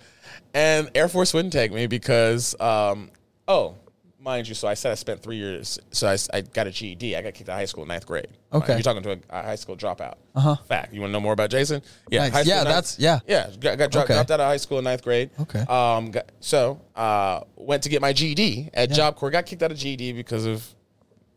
[0.53, 3.11] and Air Force wouldn't take me because um,
[3.47, 3.75] oh
[4.19, 5.79] mind you, so I said I spent three years.
[5.91, 7.15] So I, I got a GED.
[7.15, 8.27] I got kicked out of high school in ninth grade.
[8.51, 8.73] Okay.
[8.73, 10.15] you're talking to a, a high school dropout.
[10.35, 10.55] Uh-huh.
[10.67, 10.93] Fact.
[10.93, 11.81] You want to know more about Jasun?
[12.09, 12.27] Yeah.
[12.27, 12.45] Nice.
[12.45, 13.19] Yeah, ninth- that's- yeah.
[13.25, 13.49] Yeah.
[13.59, 14.15] Got, got dro- Okay.
[14.15, 15.29] dropped out of high school in ninth grade.
[15.39, 15.61] Okay.
[15.69, 16.11] Um.
[16.11, 19.29] Got, so uh, went to get my GED at Job Corps.
[19.31, 20.67] Got kicked out of GED because of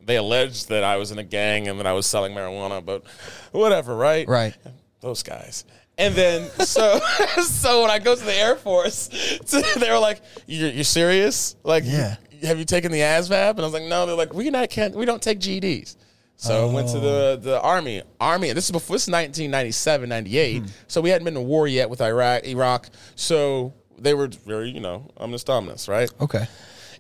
[0.02, 3.04] they alleged that I was in a gang and that I was selling marijuana, but
[3.52, 4.26] whatever, right?
[4.26, 4.56] Right.
[5.01, 5.64] Those guys.
[5.98, 6.98] And then so
[7.43, 9.09] so when I go to the Air Force,
[9.77, 11.56] they were like, "You're, you're serious?
[11.62, 12.16] Like, Yeah.
[12.43, 14.94] have you taken the ASVAB?" And I was like, "No." They're like, "We not can't
[14.94, 15.97] we don't take GEDs."
[16.36, 17.36] So I went to the oh.
[17.36, 18.02] the army.
[18.18, 18.52] Army.
[18.55, 20.59] This is before this is 1997, 98.
[20.62, 20.66] Hmm.
[20.86, 22.89] So we hadn't been to war yet with Iraq, Iraq.
[23.14, 26.10] So they were very, you know, omnis dominus, right?
[26.18, 26.47] Okay.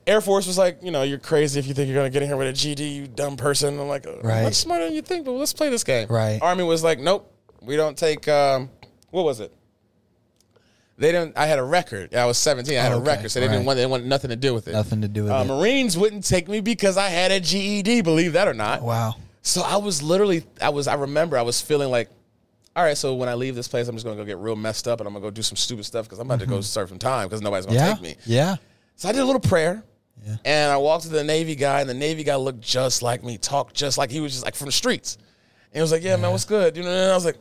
[0.06, 2.28] Air Force was like, you know, you're crazy if you think you're gonna get in
[2.28, 3.80] here with a GD, you dumb person.
[3.80, 4.42] I'm like, Right.
[4.42, 6.08] much smarter than you think, but let's play this game.
[6.08, 6.38] Right.
[6.42, 8.26] Army was like, nope, we don't take.
[8.28, 8.70] Um,
[9.10, 9.52] what was it?
[10.98, 11.36] They didn't.
[11.38, 12.14] I had a record.
[12.14, 12.76] I was 17.
[12.76, 13.52] I had a Okay, record, so they right.
[13.54, 13.78] didn't want.
[13.78, 14.72] They wanted nothing to do with it.
[14.72, 15.44] Nothing to do with Uh, it.
[15.46, 18.02] Marines wouldn't take me because I had a GED.
[18.02, 18.82] Believe that or not.
[18.82, 19.14] Wow.
[19.42, 22.10] So I was literally, I was, I remember I was feeling like,
[22.76, 24.86] all right, so when I leave this place, I'm just gonna go get real messed
[24.86, 26.90] up and I'm gonna go do some stupid stuff because I'm about to go serve
[26.90, 27.94] some time because nobody's gonna Yeah.
[27.94, 28.16] take me.
[28.26, 28.56] Yeah.
[28.96, 29.82] So I did a little prayer.
[30.44, 33.38] And I walked to the Navy guy, and the Navy guy looked just like me,
[33.38, 35.16] talked just like he was just like from the streets.
[35.16, 36.76] And he was like, Yeah, man, what's good?
[36.76, 37.38] You know, and I was like,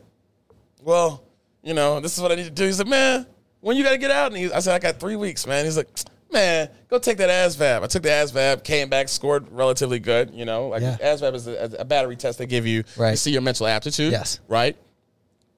[0.82, 1.22] Well,
[1.62, 2.64] you know, this is what I need to do.
[2.66, 3.26] He said, Man,
[3.60, 4.28] when you gotta get out?
[4.32, 5.64] And he, I said, I got three weeks, man.
[5.64, 5.88] He's like,
[6.32, 7.82] Man, go take that ASVAB.
[7.82, 10.30] I took the ASVAB, came back, scored relatively good.
[10.32, 10.96] You know, like Yeah.
[11.00, 13.10] ASVAB is a, a battery test they give you Right.
[13.12, 14.12] to see your mental aptitude.
[14.12, 14.40] Yes.
[14.48, 14.76] Right.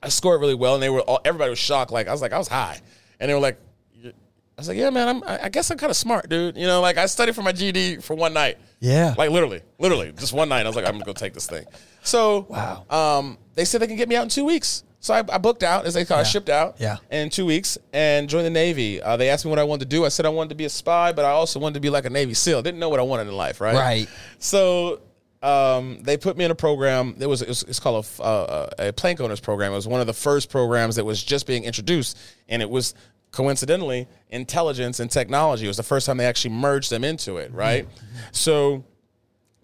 [0.02, 1.92] I scored really well, and they were all, everybody was shocked.
[1.92, 2.80] Like I was like, I was high,
[3.20, 3.58] and they were like,
[4.04, 6.56] I was like, yeah, man, I'm, I guess I'm kind of smart, dude.
[6.58, 8.58] You know, like I studied for my GD for one night.
[8.80, 9.14] Yeah.
[9.16, 10.66] Like literally, literally, just one night.
[10.66, 11.64] I was like, I'm gonna go take this thing.
[12.02, 12.84] So, Wow.
[12.90, 14.84] Um, they said they can get me out in two weeks.
[15.02, 16.24] So I, I booked out, as they call it, Yeah.
[16.28, 16.76] shipped out.
[16.78, 16.96] Yeah.
[17.10, 19.02] In two weeks, and joined the Navy.
[19.02, 20.04] Uh, they asked me what I wanted to do.
[20.04, 22.04] I said I wanted to be a spy, but I also wanted to be like
[22.06, 22.62] a Navy SEAL.
[22.62, 23.74] Didn't know what I wanted in life, right?
[23.74, 24.08] Right.
[24.38, 25.00] So
[25.42, 27.16] um, they put me in a program.
[27.18, 29.72] It was, it was it's called a, uh, a plank owners program.
[29.72, 32.16] It was one of the first programs that was just being introduced,
[32.48, 32.94] and it was
[33.32, 35.64] coincidentally intelligence and technology.
[35.64, 37.88] It was the first time they actually merged them into it, right?
[38.30, 38.84] So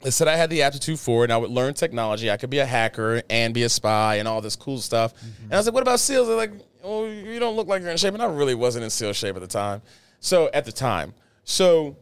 [0.00, 2.30] they said I had the aptitude for it, and I would learn technology.
[2.30, 5.12] I could be a hacker and be a spy and all this cool stuff.
[5.44, 6.52] And I was like, "What about SEALs?" They're like,
[6.84, 9.34] "Oh, you don't look like you're in shape." And I really wasn't in SEAL shape
[9.34, 9.82] at the time.
[10.20, 11.14] So at the time,
[11.44, 11.96] so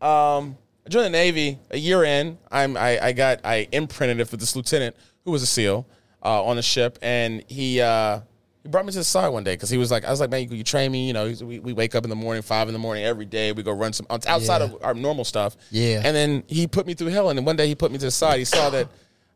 [0.00, 0.56] um,
[0.86, 2.38] I joined the Navy a year in.
[2.50, 5.86] I'm I, I got I imprinted it with this lieutenant who was a SEAL
[6.24, 7.80] uh, on the ship, and he.
[7.80, 8.20] Uh,
[8.62, 10.30] he brought me to the side one day because he was like, I was like,
[10.30, 11.06] man, you, you train me.
[11.06, 13.52] You know, we, we wake up in the morning, five in the morning every day.
[13.52, 14.64] We go run some outside Yeah.
[14.64, 15.56] of our normal stuff.
[15.70, 16.02] Yeah.
[16.04, 17.30] And then he put me through hell.
[17.30, 18.38] And then one day he put me to the side.
[18.38, 18.88] He saw that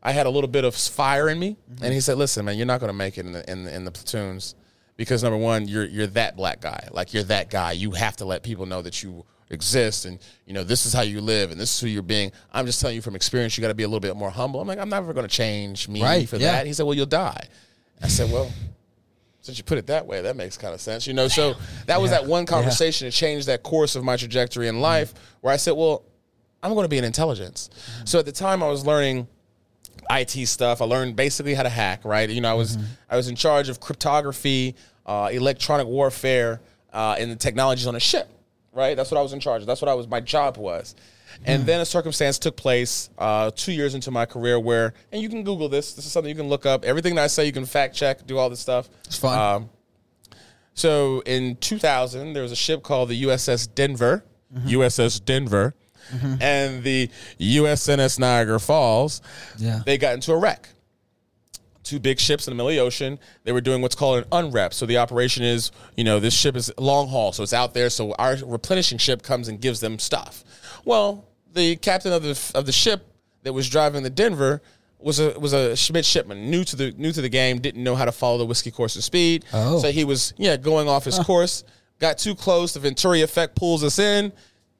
[0.03, 1.83] I had a little bit of fire in me, mm-hmm.
[1.83, 3.75] and he said, "Listen, man, you're not going to make it in the, in the
[3.75, 4.53] in the platoons
[4.97, 6.87] because number one, you're you're that black guy.
[6.91, 7.71] Like you're that guy.
[7.71, 11.01] You have to let people know that you exist, and you know this is how
[11.01, 12.31] you live, and this is who you're being.
[12.53, 14.61] I'm just telling you from experience, you got to be a little bit more humble.
[14.61, 16.51] I'm like, I'm never going to change me Right, for yeah.
[16.51, 16.67] that.
[16.67, 17.47] He said, Well, you'll die.
[17.99, 18.51] I said, Well.
[19.45, 21.27] Since you put it that way, that makes kind of sense, you know.
[21.27, 21.53] So
[21.85, 22.21] that was Yeah.
[22.21, 25.73] that one conversation that changed that course of my trajectory in life, where I said,
[25.73, 26.01] "Well,
[26.63, 27.69] I'm going to be in intelligence."
[28.05, 29.27] So at the time, I was learning
[30.09, 30.81] IT stuff.
[30.81, 32.01] I learned basically how to hack.
[32.03, 36.59] Right, you know, I was I was in charge of cryptography, uh, electronic warfare,
[36.91, 38.27] uh, and the technologies on a ship.
[38.73, 39.67] Right, that's what I was in charge of.
[39.67, 40.07] That's what I was.
[40.07, 40.95] My job was.
[41.43, 45.29] And then a circumstance took place uh, two years into my career where, and you
[45.29, 45.93] can Google this.
[45.93, 46.85] This is something you can look up.
[46.85, 48.89] Everything that I say, you can fact check, do all this stuff.
[49.05, 49.37] It's fine.
[49.55, 49.69] Um,
[50.73, 54.23] so in 2000, there was a ship called the USS Denver,
[54.65, 55.73] USS Denver,
[56.39, 57.09] and the
[57.39, 59.21] USNS Niagara Falls.
[59.57, 59.81] Yeah.
[59.85, 60.69] They got into a wreck.
[61.85, 63.19] Two big ships in the middle of the ocean.
[63.43, 64.73] They were doing what's called an unrep.
[64.73, 67.89] So the operation is, you know, this ship is long haul, so it's out there.
[67.89, 70.43] So our replenishing ship comes and gives them stuff.
[70.83, 73.07] Well, the captain of the of the ship
[73.43, 74.61] that was driving the Denver
[74.99, 78.05] was a was a midshipman, new to the new to the game, didn't know how
[78.05, 79.45] to follow the whiskey course of speed.
[79.53, 79.79] Oh.
[79.79, 81.63] So he was yeah going off his course,
[81.99, 82.73] got too close.
[82.73, 84.33] The Venturi effect pulls us in,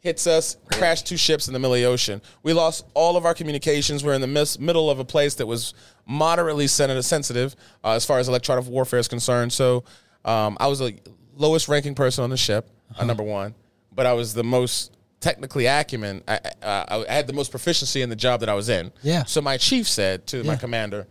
[0.05, 2.21] hits us, crashed two ships in the middle of the ocean.
[2.43, 4.03] We lost all of our communications.
[4.03, 5.73] We're in the mis- middle of a place that was
[6.05, 9.51] moderately sensitive uh, as far as electronic warfare is concerned.
[9.51, 9.83] So
[10.23, 10.95] um, I was the
[11.35, 13.55] lowest ranking person on the ship, uh, number one,
[13.91, 16.21] but I was the most technically acumen.
[16.27, 18.91] I, I, I had the most proficiency in the job that I was in.
[19.01, 19.23] Yeah.
[19.23, 20.59] So my chief said to my Yeah.
[20.59, 21.07] commander,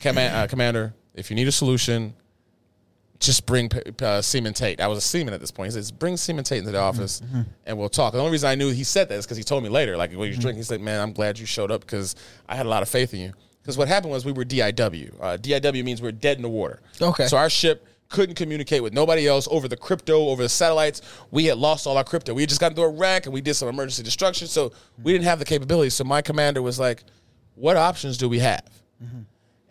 [0.00, 2.14] Command, uh, Commander, if you need a solution,
[3.22, 3.70] just bring
[4.02, 4.80] uh, Seaman Tate.
[4.80, 5.68] I was a seaman at this point.
[5.68, 7.22] He says, bring Seaman Tate into the office
[7.66, 8.12] and we'll talk.
[8.12, 10.10] The only reason I knew he said that is because he told me later, like
[10.10, 12.14] when he was drinking, he said, man, I'm glad you showed up because
[12.48, 13.32] I had a lot of faith in you.
[13.62, 15.14] Because what happened was we were DIW.
[15.20, 16.80] Uh, DIW means we're dead in the water.
[17.00, 17.26] Okay.
[17.28, 21.00] So our ship couldn't communicate with nobody else over the crypto, over the satellites.
[21.30, 22.34] We had lost all our crypto.
[22.34, 24.48] We had just got into a wreck and we did some emergency destruction.
[24.48, 24.72] So
[25.02, 25.90] we didn't have the capability.
[25.90, 27.04] So my commander was like,
[27.54, 28.68] what options do we have?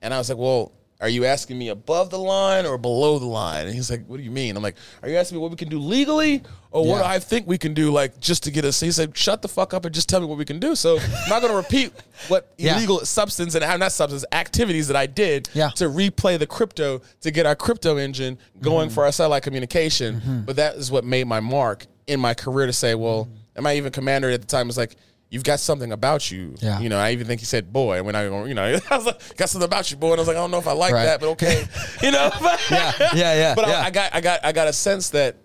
[0.01, 0.71] And I was like, well,
[1.01, 3.65] are you asking me above the line or below the line?
[3.65, 4.55] And he's like, what do you mean?
[4.55, 7.47] I'm like, are you asking me what we can do legally or what I think
[7.47, 8.79] we can do, like, just to get us?
[8.79, 10.75] He said, shut the fuck up and just tell me what we can do.
[10.75, 11.91] So I'm not going to repeat
[12.27, 12.77] what Yeah.
[12.77, 15.69] illegal substance and not substance activities that I did Yeah.
[15.71, 18.93] to replay the crypto to get our crypto engine going Mm-hmm.
[18.95, 20.43] for our satellite communication.
[20.45, 23.75] But that is what made my mark in my career to say, well, and my
[23.75, 24.95] even commander at the time was like,
[25.31, 26.53] you've got something about you.
[26.59, 26.79] Yeah.
[26.79, 27.97] You know, I even think he said boy.
[27.97, 30.11] And when I, you know, I was like, got something about you, boy.
[30.11, 31.05] And I was like, I don't know if I like Right.
[31.05, 31.65] that, but okay.
[32.03, 32.29] you know?
[32.69, 33.79] Yeah, yeah, yeah, But yeah.
[33.79, 35.37] I, I got, I got, I got a sense that,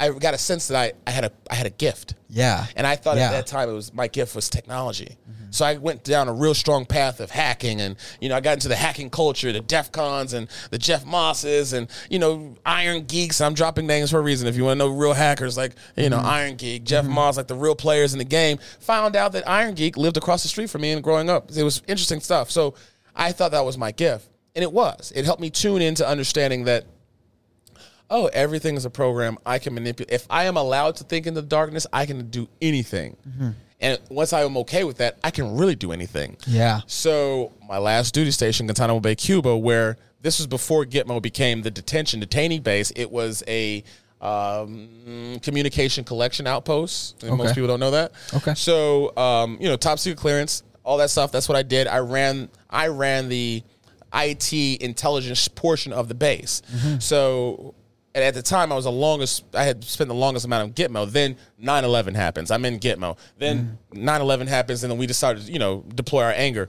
[0.00, 2.14] I got a sense that I, I had a, I had a gift.
[2.28, 2.66] Yeah.
[2.76, 3.26] And I thought Yeah.
[3.28, 5.16] at that time it was my gift was technology.
[5.50, 8.54] So I went down a real strong path of hacking, and you know I got
[8.54, 13.04] into the hacking culture, the DEF CONs and the Jeff Mosses, and you know Iron
[13.04, 13.40] Geeks.
[13.40, 14.48] I'm dropping names for a reason.
[14.48, 16.26] If you want to know real hackers, like you know mm-hmm.
[16.26, 17.14] Iron Geek, Jeff mm-hmm.
[17.14, 20.42] Moss, like the real players in the game, found out that Iron Geek lived across
[20.42, 21.50] the street from me and growing up.
[21.50, 22.50] It was interesting stuff.
[22.50, 22.74] So
[23.14, 25.12] I thought that was my gift, and it was.
[25.14, 26.86] It helped me tune into understanding that
[28.10, 29.38] oh, everything is a program.
[29.44, 30.12] I can manipulate.
[30.12, 33.16] If I am allowed to think in the darkness, I can do anything.
[33.28, 33.50] Mm-hmm.
[33.80, 36.36] And once I am okay with that, I can really do anything.
[36.46, 36.80] Yeah.
[36.86, 41.70] So my last duty station, Guantanamo Bay, Cuba, where this was before Gitmo became the
[41.70, 42.92] detention detaining base.
[42.96, 43.84] It was a
[44.20, 47.22] um, communication collection outpost.
[47.22, 47.42] And Okay.
[47.42, 48.12] Most people don't know that.
[48.34, 48.54] Okay.
[48.54, 51.30] So um, you know, top secret clearance, all that stuff.
[51.30, 51.86] That's what I did.
[51.86, 52.48] I ran.
[52.68, 53.62] I ran the
[54.12, 54.52] IT
[54.82, 56.62] intelligence portion of the base.
[56.98, 57.74] So.
[58.14, 59.44] And at the time, I was the longest.
[59.54, 61.10] I had spent the longest amount of Gitmo.
[61.10, 62.50] Then 9/11 happens.
[62.50, 63.16] I'm in Gitmo.
[63.38, 66.68] Then 9/11 happens, and then we decided, you know, deploy our anger.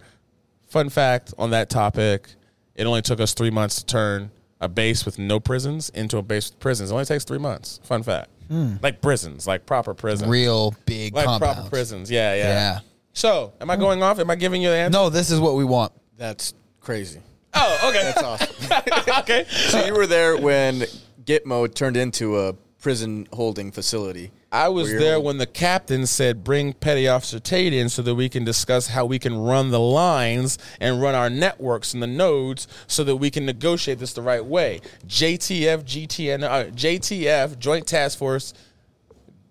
[0.68, 2.30] Fun fact on that topic:
[2.76, 6.22] it only took us three months to turn a base with no prisons into a
[6.22, 6.91] base with prisons.
[6.91, 7.80] It only takes three months.
[7.84, 8.76] Fun fact: hmm.
[8.82, 11.56] like prisons, like proper prisons, Real big like compounds.
[11.56, 12.11] proper prisons.
[12.11, 12.44] Yeah, yeah.
[12.44, 12.80] Yeah.
[13.14, 13.82] So, am I hmm.
[13.82, 14.20] going off?
[14.20, 14.98] Am I giving you the answer?
[14.98, 15.94] No, this is what we want.
[16.18, 17.22] That's crazy.
[17.53, 18.03] Oh, okay.
[18.03, 19.14] That's awesome.
[19.20, 19.45] okay.
[19.49, 20.84] so you were there when
[21.30, 24.31] Gitmo turned into a prison holding facility.
[24.51, 28.15] I was there holding- when the captain said, "Bring Petty Officer Tate in so that
[28.15, 32.07] we can discuss how we can run the lines and run our networks and the
[32.07, 37.85] nodes so that we can negotiate this the right way." JTF, GTN, uh, JTF, Joint
[37.85, 38.53] Task Force,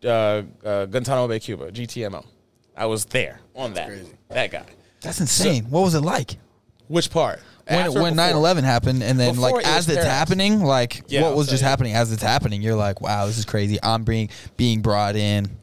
[0.05, 2.25] uh, uh, Guantanamo Bay, Cuba, GTMO.
[2.77, 3.87] I was there on that.
[3.87, 4.13] crazy.
[4.31, 4.65] That guy.
[5.01, 5.67] That's insane.
[5.71, 6.39] what was it like?
[6.89, 7.41] Which part?
[7.69, 8.43] When, when before?
[8.43, 10.13] 9-11 happened and then Before like it as was it's paradise.
[10.19, 11.69] happening like Yeah, what I'll was tell just you.
[11.69, 15.51] happening as it's happening you're like wow this is crazy i'm being being brought in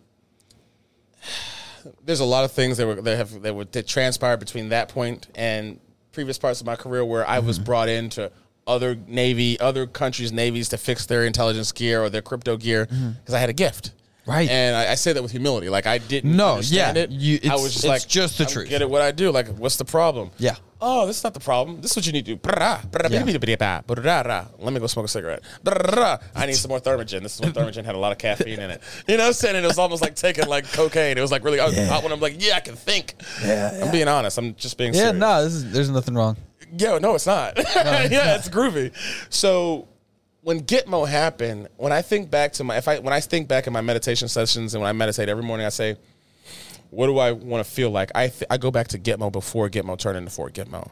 [2.06, 4.90] there's a lot of things that were that have that were that transpired between that
[4.90, 5.80] point and
[6.11, 7.48] previous parts of my career where I Mm-hmm.
[7.48, 8.32] was brought into
[8.68, 13.34] other navy, other countries' navies to fix their intelligence gear or their crypto gear because
[13.34, 13.88] I had a gift.
[13.88, 13.91] Mm-hmm.
[14.32, 14.49] Right.
[14.49, 15.69] and I, I say that with humility.
[15.69, 17.11] Like I didn't No, understand yeah, it.
[17.11, 18.69] you- I it's- was just it's like, just the I'm truth.
[18.69, 18.90] Get it?
[18.90, 19.30] What I do?
[19.32, 20.32] Like, what's the problem?
[20.40, 20.56] Yeah.
[20.88, 21.82] Oh, this is not the problem.
[21.82, 22.40] This is what you need to do.
[23.10, 23.24] Yeah.
[24.60, 25.41] Let me go smoke a cigarette.
[25.66, 27.24] I need some more Thermogen.
[27.24, 28.82] This is when Thermogen had a lot of caffeine in it.
[29.07, 29.56] You know what I'm saying?
[29.56, 31.18] And it was almost like taking like cocaine.
[31.18, 31.88] It was like really was Yeah.
[31.88, 33.16] hot when I'm like, yeah, I can think.
[33.44, 34.38] Yeah, I'm being honest.
[34.38, 35.20] I'm just being yeah serious.
[35.20, 36.38] no this is, there's nothing wrong
[36.78, 37.53] Yeah, no, it's not.
[37.57, 38.91] yeah, it's groovy.
[39.34, 39.88] So
[40.41, 43.66] when Gitmo happened, when I think back to my if I when I think back
[43.66, 45.98] in my meditation sessions and when I meditate every morning, I say,
[46.95, 48.11] what do I want to feel like?
[48.15, 50.89] I th- I go back to Gitmo before Gitmo turned into Fort Gitmo.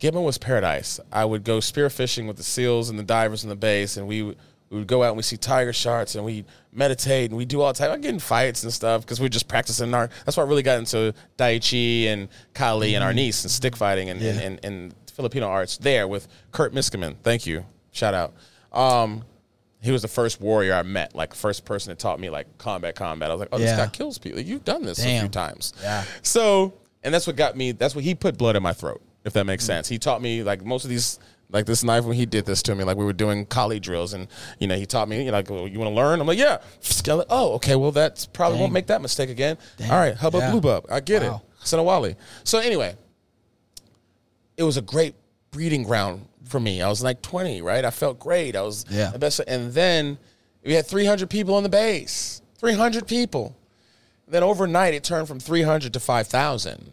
[0.00, 1.00] Gitmo was paradise.
[1.12, 4.22] I would go spearfishing with the seals and the divers in the base, and we
[4.22, 4.36] would-
[4.70, 7.60] we would go out and we see tiger sharks and we meditate and we do
[7.60, 7.92] all the time.
[7.92, 10.10] I get in fights and stuff because we're just practicing our.
[10.24, 14.20] That's why I really got into Daichi and Kali and Arnis and stick fighting and,
[14.20, 17.14] and, and, and Filipino arts there with Kurt Miskiman.
[17.22, 17.64] Thank you.
[17.92, 18.34] Shout out.
[18.72, 19.22] Um,
[19.84, 22.94] he was the first warrior I met, like first person that taught me like combat,
[22.94, 23.30] combat.
[23.30, 24.40] I was like, oh, this guy kills people.
[24.40, 25.74] You've done this a few times.
[25.82, 26.04] Yeah.
[26.22, 27.72] So, and that's what got me.
[27.72, 29.66] That's what he put blood in my throat, if that makes mm.
[29.66, 29.88] sense.
[29.88, 31.18] He taught me like most of these,
[31.50, 34.14] like this knife when he did this to me, like we were doing Kali drills,
[34.14, 34.26] and
[34.58, 36.18] you know he taught me, oh, you know, like, well, you want to learn?
[36.18, 36.62] I'm like, yeah.
[36.80, 37.28] Skeleton.
[37.28, 37.76] Oh, okay.
[37.76, 39.58] Well, that's probably won't make that mistake again.
[39.76, 39.90] Dang.
[39.90, 40.16] All right.
[40.16, 40.50] Hubba Yeah.
[40.50, 40.86] blue bub.
[40.90, 41.42] I get Wow.
[41.60, 41.64] it.
[41.64, 42.16] Sinawali.
[42.42, 42.96] So anyway,
[44.56, 45.14] it was a great
[45.50, 46.82] breeding ground for me.
[46.82, 47.84] I was like 20, right?
[47.84, 48.54] I felt great.
[48.56, 49.10] I was Yeah.
[49.10, 49.40] the best.
[49.46, 50.18] And then
[50.64, 52.42] we had 300 people on the base.
[52.58, 53.56] 300 people.
[54.26, 56.92] Then overnight, it turned from 300 to 5,000.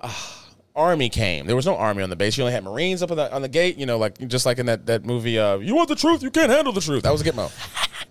[0.00, 0.46] Ah,
[0.76, 1.46] army came.
[1.46, 2.36] There was no army on the base.
[2.36, 3.76] You only had Marines up on the on the gate.
[3.76, 5.38] You know, like just like in that that movie.
[5.38, 6.22] Uh, you want the truth?
[6.22, 7.02] You can't handle the truth.
[7.02, 7.50] That was a Gitmo.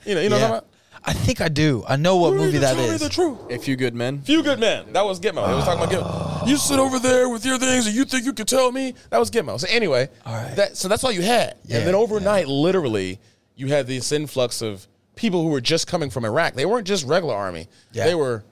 [0.05, 0.55] you know, you know what I'm yeah.
[0.59, 0.69] talking
[1.05, 2.39] i think i do i know what about?
[2.45, 3.37] movie that Tell me the truth.
[3.49, 4.21] A few good men.
[4.21, 4.93] Few good men.
[4.93, 5.47] That was Gitmo.
[5.47, 6.47] They was talking about Gitmo.
[6.47, 8.93] You sit over there with your things, and you think you can tell me?
[9.09, 9.59] That was Gitmo.
[9.59, 10.55] So anyway, All right.
[10.55, 11.57] that so that's all you had.
[11.65, 13.19] Yeah, and then overnight, literally,
[13.55, 16.53] you had this influx of people who were just coming from Iraq.
[16.53, 17.67] They weren't just regular army.
[17.91, 18.05] Yeah.
[18.05, 18.43] They were,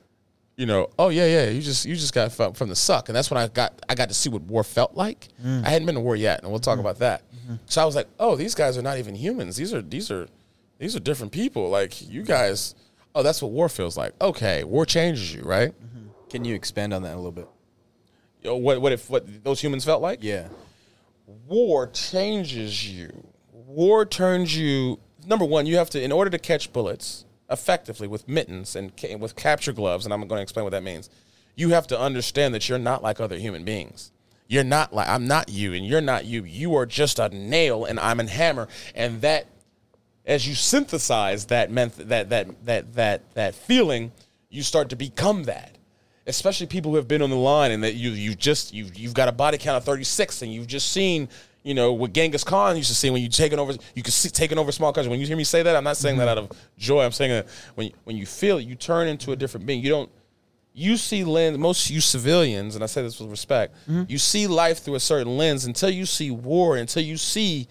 [0.58, 1.50] you know, oh yeah, yeah.
[1.50, 3.96] You just you just got from, from the suck, and that's when I got I
[3.96, 5.30] got to see what war felt like.
[5.44, 5.66] Mm.
[5.66, 7.24] I hadn't been to war yet, and we'll talk about that.
[7.32, 7.56] Mm-hmm.
[7.68, 9.56] So I was like, oh, these guys are not even humans.
[9.56, 10.28] These are these are
[10.78, 11.70] these are different people.
[11.70, 12.76] Like you guys.
[13.16, 14.14] Oh, that's what war feels like.
[14.22, 15.70] Okay, war changes you, right?
[15.72, 16.08] Mm-hmm.
[16.30, 17.48] Can you expand on that a little bit?
[18.42, 20.20] Yo, what what if what those humans felt like?
[20.22, 20.50] Yeah.
[21.48, 23.12] War changes you.
[23.52, 25.00] War turns you.
[25.26, 29.16] Number one, you have to, in order to catch bullets effectively with mittens and ca-
[29.16, 31.10] with capture gloves, and I'm going to explain what that means.
[31.56, 34.12] You have to understand that you're not like other human beings.
[34.48, 36.44] You're not like I'm not you, and you're not you.
[36.44, 39.48] You are just a nail, and I'm a hammer, and that
[40.28, 44.12] as you synthesize that that that that that that feeling,
[44.50, 45.72] you start to become that.
[46.28, 49.14] especially people who have been on the line and that you you just you you've
[49.14, 51.30] got a body count of 36 and you've just seen
[51.64, 54.30] you know what Genghis Khan used to say when you taking over you can see
[54.30, 55.10] taking over small countries.
[55.10, 56.46] When you hear me say that, I'm not saying that mm-hmm.
[56.46, 57.04] out of joy.
[57.04, 59.82] I'm saying that when when you feel it, you turn into a different being.
[59.82, 60.12] You don't
[60.74, 64.04] you see lens most you civilians and i say this with respect mm-hmm.
[64.08, 67.68] you see life through a certain lens until you see war until you see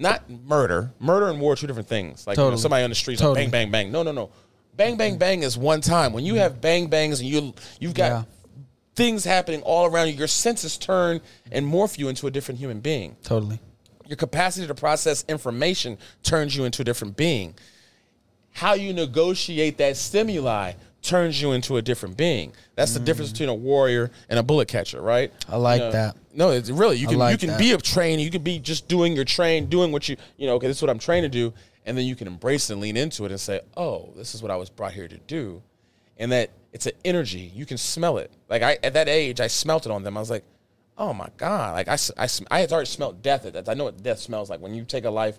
[0.00, 2.96] not murder murder and war are two different things like you know, somebody on the
[2.96, 3.42] streets Totally.
[3.44, 4.30] like bang bang bang no no no
[4.76, 8.06] bang bang bang is one time when you have bang bangs and you you've got
[8.10, 8.22] Yeah.
[8.94, 11.20] things happening all around you your senses turn
[11.52, 13.60] and morph you into a different human being Totally.
[14.06, 17.54] your capacity to process information turns you into a different being.
[18.52, 20.72] How you negotiate that stimuli
[21.02, 22.52] turns you into a different being.
[22.74, 25.32] That's the difference between a warrior and a bullet catcher, right?
[25.48, 26.16] I like You know, that.
[26.32, 27.58] No, it's really you can like you can that.
[27.58, 30.54] be a trainee, you can be just doing your train, doing what you you know,
[30.56, 31.52] okay, this is what I'm trained to do,
[31.86, 34.50] and then you can embrace and lean into it and say, "Oh, this is what
[34.50, 35.62] I was brought here to do."
[36.18, 37.50] And that it's an energy.
[37.54, 38.30] You can smell it.
[38.48, 40.16] Like I at that age, I smelt it on them.
[40.16, 40.44] I was like,
[40.98, 41.72] oh my god!
[41.74, 43.46] Like I sm- I had already smelled death.
[43.46, 43.68] At that.
[43.68, 44.60] I know what death smells like.
[44.60, 45.38] When you take a life,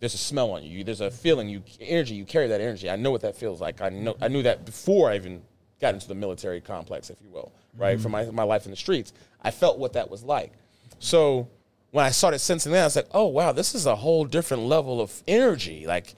[0.00, 0.84] there's a smell on you.
[0.84, 1.48] There's a feeling.
[1.48, 2.14] You energy.
[2.14, 2.88] You carry that energy.
[2.88, 3.80] I know what that feels like.
[3.80, 4.16] I know.
[4.20, 5.42] I knew that before I even
[5.80, 7.52] got into the military complex, if you will.
[7.76, 8.02] Right mm-hmm.
[8.02, 9.12] from my my life in the streets,
[9.42, 10.52] I felt what that was like.
[10.98, 11.48] So
[11.90, 14.64] when I started sensing that, I was like, oh wow, this is a whole different
[14.64, 15.86] level of energy.
[15.86, 16.14] Like,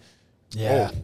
[0.50, 0.90] Yeah.
[0.92, 0.98] oh,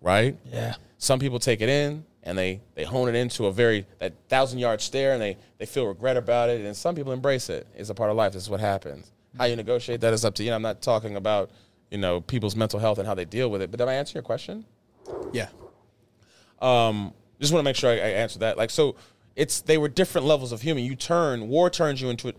[0.00, 0.36] right.
[0.50, 0.74] Yeah.
[0.98, 4.58] Some people take it in and they they hone it into a very that thousand
[4.58, 6.64] yard stare and they they feel regret about it.
[6.64, 7.66] And some people embrace it.
[7.74, 8.32] It's a part of life.
[8.32, 9.10] This is what happens.
[9.38, 10.52] How you negotiate that is up to you.
[10.52, 11.50] I'm not talking about
[11.92, 13.70] you know people's mental health and how they deal with it.
[13.70, 14.64] But did I answer your question?
[15.32, 15.48] Yeah.
[16.60, 18.56] Um, just want to make sure I, I answer that.
[18.56, 18.96] Like so,
[19.36, 20.84] it's they were different levels of human.
[20.84, 22.36] You turn war turns you into it.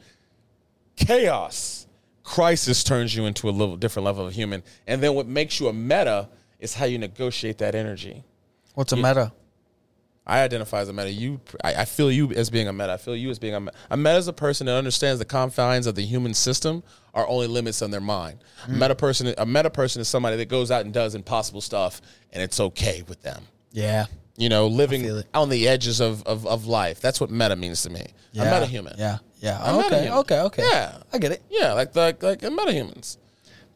[0.95, 1.87] Chaos,
[2.23, 4.63] crisis turns you into a little different level of human.
[4.87, 8.23] And then what makes you a meta is how you negotiate that energy.
[8.73, 9.33] What's a meta?
[10.25, 11.11] I identify as a meta.
[11.11, 12.93] You, I, I feel you as being a meta.
[12.93, 13.75] I feel you as being a meta.
[13.89, 16.83] A meta is a person that understands the confines of the human system
[17.13, 18.39] are only limits on their mind.
[18.65, 18.79] A mm.
[18.79, 22.01] meta person, a meta person is somebody that goes out and does impossible stuff,
[22.31, 23.43] and it's okay with them.
[23.71, 24.05] Yeah.
[24.37, 27.01] You know, living on the edges of, of, of life.
[27.01, 28.07] That's what meta means to me.
[28.31, 28.43] Yeah.
[28.43, 28.95] A meta human.
[28.97, 29.17] Yeah.
[29.39, 29.75] Yeah.
[29.85, 30.09] Okay.
[30.09, 30.39] Okay.
[30.39, 30.63] Okay.
[30.63, 30.97] Yeah.
[31.11, 31.43] I get it.
[31.49, 33.17] Yeah, like like like meta humans.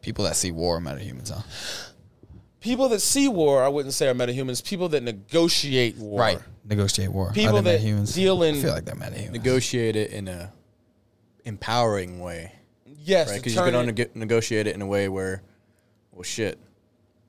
[0.00, 1.42] People that see war are metahumans, huh?
[2.60, 4.60] People that see war, I wouldn't say are meta humans.
[4.60, 6.20] People that negotiate war.
[6.20, 6.38] Right.
[6.64, 7.30] Negotiate war.
[7.32, 8.14] People are they that metahumans?
[8.14, 9.30] deal in- I feel like they're metahumans.
[9.30, 10.52] Negotiate it in a
[11.44, 12.52] empowering way,
[13.04, 13.36] Yes, right?
[13.36, 15.42] Because you turn can it- negotiate it in a way where,
[16.12, 16.58] well, shit,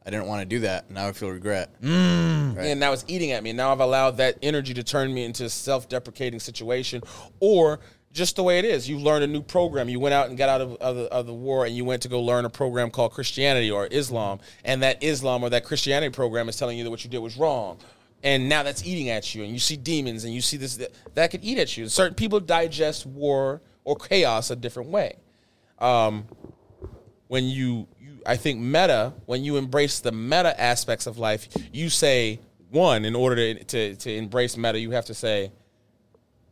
[0.05, 0.89] I didn't want to do that.
[0.89, 1.79] Now I feel regret.
[1.81, 2.57] Mm.
[2.57, 3.53] and now it's eating at me.
[3.53, 7.01] Now I've allowed that energy to turn me into a self-deprecating situation,
[7.39, 7.79] or
[8.19, 8.87] just the way it is.
[8.87, 9.89] You learned a new program.
[9.89, 12.03] You went out and got out of, of, the, of the war, and you went
[12.03, 16.13] to go learn a program called Christianity or Islam, and that Islam or that Christianity
[16.13, 17.79] program is telling you that what you did was wrong.
[18.21, 20.91] And now that's eating at you, and you see demons, and you see this that,
[21.15, 21.87] that could eat at you.
[21.87, 25.15] Certain people digest war or chaos a different way.
[25.79, 26.27] Um,
[27.27, 31.89] when you, you I think meta when you embrace the meta aspects of life, you
[31.89, 35.53] say one in order to to, to embrace meta, you have to say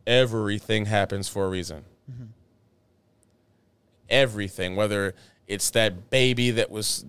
[0.08, 1.84] everything happens for a reason.
[2.12, 2.24] Mm-hmm.
[4.10, 5.14] Everything, whether
[5.48, 7.06] it's that baby that was,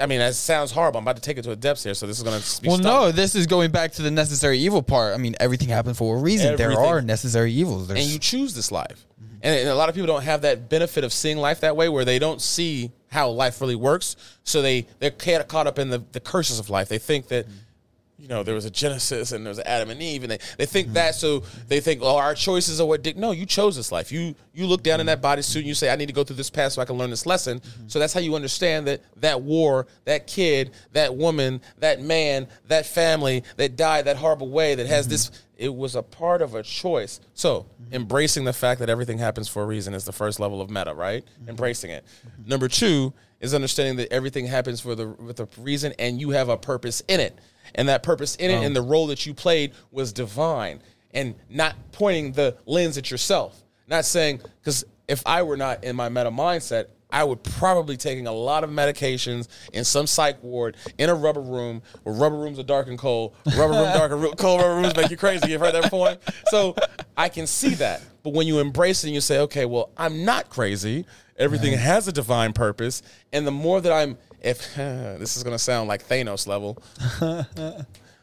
[0.00, 0.98] I mean, that sounds horrible.
[0.98, 2.68] I'm about to take it to a depth here, so this is going to.
[2.68, 5.14] Well, no, this is going back to the necessary evil part.
[5.14, 6.56] I mean, everything happened for a reason.
[6.56, 7.88] There are necessary evils.
[7.88, 9.06] There's, and you choose this life.
[9.22, 9.34] Mm-hmm.
[9.42, 11.88] And, and a lot of people don't have that benefit of seeing life that way,
[11.88, 14.16] where they don't see how life really works.
[14.44, 16.88] So they they're caught up in the, the curses of life.
[16.88, 17.56] They think that mm-hmm.
[18.24, 20.64] You know there was a Genesis and there was Adam and Eve, and they, they
[20.64, 21.14] think that.
[21.14, 23.02] So they think, oh, our choices are what.
[23.02, 23.18] Dick.
[23.18, 24.10] No, you chose this life.
[24.10, 26.36] You you look down in that bodysuit and you say, I need to go through
[26.36, 27.60] this path so I can learn this lesson.
[27.86, 32.86] So that's how you understand that that war, that kid, that woman, that man, that
[32.86, 35.30] family that died that horrible way that has this.
[35.58, 37.20] It was a part of a choice.
[37.34, 40.70] So embracing the fact that everything happens for a reason is the first level of
[40.70, 41.24] meta, right?
[41.46, 42.06] Embracing it.
[42.46, 46.48] Number two is understanding that everything happens for the with a reason, and you have
[46.48, 47.38] a purpose in it,
[47.74, 48.62] and that purpose in it oh.
[48.62, 50.80] and the role that you played was divine,
[51.12, 53.62] and not pointing the lens at yourself.
[53.86, 58.26] Not saying because if I were not in my meta mindset, I would probably taking
[58.26, 62.58] a lot of medications in some psych ward in a rubber room where rubber rooms
[62.58, 63.36] are dark and cold.
[63.56, 65.52] Rubber room dark and cold rubber rooms make you crazy.
[65.52, 66.16] You've heard that before.
[66.46, 66.74] So
[67.16, 68.02] I can see that.
[68.24, 71.06] But when you embrace it and you say, okay, well, I'm not crazy.
[71.36, 73.02] Everything has a divine purpose.
[73.32, 76.80] And the more that I'm, if this is going to sound like Thanos level,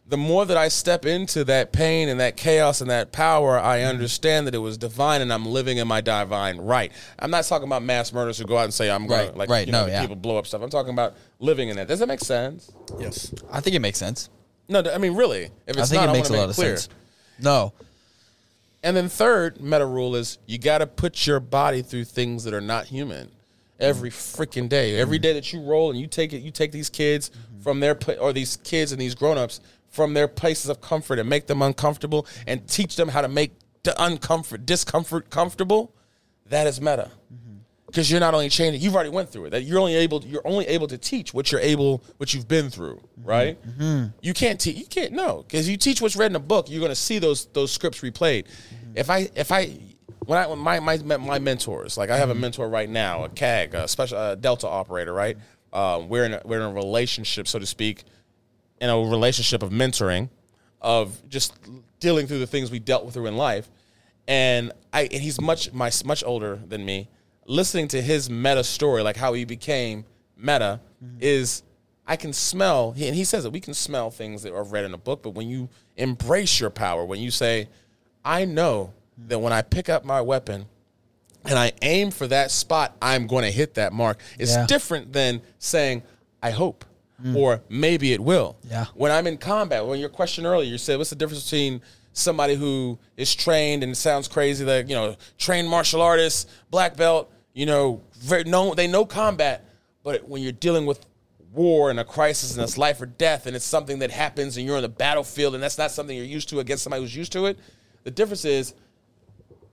[0.08, 3.80] the more that I step into that pain and that chaos and that power, I
[3.80, 3.90] mm-hmm.
[3.90, 6.92] understand that it was divine and I'm living in my divine right.
[7.18, 9.38] I'm not talking about mass murders who go out and say I'm going Right, to
[9.38, 10.02] like right, you know, no, yeah.
[10.02, 10.62] people blow up stuff.
[10.62, 11.88] I'm talking about living in that.
[11.88, 12.72] Does that make sense?
[13.00, 13.34] Yes.
[13.52, 14.30] I think it makes sense.
[14.70, 15.44] No, I mean really.
[15.44, 16.56] If it's I it's think not, it I makes a want to lot make of
[16.56, 16.78] clear.
[16.78, 16.90] sense.
[17.40, 17.74] No.
[18.84, 22.54] And then third meta rule is you got to put your body through things that
[22.54, 23.32] are not human
[23.82, 24.98] every freaking day.
[25.00, 25.24] Every mm.
[25.24, 27.62] day that you roll and you take it, you take these kids mm-hmm.
[27.62, 29.60] from their or these kids and these grown-ups
[29.90, 33.52] from their places of comfort and make them uncomfortable and teach them how to make
[33.84, 35.94] the uncomfort discomfort comfortable.
[36.46, 37.12] That is meta.
[37.34, 37.58] Mm-hmm.
[37.88, 39.50] Because you're not only changing, you've already went through it.
[39.50, 42.70] That you're only able, you're only able to teach what you're able, what you've been
[42.70, 43.30] through, mm-hmm.
[43.30, 43.58] right?
[44.22, 46.80] You can't teach, you can't no, because you teach what's read in a book, you're
[46.80, 48.46] going to see those those scripts replayed.
[48.96, 49.78] If I, if I,
[50.32, 53.30] when I, when my my my mentors, like I have a mentor right now, a
[53.30, 55.38] CAG, a special a Delta operator, right?
[55.74, 58.06] Uh, we're in a, we're in a relationship, so to speak,
[58.80, 60.30] in a relationship of mentoring,
[60.80, 61.54] of just
[62.00, 63.70] dealing through the things we dealt with through in life,
[64.26, 67.10] and I and he's much my much older than me.
[67.46, 70.06] Listening to his meta story, like how he became
[70.38, 70.80] meta,
[71.20, 71.62] is
[72.08, 72.96] I can smell.
[72.98, 75.32] And he says that we can smell things that are read in a book, but
[75.32, 75.68] when you
[75.98, 77.68] embrace your power, when you say,
[78.24, 78.94] "I know
[79.28, 80.68] that when I pick up my weapon."
[81.46, 84.20] and I aim for that spot, I'm going to hit that mark.
[84.38, 84.68] It's Yeah.
[84.68, 86.04] different than saying,
[86.44, 86.86] I hope,
[87.24, 87.36] mm.
[87.36, 88.58] or maybe it will.
[88.70, 88.86] Yeah.
[88.94, 91.82] When I'm in combat, when your question earlier, you said, what's the difference between
[92.14, 96.96] somebody who is trained and it sounds crazy, like, you know, trained martial artist, black
[96.96, 99.66] belt, you know, very, no, they know combat,
[100.04, 101.04] but when you're dealing with
[101.54, 104.66] war and a crisis and it's life or death and it's something that happens and
[104.66, 107.32] you're on the battlefield and that's not something you're used to against somebody who's used
[107.32, 107.58] to it,
[108.04, 108.74] the difference is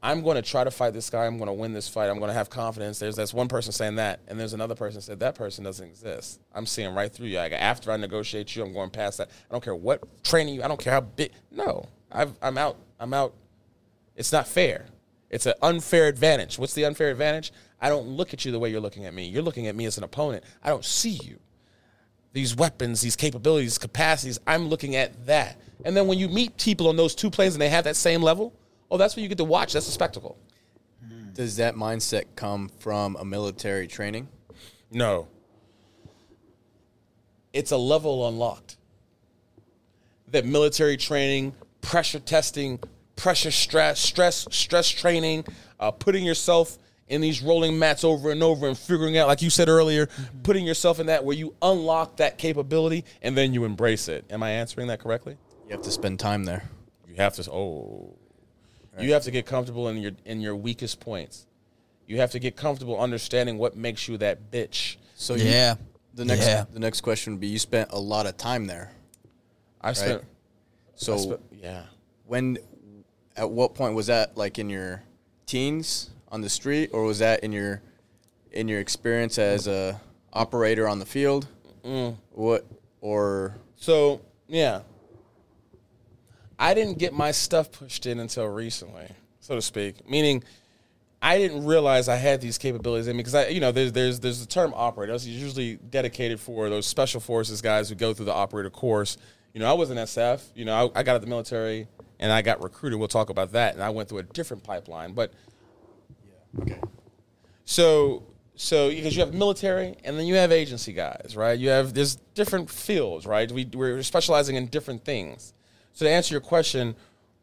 [0.03, 1.27] I'm going to try to fight this guy.
[1.27, 2.09] I'm going to win this fight.
[2.09, 2.99] I'm going to have confidence.
[2.99, 6.41] There's that's one person saying that, and there's another person said that person doesn't exist.
[6.55, 7.39] I'm seeing right through you.
[7.39, 9.31] Like after I negotiate you, I'm going past that.
[9.51, 10.63] I don't care what training you.
[10.63, 11.33] I don't care how big.
[11.51, 12.77] No, I've, I'm out.
[13.01, 13.35] I'm out.
[14.15, 14.87] It's not fair.
[15.31, 16.59] It's an unfair advantage.
[16.59, 17.53] What's the unfair advantage?
[17.81, 19.27] I don't look at you the way you're looking at me.
[19.27, 20.45] You're looking at me as an opponent.
[20.63, 21.39] I don't see you
[22.33, 24.39] these weapons, these capabilities, capacities.
[24.47, 25.57] I'm looking at that.
[25.85, 28.23] And then when you meet people on those two planes and they have that same
[28.23, 28.55] level,
[28.91, 29.73] oh, that's what you get to watch.
[29.73, 30.39] That's a spectacle.
[31.39, 34.27] Does that mindset come from a military training?
[34.91, 35.29] No.
[37.53, 38.77] It's a level unlocked.
[40.33, 42.81] That military training, pressure testing,
[43.15, 45.45] pressure stress, stress, stress training,
[45.79, 49.49] uh, putting yourself in these rolling mats over and over and figuring out, like you
[49.49, 50.09] said earlier,
[50.43, 54.25] putting yourself in that where you unlock that capability and then you embrace it.
[54.29, 55.37] Am I answering that correctly?
[55.67, 56.65] You have to spend time there.
[57.07, 57.51] You have to.
[57.51, 58.18] Oh,
[59.01, 61.47] you have to get comfortable in your in your weakest points.
[62.07, 64.97] You have to get comfortable understanding what makes you that bitch.
[65.15, 65.75] So you- Yeah.
[66.15, 66.65] the next Yeah.
[66.73, 68.93] the next question would be: You spent a lot of time there.
[69.81, 70.25] I spent.
[70.97, 71.83] So I spent yeah.
[72.27, 72.59] when,
[73.37, 74.37] at what point was that?
[74.37, 75.03] Like in your
[75.47, 77.83] teens on the street, or was that in your
[78.51, 80.01] in your experience as a
[80.33, 81.47] operator on the field?
[82.33, 82.67] What
[83.01, 84.81] or So yeah,
[86.59, 89.07] I didn't get my stuff pushed in until recently,
[89.41, 90.09] so to speak.
[90.09, 90.43] Meaning,
[91.21, 94.21] I didn't realize I had these capabilities in me because I, you know, there's there's
[94.21, 95.13] there's the term operator.
[95.13, 99.19] It's usually dedicated for those special forces guys who go through the operator course.
[99.53, 100.43] You know, I was an SF.
[100.55, 101.89] You know, I, I got out of the military
[102.21, 102.99] and I got recruited.
[102.99, 103.75] We'll talk about that.
[103.75, 105.33] And I went through a different pipeline, but
[106.25, 106.81] yeah, okay,
[107.65, 108.25] so
[108.55, 111.59] so because you have military and then you have agency guys, right?
[111.59, 113.51] You have there's different fields, right?
[113.51, 115.53] We we're specializing in different things.
[115.99, 116.95] So to answer your question,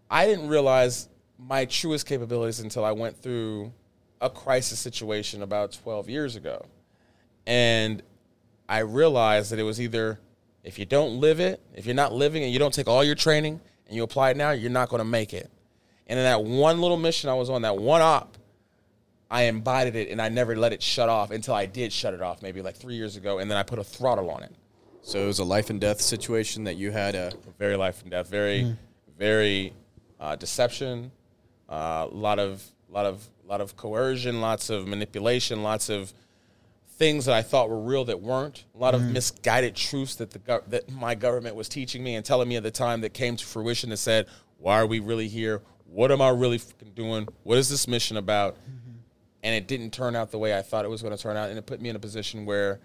[0.10, 3.74] I didn't realize my truest capabilities until I went through
[4.22, 6.66] a crisis situation about 12 years ago.
[7.46, 8.02] And
[8.70, 10.22] I realized that it was either
[10.64, 13.14] if you don't live it, if you're not living and you don't take all your
[13.14, 15.52] training and you apply it now, you're not going to make it.
[16.08, 18.38] And in that one little mission I was on, that one op,
[19.30, 22.22] I embodied it and I never let it shut off until I did shut it
[22.22, 23.40] off maybe like three years ago.
[23.40, 24.56] And then I put a throttle on it.
[25.06, 28.10] So it was a life and death situation that you had a Very life and
[28.10, 28.78] death, very, mm.
[29.20, 29.72] very
[30.20, 31.12] uh, deception,
[31.70, 36.12] a lot of, lot of, lot of coercion, lots of manipulation, lots of
[36.98, 38.66] things that I thought were real that weren't.
[38.74, 39.12] A lot of mm.
[39.12, 42.64] misguided truths that the gov- that my government was teaching me and telling me at
[42.64, 44.26] the time that came to fruition that said,
[44.58, 45.62] "Why are we really here?
[45.86, 47.28] What am I really fucking doing?
[47.44, 48.92] What is this mission about?" Mm-hmm.
[49.44, 51.50] And it didn't turn out the way I thought it was going to turn out,
[51.50, 52.80] and it put me in a position where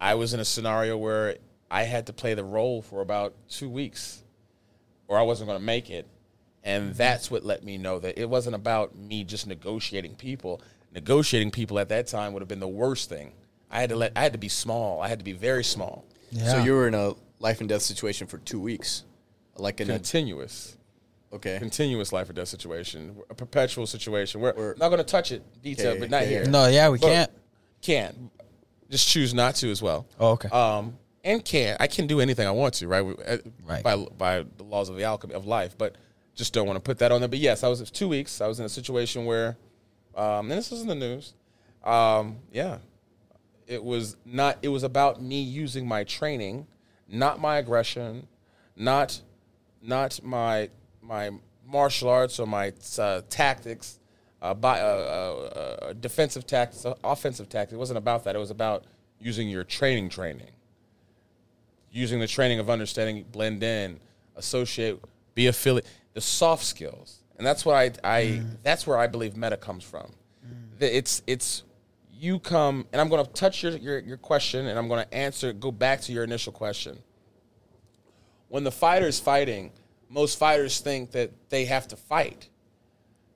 [0.00, 1.36] I was in a scenario where
[1.70, 4.22] I had to play the role for about two weeks,
[5.08, 6.06] or I wasn't going to make it.
[6.62, 6.96] And mm-hmm.
[6.96, 10.60] that's what let me know that it wasn't about me just negotiating people.
[10.92, 13.32] Negotiating people at that time would have been the worst thing.
[13.70, 15.00] I had to let I had to be small.
[15.00, 16.04] I had to be very small.
[16.30, 16.50] Yeah.
[16.50, 19.04] So you were in a life and death situation for two weeks,
[19.56, 20.76] like in a Continuous.
[21.32, 21.58] okay.
[21.58, 23.16] Continuous life or death situation.
[23.30, 24.40] A perpetual situation.
[24.40, 26.42] We're, We're- not going to touch it detail, Okay, but not okay, here.
[26.44, 26.50] yeah.
[26.50, 27.30] No, yeah, we But can't.
[27.82, 28.30] Can.
[28.90, 30.06] Just choose not to as well.
[30.18, 30.48] Oh, okay.
[30.48, 33.04] um, and can I can do anything I want to, right?
[33.26, 33.84] Uh, Right.
[33.84, 35.96] By by the laws of the alchemy of life, but
[36.34, 37.28] just don't want to put that on there.
[37.28, 38.40] But yes, I was two weeks.
[38.40, 39.56] I was in a situation where,
[40.16, 41.34] um, and this is in the news.
[41.84, 42.78] Um, yeah,
[43.66, 44.58] it was not.
[44.62, 46.66] It was about me using my training,
[47.08, 48.26] not my aggression,
[48.74, 49.20] not
[49.80, 51.30] not my my
[51.64, 53.99] martial arts or my uh, tactics,
[54.42, 57.74] uh, by, uh, uh, defensive tactics, offensive tactics.
[57.74, 58.34] It wasn't about that.
[58.34, 58.84] It was about
[59.18, 60.50] using your training training,
[61.92, 64.00] using the training of understanding, blend in,
[64.36, 64.98] associate,
[65.34, 69.56] be affiliate, the soft skills, and that's what I, I that's where I believe meta
[69.56, 70.12] comes from.
[70.78, 71.62] The- It's it's
[72.12, 75.14] you come, and I'm going to touch your, your your question, and I'm going to
[75.14, 75.52] answer.
[75.52, 76.98] Go back to your initial question
[78.48, 79.70] when the fighter's fighting,
[80.08, 82.48] most fighters think that they have to fight.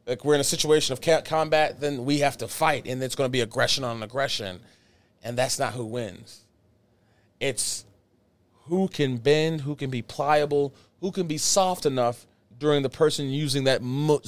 [0.06, 3.26] Like we're in a situation of combat, then we have to fight, and it's going
[3.26, 4.60] to be aggression on aggression,
[5.22, 6.44] and that's not who wins.
[7.40, 7.84] It's
[8.66, 12.26] who can bend, who can be pliable, who can be soft enough
[12.58, 14.20] during the person using that mo-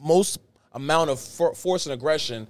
[0.00, 0.38] most
[0.72, 2.46] amount of for- force and aggression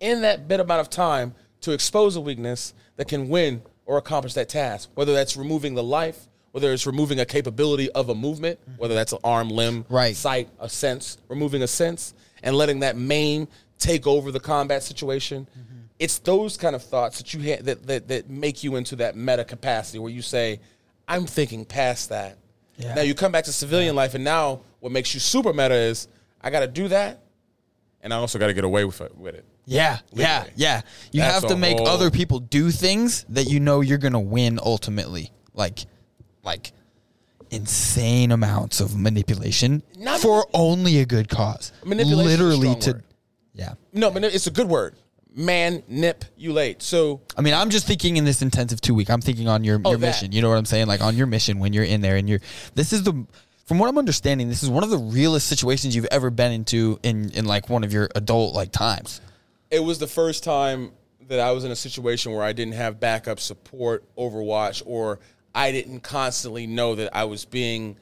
[0.00, 4.34] in that bit amount of time to expose a weakness that can win or accomplish
[4.34, 4.90] that task.
[4.94, 8.78] Whether that's removing the life, whether it's removing a capability of a movement, mm-hmm.
[8.78, 10.16] whether that's an arm, limb, Right.
[10.16, 13.46] sight, a sense, removing a sense, and letting that main
[13.78, 15.46] take over the combat situation.
[15.52, 15.76] Mm-hmm.
[15.98, 19.16] It's those kind of thoughts that you ha- that, that that make you into that
[19.16, 20.60] meta capacity where you say,
[21.06, 22.38] "I'm thinking past that."
[22.78, 22.94] Yeah.
[22.94, 26.08] Now you come back to civilian life, and now what makes you super meta is
[26.40, 27.20] I got to do that,
[28.00, 29.14] and I also got to get away with it.
[29.14, 29.44] With it.
[29.66, 30.80] Yeah, yeah, yeah.
[31.12, 34.18] You That's have to make whole- other people do things that you know you're gonna
[34.18, 35.32] win ultimately.
[35.52, 35.84] Like,
[36.46, 36.72] like
[37.50, 41.72] insane amounts of manipulation Not for only a good cause.
[41.84, 42.92] Manipulation is a literally strong to.
[42.92, 43.04] word.
[43.54, 44.94] Yeah, No, but it's a good word.
[45.34, 46.82] Man, nip, you late.
[46.82, 49.10] So I mean, I'm just thinking in this intensive two week.
[49.10, 50.06] I'm thinking on your Oh, your that.
[50.06, 50.32] mission.
[50.32, 50.86] You know what I'm saying?
[50.86, 52.40] Like on your mission when you're in there and you're.
[52.74, 53.26] This is the.
[53.66, 56.98] From what I'm understanding, this is one of the realest situations you've ever been into
[57.02, 59.20] in in like one of your adult like times.
[59.70, 60.92] it was the first time
[61.28, 65.18] that I was in a situation where I didn't have backup support, Overwatch, or
[65.56, 67.96] I didn't constantly know that I was being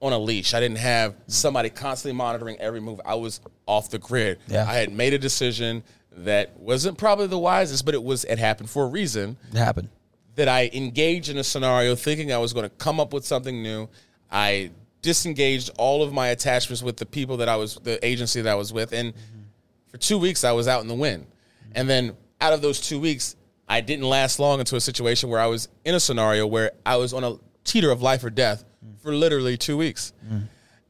[0.00, 0.54] on a leash.
[0.54, 2.98] I didn't have somebody constantly monitoring every move.
[3.04, 4.38] I was off the grid.
[4.48, 4.64] Yeah.
[4.66, 5.84] I had made a decision
[6.16, 9.36] that wasn't probably the wisest, but it was it happened for a reason.
[9.52, 9.90] It happened.
[10.36, 13.62] that I engaged in a scenario thinking I was going to come up with something
[13.62, 13.88] new.
[14.30, 14.70] I
[15.02, 18.54] disengaged all of my attachments with the people that I was, the agency that I
[18.54, 18.94] was with.
[18.94, 19.40] And mm-hmm.
[19.88, 21.26] for two weeks, I was out in the wind.
[21.74, 23.36] And then out of those two weeks,
[23.72, 26.96] I didn't last long into a situation where I was in a scenario where I
[26.96, 28.64] was on a teeter of life or death
[29.02, 30.12] for literally two weeks.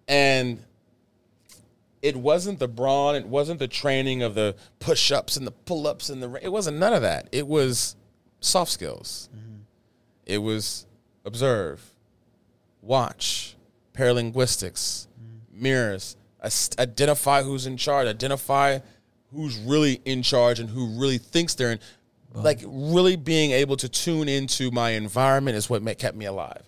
[0.08, 0.64] And
[2.02, 5.86] it wasn't the brawn, it wasn't the training of the push ups and the pull
[5.86, 7.28] ups and the, it wasn't none of that.
[7.30, 7.94] It was
[8.40, 9.28] soft skills.
[10.26, 10.86] It was
[11.24, 11.80] observe,
[12.80, 13.54] watch,
[13.94, 15.06] paralinguistics,
[15.52, 16.16] mirrors,
[16.80, 18.80] identify who's in charge, identify
[19.32, 21.78] who's really in charge and who really thinks they're in.
[22.34, 22.42] Uh-huh.
[22.42, 26.62] Like really being able to tune into my environment is what kept me alive.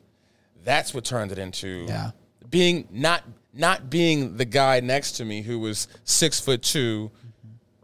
[0.64, 2.10] That's what turned it into Yeah.
[2.50, 3.22] being not
[3.56, 7.10] not being the guy next to me who was six foot 2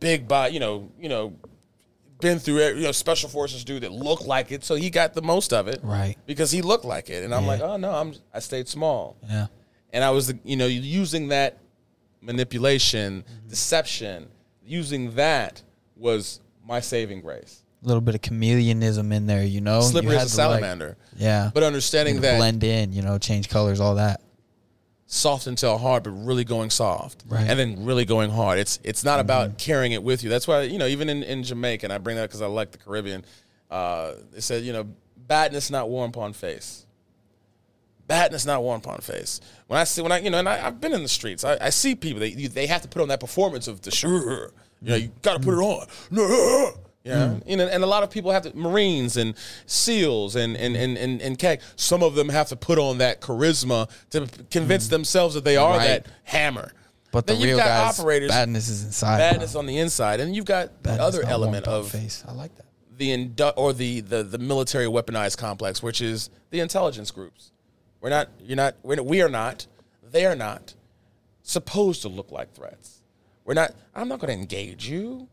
[0.01, 1.33] big body, you know, you know,
[2.21, 5.23] been through you know, special forces dude that looked like it, so he got the
[5.23, 6.17] most of it, Right.
[6.27, 7.49] Because he looked like it, and I'm Yeah.
[7.49, 9.47] like, oh no, I'm I stayed small, Yeah.
[9.93, 11.59] and I was, you know, using that
[12.21, 13.49] manipulation, mm-hmm.
[13.49, 14.29] deception,
[14.65, 15.63] using that
[15.97, 17.60] was my saving grace.
[17.83, 19.81] A little bit of chameleonism in there, you know.
[19.81, 21.51] Slippery You as a to, like- salamander, yeah.
[21.55, 24.21] but understanding that blend in, you know, change colors, all that.
[25.07, 27.47] soft until hard, but really going soft, Right.
[27.49, 28.59] and then really going hard.
[28.59, 30.29] It's it's not about carrying it with you.
[30.31, 32.71] That's why you know even in, in Jamaica, and I bring that because I like
[32.71, 33.25] the Caribbean.
[33.71, 34.87] Uh, they said you know
[35.27, 36.85] badness not worn upon face.
[38.07, 39.41] Badness not worn upon face.
[39.69, 41.57] When I see when I you know and I, I've been in the streets, I,
[41.61, 44.53] I see people they you, they have to put on that performance of the sure.
[44.83, 46.75] You know you got to put it on.
[47.03, 47.43] Yeah, mm.
[47.47, 49.35] you know, and a lot of people have to Marines and
[49.67, 53.21] SEALs and and and and, and CAG, Some of them have to put on that
[53.23, 54.91] charisma to convince mm.
[54.91, 55.87] themselves that they are Right.
[55.87, 56.73] that hammer.
[57.13, 59.19] But the you've real got guys, operators, badness is inside.
[59.19, 62.23] badness on the inside, and you've got the other element of face.
[62.29, 62.67] I like that.
[62.99, 67.51] the indu- or the, the the military weaponized complex, which is the intelligence groups.
[68.01, 68.29] We're not.
[68.41, 68.77] You're not.
[68.83, 69.67] We're not, we are not.
[70.09, 70.75] They are not
[71.43, 73.01] supposed to look like threats.
[73.45, 73.75] We're not.
[73.95, 75.29] I'm not going to engage you.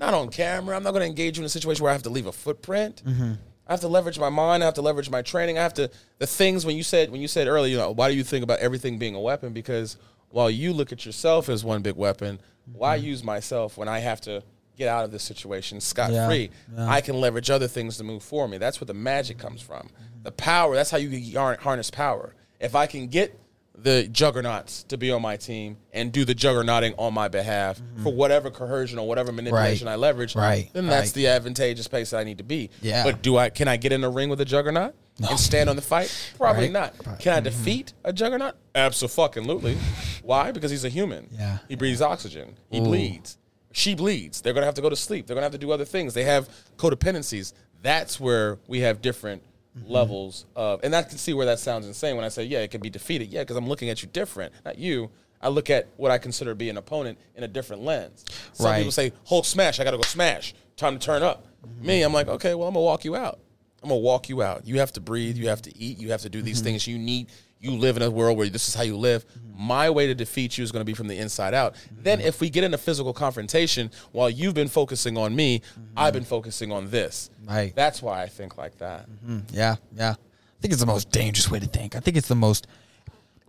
[0.00, 0.74] Not on camera.
[0.74, 2.32] I'm not going to engage you in a situation where I have to leave a
[2.32, 3.02] footprint.
[3.06, 3.34] Mm-hmm.
[3.68, 4.62] I have to leverage my mind.
[4.64, 5.58] I have to leverage my training.
[5.58, 8.10] I have to the things when you said when you said earlier, you know, why
[8.10, 9.52] do you think about everything being a weapon?
[9.52, 9.96] Because
[10.30, 12.40] while you look at yourself as one big weapon,
[12.72, 13.06] why Mm-hmm.
[13.06, 14.42] use myself when I have to
[14.76, 16.50] get out of this situation scot free?
[16.74, 16.88] yeah.
[16.88, 18.56] I can leverage other things to move for me.
[18.58, 19.90] That's where the magic comes from.
[20.22, 20.74] The power.
[20.74, 22.34] That's how you harness power.
[22.58, 23.38] If I can get
[23.82, 28.02] the juggernauts to be on my team and do the juggernauting on my behalf mm-hmm.
[28.02, 29.94] for whatever coercion or whatever manipulation Right.
[29.94, 30.70] I leverage, Right.
[30.72, 31.14] then that's Right.
[31.14, 32.70] the advantageous place that I need to be.
[32.82, 33.04] Yeah.
[33.04, 34.94] But do I can I get in the ring with a juggernaut
[35.28, 36.14] and stand on the fight?
[36.36, 36.72] Probably Right.
[36.72, 36.94] not.
[37.06, 37.18] Right.
[37.18, 37.44] Can I mm-hmm.
[37.44, 38.56] defeat a juggernaut?
[38.74, 39.76] Absolutely.
[40.22, 40.52] Why?
[40.52, 41.28] Because he's a human.
[41.32, 41.58] Yeah.
[41.68, 42.56] He breathes oxygen.
[42.70, 43.38] He bleeds.
[43.72, 44.40] She bleeds.
[44.40, 45.26] They're gonna have to go to sleep.
[45.26, 46.14] They're gonna have to do other things.
[46.14, 47.52] They have codependencies.
[47.82, 49.42] That's where we have different
[49.78, 49.92] Mm-hmm.
[49.92, 52.72] levels of, and I can see where that sounds insane when I say, yeah, it
[52.72, 53.28] can be defeated.
[53.28, 55.10] Yeah, because I'm looking at you different, not you.
[55.40, 58.24] I look at what I consider to be an opponent in a different lens.
[58.52, 58.78] Some Right.
[58.78, 60.54] people say, Hulk smash, I gotta go smash.
[60.76, 61.46] Time to turn up.
[61.64, 61.86] Mm-hmm.
[61.86, 63.38] Me, I'm like, okay, well, I'm gonna walk you out.
[63.82, 64.66] I'm gonna walk you out.
[64.66, 65.36] You have to breathe.
[65.36, 65.98] You have to eat.
[65.98, 66.64] You have to do these Mm-hmm.
[66.64, 66.86] things.
[66.88, 67.28] You need.
[67.60, 69.26] You live in a world where this is how you live.
[69.54, 71.74] My way to defeat you is going to be from the inside out.
[71.92, 75.60] Then, if we get in a physical confrontation, while you've been focusing on me,
[75.94, 77.28] I've been focusing on this.
[77.46, 77.74] Right.
[77.74, 79.10] That's why I think like that.
[79.10, 79.40] Mm-hmm.
[79.52, 80.12] Yeah, yeah.
[80.12, 81.94] I think it's the most dangerous way to think.
[81.94, 82.66] I think it's the most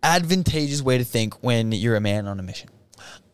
[0.03, 2.69] advantageous way to think when you're a man on a mission.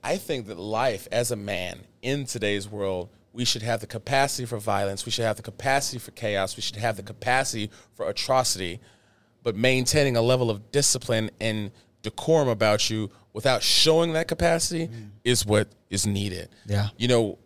[0.03, 4.45] I think that life as a man in today's world, we should have the capacity
[4.45, 5.05] for violence.
[5.05, 6.55] We should have the capacity for chaos.
[6.55, 8.79] We should have the capacity for atrocity,
[9.43, 15.09] but maintaining a level of discipline and decorum about you without showing that capacity mm.
[15.23, 16.49] is what is needed.
[16.65, 16.89] Yeah.
[16.97, 17.37] You know,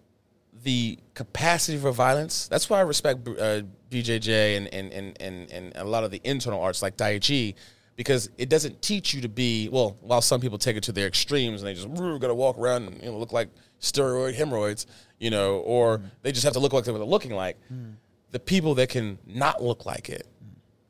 [0.63, 2.47] the capacity for violence.
[2.47, 6.21] That's why I respect uh, BJJ and, and, and, and, and a lot of the
[6.23, 7.53] internal arts like Tai Chi
[7.95, 11.07] because it doesn't teach you to be, well, while some people take it to their
[11.07, 11.87] extremes and they just
[12.19, 13.49] got to walk around and you know, look like
[13.79, 14.87] steroid hemorrhoids,
[15.19, 16.03] you know, or mm.
[16.21, 17.57] they just have to look like what they're looking like.
[17.71, 17.95] Mm.
[18.31, 20.25] The people that can not look like it,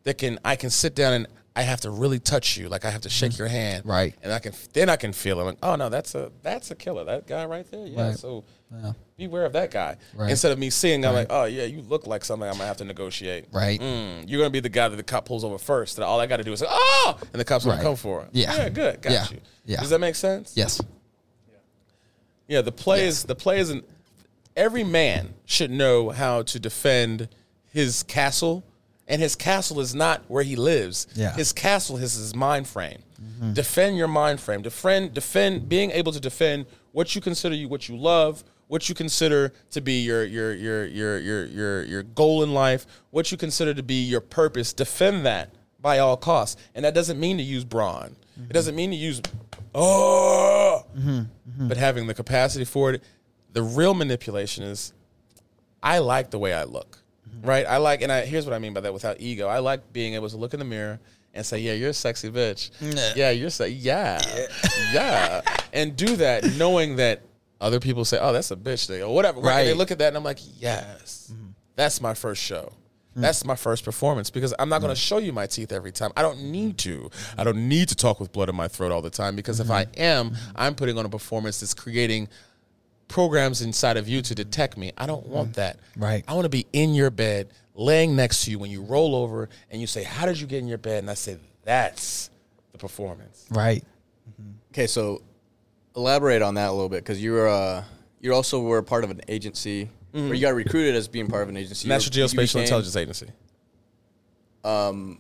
[0.03, 2.90] that can, I can sit down and I have to really touch you, like I
[2.91, 4.15] have to shake your hand, Right.
[4.23, 5.44] And I can then I can feel it.
[5.44, 7.03] Like, oh no, that's a that's a killer.
[7.03, 8.07] That guy right there, yeah.
[8.07, 8.18] Right.
[8.18, 8.94] So Yeah.
[9.18, 9.98] beware of that guy.
[10.15, 10.30] Right.
[10.30, 12.78] Instead of me seeing, I'm like, oh yeah, you look like something I'm gonna have
[12.78, 13.48] to negotiate.
[13.52, 13.82] Right.
[13.82, 15.98] Mm, you're gonna be the guy that the cop pulls over first.
[15.98, 17.84] That all I got to do is say, oh, and the cops gonna Right.
[17.84, 18.30] come for it.
[18.32, 18.56] Yeah.
[18.56, 18.69] Yeah.
[18.69, 19.02] Good.
[19.02, 19.26] Got Yeah.
[19.32, 19.38] you.
[19.65, 19.82] Yeah.
[19.82, 20.53] Does that make sense?
[20.56, 20.80] Yes.
[22.48, 23.84] Yeah, the play is the play isn't.
[24.56, 27.30] Every man should know how to defend
[27.73, 28.64] his castle,
[29.12, 31.06] and his castle is not where he lives.
[31.16, 31.34] Yeah.
[31.34, 33.04] his castle is his mind frame.
[33.22, 33.54] Mm-hmm.
[33.54, 34.62] Defend your mind frame.
[34.62, 35.68] Defend, defend.
[35.68, 39.82] Being able to defend what you consider you what you love, what you consider to
[39.82, 43.84] be your your your your your your your goal in life, what you consider to
[43.84, 44.72] be your purpose.
[44.72, 45.50] Defend that
[45.82, 48.16] by all costs, and that doesn't mean to use brawn.
[48.36, 48.52] It mm-hmm.
[48.54, 49.22] doesn't mean to use
[49.76, 50.86] oh,
[51.68, 53.04] but having the capacity for it.
[53.52, 54.94] The real manipulation is
[55.84, 57.01] I like the way I look,
[57.41, 57.66] right?
[57.66, 59.48] I like, and I, here's what I mean by that without ego.
[59.48, 60.99] I like being able to look in the mirror
[61.34, 62.72] and say, "Yeah, you're a sexy bitch.
[62.82, 63.14] Nah.
[63.16, 64.22] Yeah, you're se- yeah,
[64.94, 65.41] yeah,"
[65.74, 67.22] and do that knowing that
[67.60, 69.40] other people say, "Oh, that's a bitch thing," or whatever.
[69.40, 69.62] Right?
[69.62, 71.52] And they look at that and I'm like, "Yes, mm-hmm.
[71.76, 72.74] that's my first show."
[73.18, 73.22] Mm.
[73.22, 76.12] That's my first performance because I'm not going to show you my teeth every time.
[76.16, 77.10] I don't need to.
[77.38, 79.68] I don't need to talk with blood in my throat all the time because if
[79.68, 79.99] mm-hmm.
[79.99, 82.30] I am, I'm putting on a performance that's creating
[83.12, 84.92] programs inside of you to detect me.
[84.98, 85.78] I don't want that.
[85.98, 86.24] Right.
[86.28, 89.50] I want to be in your bed, laying next to you when you roll over
[89.70, 91.00] and you say, How did you get in your bed?
[91.00, 92.30] And I say, That's
[92.72, 93.46] the performance.
[93.52, 93.84] Right.
[94.74, 95.22] Okay, so
[95.96, 97.84] elaborate on that a little bit because you're uh,
[98.22, 101.50] you also were part of an agency, or you got recruited as being part of
[101.50, 101.84] an agency.
[101.84, 101.90] Mm-hmm.
[101.90, 103.28] National You- you Geospatial became- Intelligence Agency.
[104.64, 105.20] Um,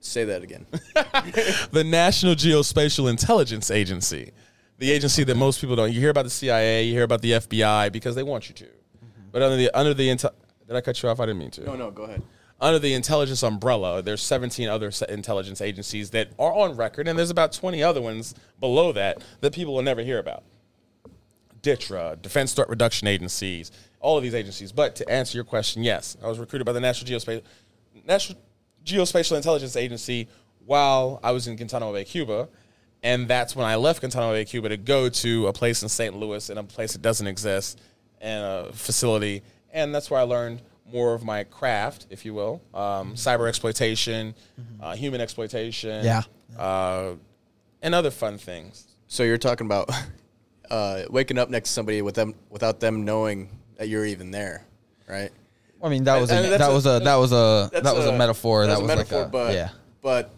[0.00, 0.66] Say that again.
[1.72, 4.32] The National Geospatial Intelligence Agency.
[4.78, 5.92] The agency that most people don't.
[5.92, 8.64] You hear about the CIA, you hear about the FBI because they want you to.
[8.64, 9.22] Mm-hmm.
[9.30, 10.32] But under the under the intel,
[10.66, 11.20] did I cut you off?
[11.20, 11.64] I didn't mean to.
[11.64, 12.22] no, no, go ahead.
[12.60, 17.30] under the intelligence umbrella, there's 17 other intelligence agencies that are on record, and there's
[17.30, 20.42] about 20 other ones below that that people will never hear about.
[21.62, 24.70] DTRA, Defense Threat Reduction Agencies, all of these agencies.
[24.70, 27.42] But to answer your question, yes, I was recruited by the National Geospatial
[28.06, 28.38] National
[28.84, 30.28] Geospatial Intelligence Agency
[30.66, 32.48] while I was in Guantanamo Bay, Cuba.
[33.04, 36.16] And that's when I left Guantanamo Bay, Cuba to go to a place in St.
[36.16, 37.78] Louis in a place that doesn't exist
[38.20, 39.42] and a facility.
[39.72, 44.34] And that's where I learned more of my craft, if you will, um, cyber exploitation,
[44.80, 46.22] uh, human exploitation, Yeah.
[46.58, 47.12] uh,
[47.82, 48.86] and other fun things.
[49.06, 49.90] So you're talking about
[50.70, 54.64] uh, waking up next to somebody with them without them knowing that you're even there,
[55.08, 55.30] right?
[55.82, 58.06] I mean, that was a, that a- was a that was a That's that was
[58.06, 58.66] a, metaphor.
[58.66, 59.68] that's That a was metaphor, like a but yeah.
[60.00, 60.32] but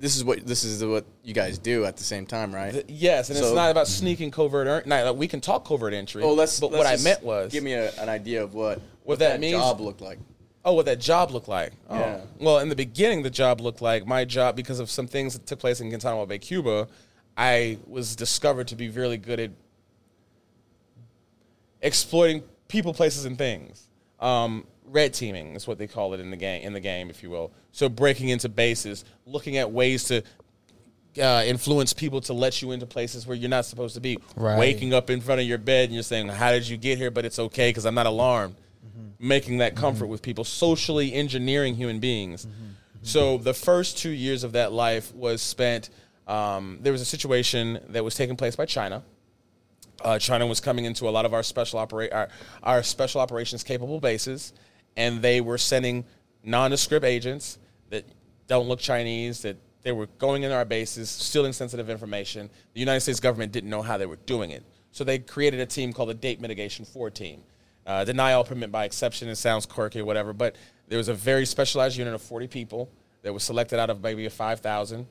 [0.00, 2.84] this is what this is what you guys do at the same time, right?
[2.88, 4.66] Yes, and it's not about sneaking covert.
[4.66, 6.22] Er- not, like, we can talk covert entry.
[6.22, 6.58] Oh, let's.
[6.58, 9.38] But let's what I meant was give me a, an idea of what What that
[9.40, 10.18] means- job looked like.
[10.64, 11.72] Oh, what that job looked like.
[11.88, 11.98] Oh.
[11.98, 12.20] Yeah.
[12.38, 15.46] Well, in the beginning, the job looked like my job because of some things that
[15.46, 16.86] took place in Guantanamo Bay, Cuba.
[17.36, 19.50] I was discovered to be really good at
[21.80, 23.88] exploiting people, places, and things.
[24.18, 26.62] Um, red teaming is what they call it in the game.
[26.62, 27.52] In the game, if you will.
[27.72, 30.22] So breaking into bases, looking at ways to
[31.20, 34.18] uh, influence people to let you into places where you're not supposed to be.
[34.36, 34.58] Right.
[34.58, 37.10] Waking up in front of your bed and you're saying, "How did you get here?"
[37.10, 38.56] But it's okay because I'm not alarmed.
[39.18, 42.46] Making that comfort with people, socially engineering human beings.
[43.02, 45.90] So the first two years of that life was spent.
[46.26, 49.02] Um, there was a situation that was taking place by China.
[50.02, 52.28] Uh, China was coming into a lot of our special operate our,
[52.62, 54.52] our special operations capable bases,
[54.96, 56.04] and they were sending
[56.42, 57.58] nondescript agents
[57.90, 58.04] that
[58.46, 59.42] don't look Chinese.
[59.42, 62.50] That they were going in our bases, stealing sensitive information.
[62.74, 64.62] The United States government didn't know how they were doing it,
[64.92, 67.42] so they created a team called the Date Mitigation Four Team.
[67.86, 69.28] Uh, all permit by exception.
[69.28, 70.54] It sounds quirky or whatever, but
[70.88, 72.90] there was a very specialized unit of 40 people
[73.22, 75.06] that was selected out of maybe 5,000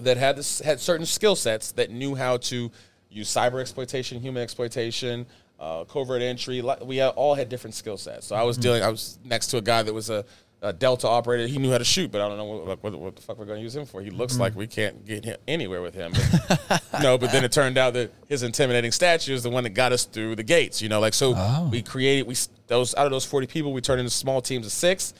[0.00, 2.70] that had this, had certain skill sets that knew how to
[3.10, 5.26] use cyber exploitation, human exploitation,
[5.62, 6.60] uh, covert entry.
[6.82, 8.26] We all had different skill sets.
[8.26, 8.82] So I was dealing.
[8.82, 10.24] I was next to a guy that was a,
[10.60, 11.46] a Delta operator.
[11.46, 13.44] He knew how to shoot, but I don't know what, what, what the fuck we're
[13.44, 14.02] going to use him for.
[14.02, 16.12] He looks like we can't get him anywhere with him.
[16.48, 19.70] But, no, but then it turned out that his intimidating stature is the one that
[19.70, 20.82] got us through the gates.
[20.82, 22.34] You know, like so we created we
[22.66, 25.14] those out of those forty people, we turned into small teams of six.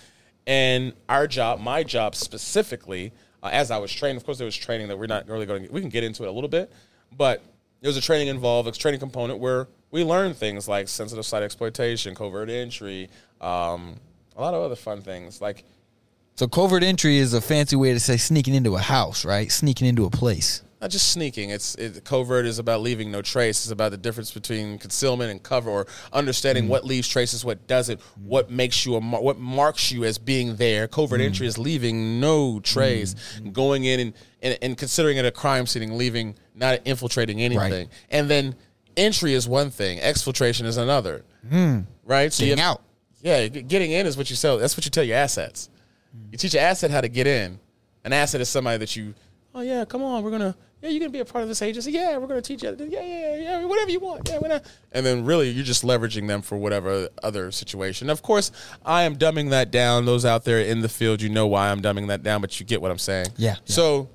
[0.45, 3.13] And our job, my job specifically,
[3.45, 5.67] uh, as I was trained, of course, there was training that we're not really going
[5.67, 6.73] to, we can get into it a little bit,
[7.17, 7.45] but
[7.81, 11.45] there was a training involved, a training component where we learn things like sensitive site
[11.45, 13.09] exploitation, covert entry,
[13.41, 13.95] um,
[14.37, 15.41] a lot of other fun things.
[15.41, 15.65] Like,
[16.35, 19.53] So covert entry is a fancy way to say sneaking into a house, right?
[19.53, 20.63] Sneaking into a place.
[20.81, 21.51] not just sneaking.
[21.51, 23.65] It's it, covert is about leaving no trace.
[23.65, 26.69] It's about the difference between concealment and cover, or understanding mm.
[26.69, 30.57] what leaves traces, what doesn't, what makes you a mar- what marks you as being
[30.57, 30.89] there.
[30.89, 31.27] Covert mm.
[31.27, 33.53] entry is leaving no trace, mm.
[33.53, 38.29] going in and, and and considering it a crime scene, leaving not infiltrating anything, and
[38.29, 38.57] then
[38.97, 41.81] entry is one thing, exfiltration is another, hmm.
[42.05, 42.33] right?
[42.33, 42.83] So Getting have- out.
[43.21, 44.59] yeah, getting in is what you sell.
[44.59, 45.69] That's what you tell your assets.
[46.31, 47.59] You teach an asset how to get in.
[48.05, 49.15] An asset is somebody that you,
[49.55, 51.93] oh yeah, come on, we're gonna, yeah, you're gonna be a part of this agency.
[51.93, 52.77] Yeah, we're gonna teach you.
[52.79, 54.29] Yeah, yeah, yeah, whatever you want.
[54.29, 54.65] Yeah, we're not.
[54.91, 58.11] And then really, you're just leveraging them for whatever other situation.
[58.11, 58.51] Of course,
[58.85, 60.05] I am dumbing that down.
[60.05, 62.67] Those out there in the field, you know why I'm dumbing that down, but you
[62.67, 63.29] get what I'm saying.
[63.37, 63.57] Yeah, yeah.
[63.65, 64.11] So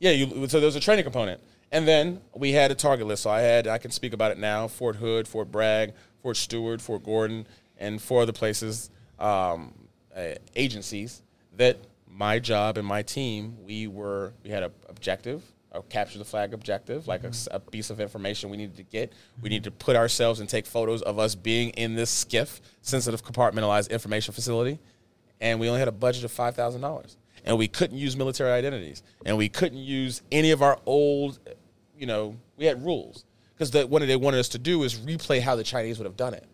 [0.00, 1.40] yeah, you, so there's a training component,
[1.72, 3.22] and then we had a target list.
[3.24, 5.92] So I had I can speak about it now: Fort Hood, Fort Bragg,
[6.22, 7.46] Fort Stewart, Fort Gordon,
[7.78, 9.74] and four other places, um,
[10.16, 11.22] uh, agencies
[11.56, 15.42] that my job and my team we were we had a objective.
[15.72, 17.22] A capture the flag objective, like
[17.52, 19.12] a piece of information we needed to get.
[19.40, 23.24] We needed to put ourselves and take photos of us being in this SCIF, sensitive
[23.24, 24.80] compartmentalized information facility,
[25.40, 28.50] and we only had a budget of five thousand dollars, and we couldn't use military
[28.50, 31.38] identities, and we couldn't use any of our old,
[32.00, 33.24] you know, we had rules
[33.54, 36.16] because the, what they wanted us to do is replay how the Chinese would have
[36.16, 36.46] done it.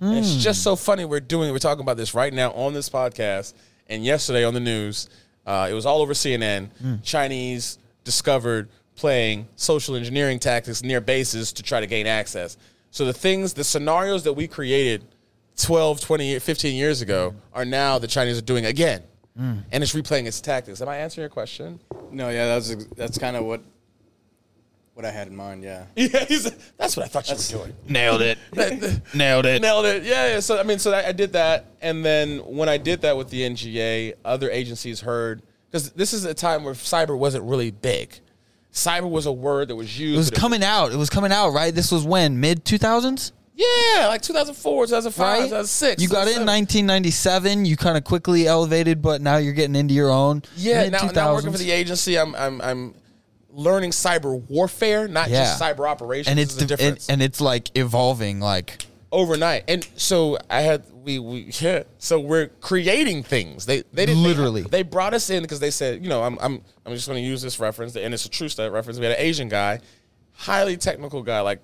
[0.00, 2.88] And it's just so funny we're doing we're talking about this right now on this
[2.90, 3.54] podcast,
[3.88, 5.08] and yesterday on the news,
[5.46, 6.68] uh, it was all over CNN.
[7.02, 12.56] Chinese discovered playing social engineering tactics near bases to try to gain access.
[12.90, 15.04] So the things, the scenarios that we created
[15.56, 19.02] 12, 20, 15 years ago are now the Chinese are doing again.
[19.36, 20.80] And it's replaying its tactics.
[20.80, 21.80] Am I answering your question?
[22.12, 23.62] No, yeah, that's that's kind of what
[24.94, 25.62] what I had in mind.
[25.62, 25.86] Yeah.
[25.96, 27.76] Yeah, he's, that's what I thought you were doing.
[27.88, 28.38] Nailed it.
[29.14, 29.62] Nailed it.
[29.62, 30.04] Nailed it.
[30.04, 30.40] Yeah, yeah.
[30.40, 33.30] So I mean, so I, I did that, and then when I did that with
[33.30, 38.20] the NGA, other agencies heard because this is a time where cyber wasn't really big.
[38.72, 40.14] Cyber was a word that was used.
[40.14, 40.92] It was but coming out.
[40.92, 41.74] It was coming out, right?
[41.74, 45.38] This was when mid 2000s, Yeah, like 2004, 2005, right?
[45.44, 46.02] 2006.
[46.02, 47.64] You got in 1997.
[47.64, 50.42] You kind of quickly elevated, but now you're getting into your own.
[50.56, 52.94] Yeah, mid now, now working for the agency, I'm I'm I'm
[53.54, 55.44] learning cyber warfare, not Yeah.
[55.44, 56.28] just cyber operations.
[56.28, 57.08] and it's the, and, difference.
[57.08, 58.40] and it's like evolving.
[58.40, 59.64] Like overnight.
[59.68, 61.84] And so I had we we yeah.
[61.98, 63.66] So we're creating things.
[63.66, 64.62] They they didn't Literally.
[64.62, 67.22] They, they brought us in because they said, you know, I'm I'm I'm just going
[67.22, 68.98] to use this reference, and it's a true stat reference.
[68.98, 69.80] We had an Asian guy,
[70.32, 71.40] highly technical guy.
[71.40, 71.60] Like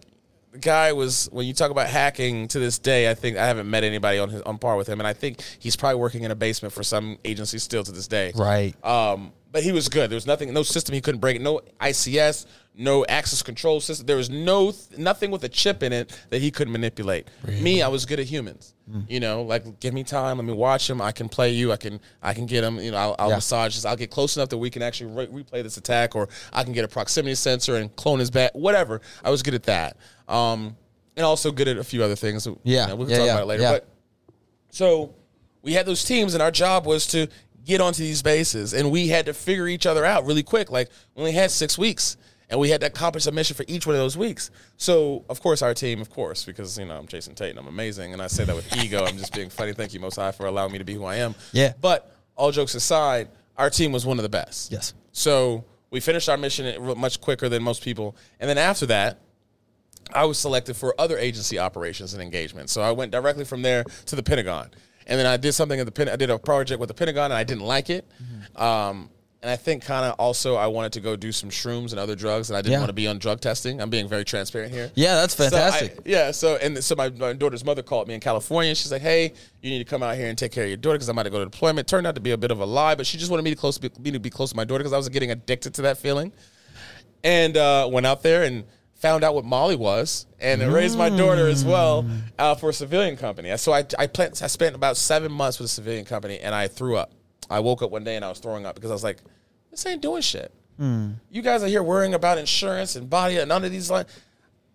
[0.53, 3.11] the guy was when you talk about hacking to this day.
[3.11, 5.43] I think I haven't met anybody on his on par with him, and I think
[5.59, 8.33] he's probably working in a basement for some agency still to this day.
[8.37, 8.75] right.
[8.85, 10.11] Um, but he was good.
[10.11, 11.41] There was nothing, no system he couldn't break.
[11.41, 14.07] No ICS, no access control system.
[14.07, 17.29] There was no nothing with a chip in it that he couldn't manipulate.
[17.47, 18.75] Me, I was good at humans.
[18.91, 19.01] Hmm.
[19.09, 21.01] You know, like give me time, let me watch him.
[21.01, 21.73] I can play you.
[21.73, 22.79] I can I can get him.
[22.79, 23.37] You know, I'll, I'll Yeah.
[23.37, 23.85] massage this.
[23.85, 26.73] I'll get close enough that we can actually re- replay this attack, or I can
[26.73, 28.53] get a proximity sensor and clone his back.
[28.55, 29.01] Whatever.
[29.25, 29.97] I was good at that.
[30.29, 30.77] Um,
[31.17, 32.47] and also good at a few other things.
[32.47, 32.87] You Yeah.
[32.87, 33.63] know, we can Yeah, talk yeah, about it later.
[33.65, 33.89] But
[34.71, 35.15] so
[35.63, 37.27] we had those teams, and our job was to
[37.65, 40.71] get onto these bases, and we had to figure each other out really quick.
[40.71, 42.17] Like we only had six weeks,
[42.49, 44.51] and we had to accomplish a mission for each one of those weeks.
[44.77, 47.69] So of course our team, of course, because you know I'm Jasun Tate and I'm
[47.69, 49.05] amazing, and I say that with ego.
[49.05, 49.73] I'm just being funny.
[49.73, 51.35] Thank you, Most High, for allowing me to be who I am.
[51.53, 51.73] Yeah.
[51.81, 54.73] But all jokes aside, our team was one of the best.
[54.73, 54.95] Yes.
[55.13, 59.19] So We finished our mission much quicker than most people, and then after that,
[60.15, 62.73] I was selected for other agency operations and engagements.
[62.73, 64.71] So I went directly from there to the Pentagon,
[65.11, 67.27] and then I did something at the Pen- I did a project with the Pentagon,
[67.27, 68.09] and I didn't like it.
[68.57, 69.11] Um,
[69.43, 72.15] and I think kind of also I wanted to go do some shrooms and other
[72.15, 72.79] drugs, and I didn't Yeah.
[72.81, 73.81] want to be on drug testing.
[73.81, 74.91] I'm being very transparent here.
[74.95, 75.99] Yeah, that's So I- fantastic.
[76.05, 76.31] yeah.
[76.31, 78.75] So and so my, my daughter's mother called me in California.
[78.75, 79.33] She's like, "Hey,
[79.63, 81.25] you need to come out here and take care of your daughter because I'm about
[81.25, 83.17] to go to deployment." Turned out to be a bit of a lie, but she
[83.19, 84.99] just wanted me to close be, me to be close to my daughter because I
[84.99, 86.33] was getting addicted to that feeling.
[87.25, 88.65] And uh, went out there and
[89.01, 92.07] found out what Molly was, and raised my daughter as well
[92.39, 93.57] uh, for a civilian company.
[93.57, 96.97] So I I, I spent about seven months with a civilian company, and I threw
[96.97, 97.13] up.
[97.49, 99.19] I woke up one day and I was throwing up because I was like,
[99.71, 100.53] "This ain't doing shit."
[101.31, 104.09] You guys are here worrying about insurance and body and none of these lines.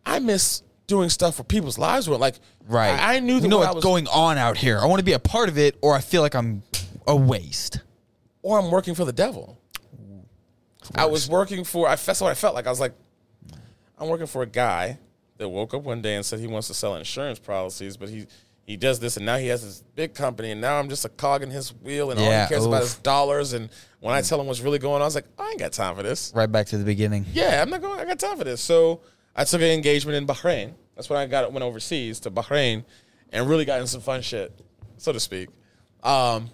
[0.05, 2.35] I miss doing stuff where people's lives were like
[2.67, 2.89] Right.
[2.91, 4.77] I, I knew that you know what's was going on out here.
[4.79, 6.61] I want to be a part of it, or I feel like I'm
[7.07, 7.79] a waste.
[8.43, 9.59] or I'm working for the devil.
[10.93, 12.67] I was working for I that's what I felt like.
[12.67, 12.93] I was like,
[13.97, 14.99] I'm working for a guy
[15.37, 18.27] that woke up one day and said he wants to sell insurance policies, but he
[18.65, 21.09] he does this and now he has this big company and now I'm just a
[21.09, 23.69] cog in his wheel and all he cares about is dollars and
[23.99, 25.95] when I tell him what's really going on, I was like, I ain't got time
[25.95, 26.31] for this.
[26.35, 27.25] Right back to the beginning.
[27.33, 27.99] Yeah, I'm not going.
[27.99, 28.61] I got time for this.
[28.61, 29.01] So
[29.35, 30.73] I took an engagement in Bahrain.
[30.95, 32.85] That's when I got went overseas to Bahrain,
[33.31, 34.57] and really got in some fun shit,
[34.97, 35.49] so to speak.
[36.03, 36.49] Um,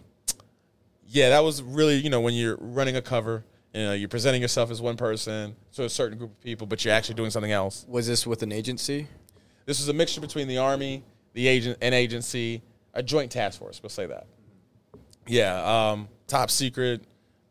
[1.06, 3.44] yeah, that was really you know when you're running a cover,
[3.74, 6.84] you know, you're presenting yourself as one person to a certain group of people, but
[6.84, 7.86] you're actually doing something else.
[7.88, 9.08] Was this with an agency?
[9.66, 11.04] This was a mixture between the army,
[11.34, 12.62] the agent, an agency,
[12.94, 13.82] a joint task force.
[13.82, 14.28] We'll say that.
[15.28, 17.04] Yeah, um, top secret.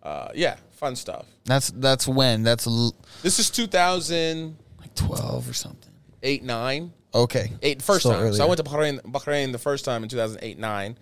[0.03, 1.27] Uh, yeah, fun stuff.
[1.45, 2.43] That's that's when.
[2.43, 5.93] That's l- This is 2008, like twelve or something.
[6.23, 6.93] Eight nine.
[7.15, 7.51] Okay.
[7.63, 8.35] eight first Still time.
[8.35, 10.99] So I went to Bahrain, Bahrain the first time in 2008 9,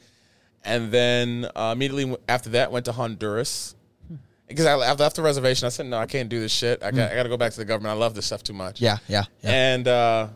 [0.65, 3.75] and then uh, immediately after that went to Honduras.
[4.49, 6.83] Because I I left the reservation, I said, "No, I can't do this shit.
[6.83, 7.95] I got, I got to go back to the government.
[7.95, 9.51] I love this stuff too much." Yeah, yeah, yeah.
[9.51, 10.29] And uh,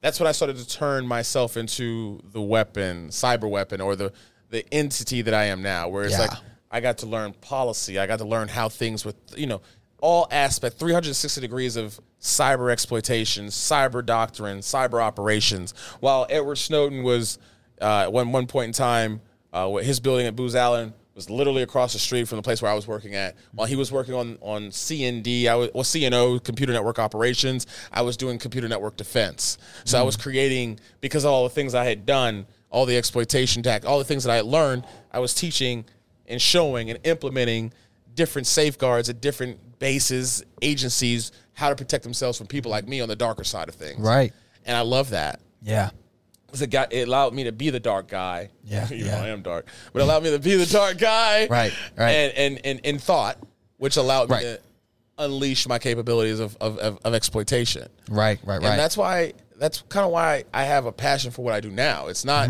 [0.00, 4.12] that's when I started to turn myself into the weapon, cyber weapon, or the
[4.50, 5.88] the entity that I am now.
[5.88, 6.20] Where it's Yeah.
[6.20, 6.30] like
[6.70, 7.98] I got to learn policy.
[7.98, 9.60] I got to learn how things with you know
[10.02, 15.74] all aspect 360 degrees of cyber exploitation, cyber doctrine, cyber operations.
[16.00, 17.38] While Edward Snowden was
[17.80, 19.20] uh, at one one point in time,
[19.52, 22.62] uh, with his building at Booz Allen was literally across the street from the place
[22.62, 23.36] where I was working at.
[23.52, 27.66] While he was working on on CND, I was well CNO, computer network operations.
[27.92, 29.58] I was doing computer network defense.
[29.84, 30.22] So I was mm.
[30.22, 34.04] creating because of all the things I had done, all the exploitation tech, all the
[34.04, 34.86] things that I had learned.
[35.12, 35.84] I was teaching
[36.26, 37.72] and showing and implementing
[38.14, 43.08] different safeguards at different bases, agencies, how to protect themselves from people like me on
[43.08, 44.00] the darker side of things.
[44.00, 44.32] Right.
[44.64, 45.90] And I love that Yeah.
[46.54, 48.50] It got it allowed me to be the dark guy.
[48.64, 49.18] Yeah, you yeah.
[49.18, 51.46] know I am dark, but it allowed me to be the dark guy.
[51.50, 52.10] Right, right.
[52.10, 53.38] And and and in thought,
[53.78, 54.42] which allowed me Right.
[54.42, 54.60] to
[55.18, 57.88] unleash my capabilities of of, of, of exploitation.
[58.08, 58.70] Right, right, right.
[58.70, 61.70] And that's why that's kind of why I have a passion for what I do
[61.70, 62.06] now.
[62.08, 62.48] It's not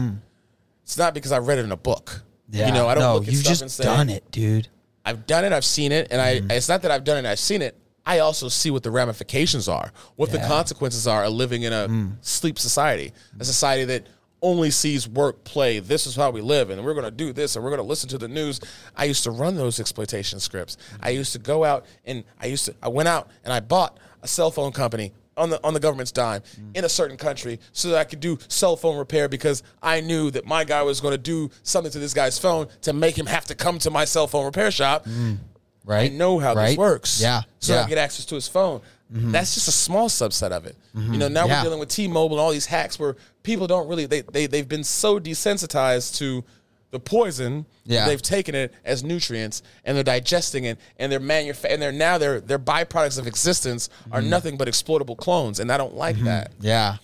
[0.82, 2.06] it's not because I read it in a book.
[2.50, 2.56] Mm-hmm.
[2.58, 2.66] yeah.
[2.68, 4.68] You know, I don't no, look at you've stuff just and say done it, dude.
[5.04, 6.52] I've done it, I've seen it, and Mm-hmm.
[6.52, 7.76] I it's not that I've done it, I've seen it.
[8.10, 10.46] I also see what the ramifications are, what the Yeah.
[10.46, 10.48] Mm.
[10.48, 12.16] consequences are of living in a mm.
[12.22, 14.08] sleep society, a society that
[14.42, 15.78] only sees work, play.
[15.78, 17.86] This is how we live, and we're going to do this, and we're going to
[17.86, 18.58] listen to the news.
[18.96, 20.76] I used to run those exploitation scripts.
[21.00, 21.16] I mm.
[21.18, 24.28] used to go out and I used to I went out and I bought a
[24.28, 26.76] cell phone company on the on the government's dime mm.
[26.76, 30.32] in a certain country so that I could do cell phone repair because I knew
[30.32, 33.26] that my guy was going to do something to this guy's phone to make him
[33.26, 35.06] have to come to my cell phone repair shop.
[35.84, 36.10] Right.
[36.12, 36.68] I know how right?
[36.68, 37.20] this works.
[37.20, 37.42] Yeah.
[37.58, 37.78] So yeah.
[37.80, 37.86] Mm-hmm.
[37.86, 38.80] I get access to his phone.
[39.12, 40.76] That's just a small subset of it.
[40.94, 41.58] You know, now Yeah.
[41.58, 44.68] we're dealing with T-Mobile and all these hacks where people don't really they they they've
[44.68, 46.44] been so desensitized to
[46.92, 47.66] the poison.
[47.84, 48.06] Yeah.
[48.06, 52.18] They've taken it as nutrients and they're digesting it and they're manufa- and they're now
[52.18, 54.30] their their byproducts of existence are Mm-hmm.
[54.30, 56.52] nothing but exploitable clones and I don't like that.
[56.60, 56.96] Yeah.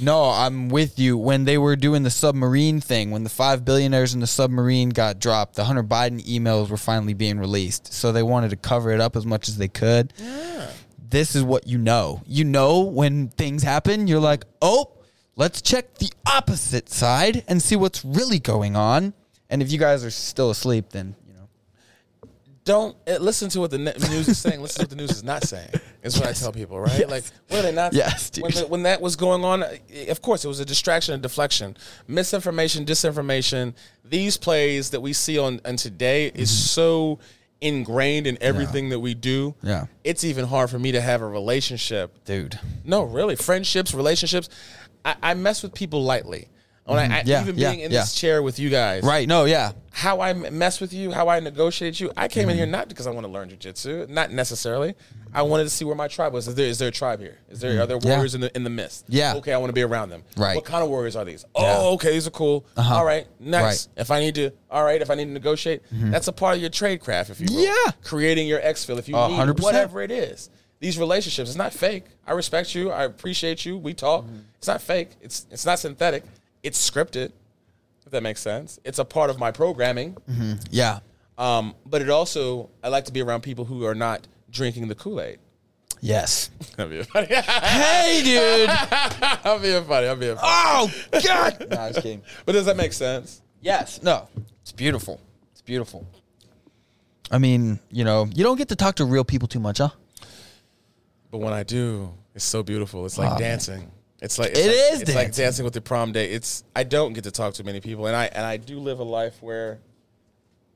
[0.00, 1.18] No, I'm with you.
[1.18, 5.18] When they were doing the submarine thing, when the five billionaires in the submarine got
[5.18, 7.92] dropped, the Hunter Biden emails were finally being released.
[7.92, 10.12] So they wanted to cover it up as much as they could.
[10.16, 10.70] Yeah.
[11.10, 12.22] This is what you know.
[12.26, 14.92] You know when things happen, you're like, oh,
[15.36, 19.12] let's check the opposite side and see what's really going on.
[19.50, 21.48] And if you guys are still asleep, then, you know.
[22.64, 24.62] don't uh, listen to what the ne- news is saying.
[24.62, 25.68] listen to what the news is not saying.
[26.02, 27.08] Is what I tell people, right?
[27.08, 27.92] Like, what are they not?
[27.92, 28.42] Yes, dude.
[28.42, 29.64] When, the- when that was going on,
[30.08, 31.76] of course, it was a distraction and deflection,
[32.08, 33.74] misinformation, disinformation.
[34.04, 36.66] These plays that we see on, on today is mm-hmm.
[36.66, 37.18] so
[37.60, 39.54] ingrained in everything that we do.
[39.62, 39.86] Yeah.
[40.02, 42.58] it's even hard for me to have a relationship Dude.
[42.84, 43.36] no, really.
[43.36, 44.48] Friendships, relationships.
[45.04, 46.48] I, I mess with people lightly.
[46.84, 48.00] When I, I- Yeah, even yeah, being in yeah.
[48.00, 49.28] this chair with you guys, Right.
[49.28, 49.44] No.
[49.44, 49.72] Yeah.
[49.92, 52.10] how I mess with you, how I negotiate you.
[52.16, 52.56] I came in Mm-hmm.
[52.58, 54.94] here not because I want to learn jujitsu, not necessarily.
[55.34, 56.48] I wanted to see where my tribe was.
[56.48, 57.38] Is there is there a tribe here?
[57.48, 58.08] Is there are there Mm-hmm.
[58.08, 59.04] Warriors in the in the midst?
[59.08, 59.34] Yeah.
[59.36, 60.24] Okay, I want to be around them.
[60.36, 60.56] Right.
[60.56, 61.44] What kind of warriors are these?
[61.54, 62.66] Oh, okay, these are cool.
[62.76, 62.96] Uh-huh.
[62.96, 63.62] All right, nice.
[63.62, 63.74] Right.
[63.76, 64.00] Mm-hmm.
[64.00, 65.00] If I need to, all right.
[65.00, 67.62] If I need to negotiate, that's a part of your trade craft, if you will.
[67.64, 67.92] Yeah.
[68.02, 69.74] Creating your exfil if you A need hundred percent.
[69.74, 70.50] whatever it is.
[70.80, 72.06] These relationships, it's not fake.
[72.26, 72.90] I respect you.
[72.90, 73.78] I appreciate you.
[73.78, 74.24] We talk.
[74.24, 74.36] Mm-hmm.
[74.58, 75.10] It's not fake.
[75.22, 76.24] It's it's not synthetic.
[76.62, 77.32] It's scripted.
[78.06, 78.78] If that makes sense.
[78.84, 80.16] It's a part of my programming.
[80.70, 81.00] Yeah.
[81.38, 84.94] Um, but it also, I like to be around people who are not drinking the
[84.94, 85.38] Kool Aid.
[86.00, 86.50] Yes.
[86.78, 87.26] I'm being funny.
[87.32, 88.68] Hey, dude.
[89.44, 90.08] I'm being funny.
[90.08, 90.48] I'm being funny.
[90.48, 90.90] oh
[91.24, 91.66] God.
[91.70, 92.22] no, I was kidding.
[92.44, 93.40] But does that make sense?
[93.60, 94.02] Yes.
[94.02, 94.28] No.
[94.62, 95.20] It's beautiful.
[95.52, 96.06] It's beautiful.
[97.30, 99.90] I mean, you know, you don't get to talk to real people too much, huh?
[101.30, 103.06] But when I do, it's so beautiful.
[103.06, 103.90] It's like Oh, man.
[104.22, 104.24] Dancing.
[104.24, 105.44] It's like it's It like, is It's like dancing.
[105.44, 106.32] dancing with the prom date.
[106.32, 108.98] It's I don't get to talk to many people, and I and I do live
[108.98, 109.78] a life where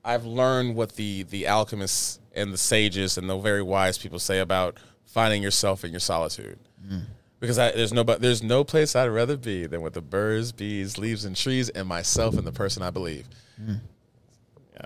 [0.05, 4.39] I've learned what the the alchemists and the sages and the very wise people say
[4.41, 6.59] about finding yourself in your solitude.
[6.87, 7.03] Mm.
[7.41, 10.53] Because I, there's no but there's no place I'd rather be than with the birds,
[10.53, 13.29] bees, leaves, and trees, and myself and the person I believe.
[13.59, 13.77] Yeah,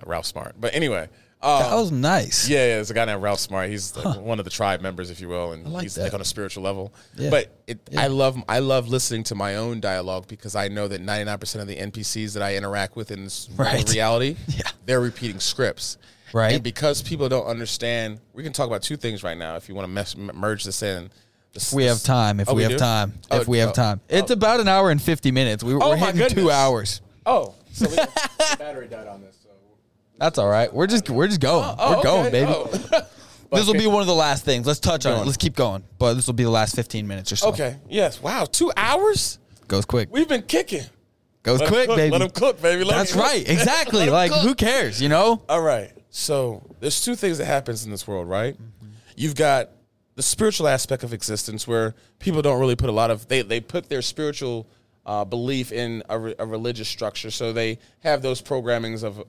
[0.07, 0.55] Ralph Smart.
[0.61, 1.09] But anyway,
[1.43, 2.49] um, That was nice.
[2.49, 3.69] yeah, yeah, there's a guy named Ralph Smart.
[3.71, 6.03] He's like one of the tribe members, if you will, and like he's that.
[6.05, 6.93] like on a spiritual level.
[7.17, 7.31] Yeah.
[7.31, 11.01] But it, I love I love listening to my own dialogue because I know that
[11.03, 13.89] 99% of the NPCs that I interact with in this Right.
[13.93, 14.63] reality, Yeah.
[14.87, 15.97] they're repeating scripts.
[16.33, 16.55] Right.
[16.55, 19.75] And because people don't understand, we can talk about two things right now if you
[19.75, 21.11] want to mes- merge this in.
[21.55, 22.39] If we have time.
[22.39, 22.79] If Oh, we, have do?
[22.79, 23.15] time.
[23.33, 24.01] Oh, if we have oh, time.
[24.09, 24.17] oh.
[24.17, 25.65] It's about an hour and 50 minutes.
[25.65, 27.01] We, Oh, we're my hitting two hours.
[27.27, 27.97] Oh, so we,
[28.59, 29.35] battery died on this.
[30.21, 30.73] That's all right.
[30.73, 31.75] We're just we're just going.
[31.79, 32.45] oh, we're going, okay.
[32.45, 32.53] baby.
[32.55, 33.01] Oh.
[33.53, 34.65] This will be one of the last things.
[34.65, 35.25] Let's touch on it.
[35.25, 35.83] Let's keep going.
[35.99, 37.49] But this will be the last 15 minutes or so.
[37.49, 37.79] okay.
[37.89, 38.23] Yes.
[38.23, 38.45] Wow.
[38.45, 39.41] Two hours.
[39.67, 40.09] Goes quick.
[40.13, 40.85] We've been kicking.
[41.43, 42.13] Goes Let quick, cook, baby.
[42.13, 42.85] Let them cook, baby.
[42.85, 43.23] Let That's cook.
[43.23, 43.49] right.
[43.49, 44.09] Exactly.
[44.09, 44.43] Like cook.
[44.43, 45.43] who cares, you know?
[45.49, 45.91] All right.
[46.11, 48.57] So there's two things that happens in this world, right?
[49.17, 49.71] You've got
[50.15, 53.59] the spiritual aspect of existence where people don't really put a lot of they they
[53.59, 54.69] put their spiritual
[55.07, 57.33] uh, belief in a, re- a religious structure.
[57.33, 59.25] So they have those programmings of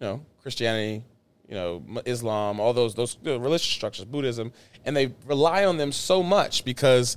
[0.00, 1.04] you know Christianity,
[1.48, 4.52] you know Islam, all those those religious structures, Buddhism,
[4.84, 7.16] and they rely on them so much because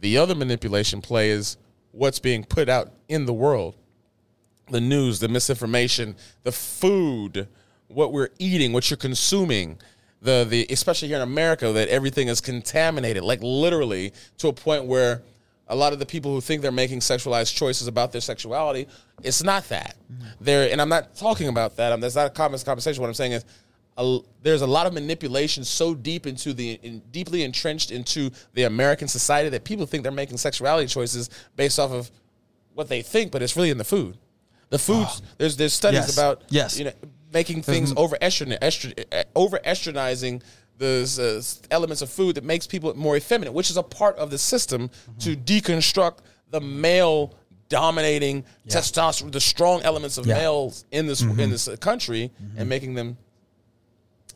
[0.00, 1.56] the other manipulation play is
[1.92, 3.76] what's being put out in the world.
[4.70, 7.48] The news, the misinformation, the food,
[7.88, 9.78] what we're eating, what you're consuming,
[10.22, 14.86] the the especially here in America that everything is contaminated, like literally to a point
[14.86, 15.22] where
[15.72, 18.86] a lot of the people who think they're making sexualized choices about their sexuality,
[19.22, 19.96] it's not that.
[20.40, 21.92] They're and I'm not talking about that.
[21.92, 23.00] Um, that's not a common conversation.
[23.02, 23.44] What I'm saying is.
[23.98, 28.62] A, there's a lot of manipulation so deep into the in, deeply entrenched into the
[28.62, 32.10] American society that people think they're making sexuality choices based off of
[32.72, 34.16] what they think, but it's really in the food.
[34.70, 36.16] The foods there's there's studies Yes.
[36.16, 36.78] about Yes.
[36.78, 36.92] you know
[37.34, 40.42] making things over estrogen, estro, over estronizing
[40.82, 44.30] the uh, elements of food that makes people more effeminate, which is a part of
[44.30, 44.90] the system
[45.20, 45.44] to mm-hmm.
[45.44, 46.18] deconstruct
[46.50, 47.34] the male
[47.68, 50.34] dominating testosterone, the strong elements of Yeah.
[50.34, 51.50] males in this in mm-hmm.
[51.50, 52.58] this uh, country, mm-hmm.
[52.58, 53.16] and making them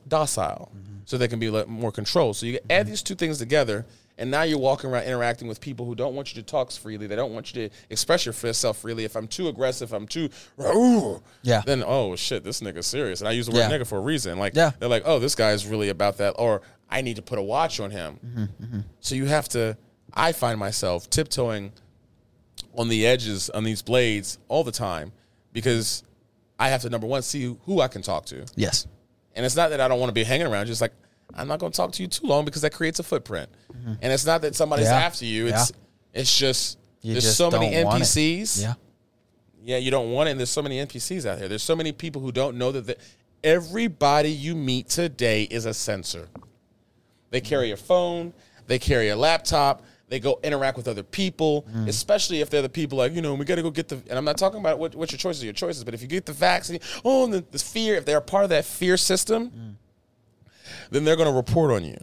[0.09, 0.71] docile
[1.05, 2.37] so they can be more controlled.
[2.37, 3.85] So you add these two things together,
[4.19, 7.07] and now you're walking around interacting with people who don't want you to talk freely.
[7.07, 9.05] They don't want you to express yourself freely.
[9.05, 10.31] If I'm too aggressive, I'm too,
[11.43, 11.63] Yeah.
[11.67, 13.21] then oh shit, this nigga's serious.
[13.21, 13.71] And I use the word Yeah.
[13.71, 14.39] nigga for a reason.
[14.39, 14.71] Like Yeah.
[14.79, 17.81] they're like, oh, this guy's really about that, or I need to put a watch
[17.81, 18.19] on him.
[18.25, 19.77] Mm-hmm, So you have to.
[20.15, 21.73] I find myself tiptoeing
[22.75, 25.13] on the edges on these blades all the time
[25.53, 26.03] because
[26.59, 28.47] I have to number one see who I can talk to.
[28.55, 28.87] Yes.
[29.35, 30.67] And it's not that I don't want to be hanging around.
[30.67, 30.93] Just like
[31.35, 33.51] I'm not going to talk to you too long because that creates a footprint.
[33.73, 33.95] Mm-hmm.
[34.03, 34.99] And it's not that somebody's Yeah.
[34.99, 35.49] after you.
[35.49, 35.73] It's
[36.13, 38.07] it's just You there's just so many don't want it.
[38.07, 38.63] NPCs.
[38.63, 38.75] Yeah.
[39.63, 40.33] Yeah, you don't want it.
[40.33, 41.49] And there's so many NPCs out there.
[41.49, 42.97] There's so many people who don't know that the,
[43.43, 46.29] everybody you meet today is a sensor.
[47.31, 47.49] They mm-hmm.
[47.49, 48.33] carry a phone.
[48.67, 49.83] They carry a laptop.
[50.09, 51.89] They go interact with other people, mm.
[51.89, 54.17] especially if they're the people like, you know, we got to go get the, and
[54.17, 56.27] I'm not talking about what, what your choices are, your choices, but if you get
[56.27, 59.51] the vaccine, oh, and the, the fear, if they're a part of that fear system,
[59.51, 59.75] mm.
[60.91, 61.97] Then they're going to report on you.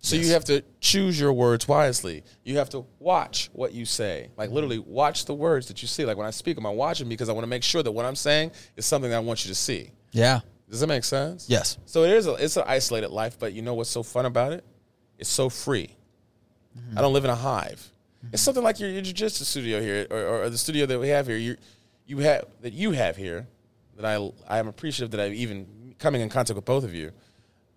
[0.00, 2.22] So you have to choose your words wisely.
[2.44, 4.30] You have to watch what you say.
[4.36, 6.04] Like literally watch the words that you see.
[6.04, 8.04] Like when I speak, am I'm watching because I want to make sure that what
[8.04, 9.90] I'm saying is something that I want you to see.
[10.12, 10.40] Yeah.
[10.70, 11.48] Does that make sense?
[11.48, 11.78] Yes.
[11.84, 14.52] So it is a, it's an isolated life, but you know what's so fun about
[14.52, 14.64] it?
[15.18, 15.96] It's so free.
[16.78, 16.98] Mm-hmm.
[16.98, 17.90] I don't live in a hive.
[18.32, 21.26] It's something like your, your jiu-jitsu studio here, or, or the studio that we have
[21.26, 21.36] here.
[21.36, 21.56] You
[22.06, 23.46] you have that you have here
[23.96, 27.12] that I I am appreciative that I've even coming in contact with both of you.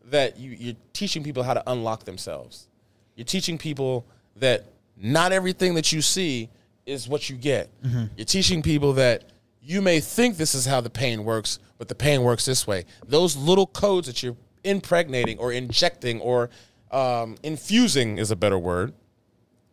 [0.05, 2.67] That you, you're teaching people how to unlock themselves.
[3.15, 4.05] You're teaching people
[4.37, 4.65] that
[4.97, 6.49] not everything that you see
[6.85, 7.69] is what you get.
[7.83, 8.05] Mm-hmm.
[8.17, 9.25] You're teaching people that
[9.61, 12.85] you may think this is how the pain works, but the pain works this way.
[13.05, 16.49] Those little codes that you're impregnating or injecting or
[16.91, 18.93] um, infusing is a better word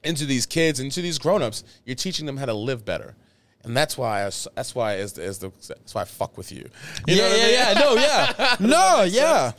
[0.05, 3.17] into these kids, into these grown-ups, you're teaching them how to live better.
[3.65, 6.53] And that's why I, that's why as the, as the that's why I fuck with
[6.53, 6.71] you.
[7.07, 7.53] You know yeah, I yeah, mean?
[7.53, 7.75] yeah.
[7.81, 8.57] No, yeah.
[8.61, 9.53] no, yeah.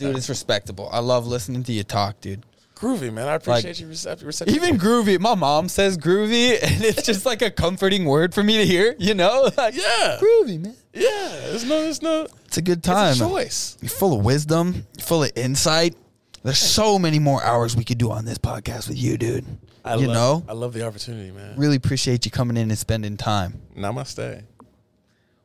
[0.00, 0.88] Dude, it's respectable.
[0.92, 2.44] I love listening to you talk, dude.
[2.74, 3.28] Groovy, man.
[3.28, 4.56] I appreciate you recept- receptive.
[4.56, 5.20] Even groovy.
[5.20, 8.96] My mom says groovy, and it's just like a comforting word for me to hear,
[8.98, 9.50] you know?
[9.56, 10.18] Like, Yeah.
[10.18, 10.74] Groovy, man.
[10.94, 12.26] Yeah, there's no, there's no.
[12.46, 13.12] It's a good time.
[13.12, 13.76] It's a choice.
[13.82, 15.94] You're full of wisdom, you're full of insight.
[16.42, 19.44] There's so many more hours we could do on this podcast with you, dude.
[19.84, 20.14] I you love,
[20.46, 20.50] know?
[20.50, 21.54] I love the opportunity, man.
[21.58, 23.60] Really appreciate you coming in and spending time.
[23.76, 24.42] Namaste.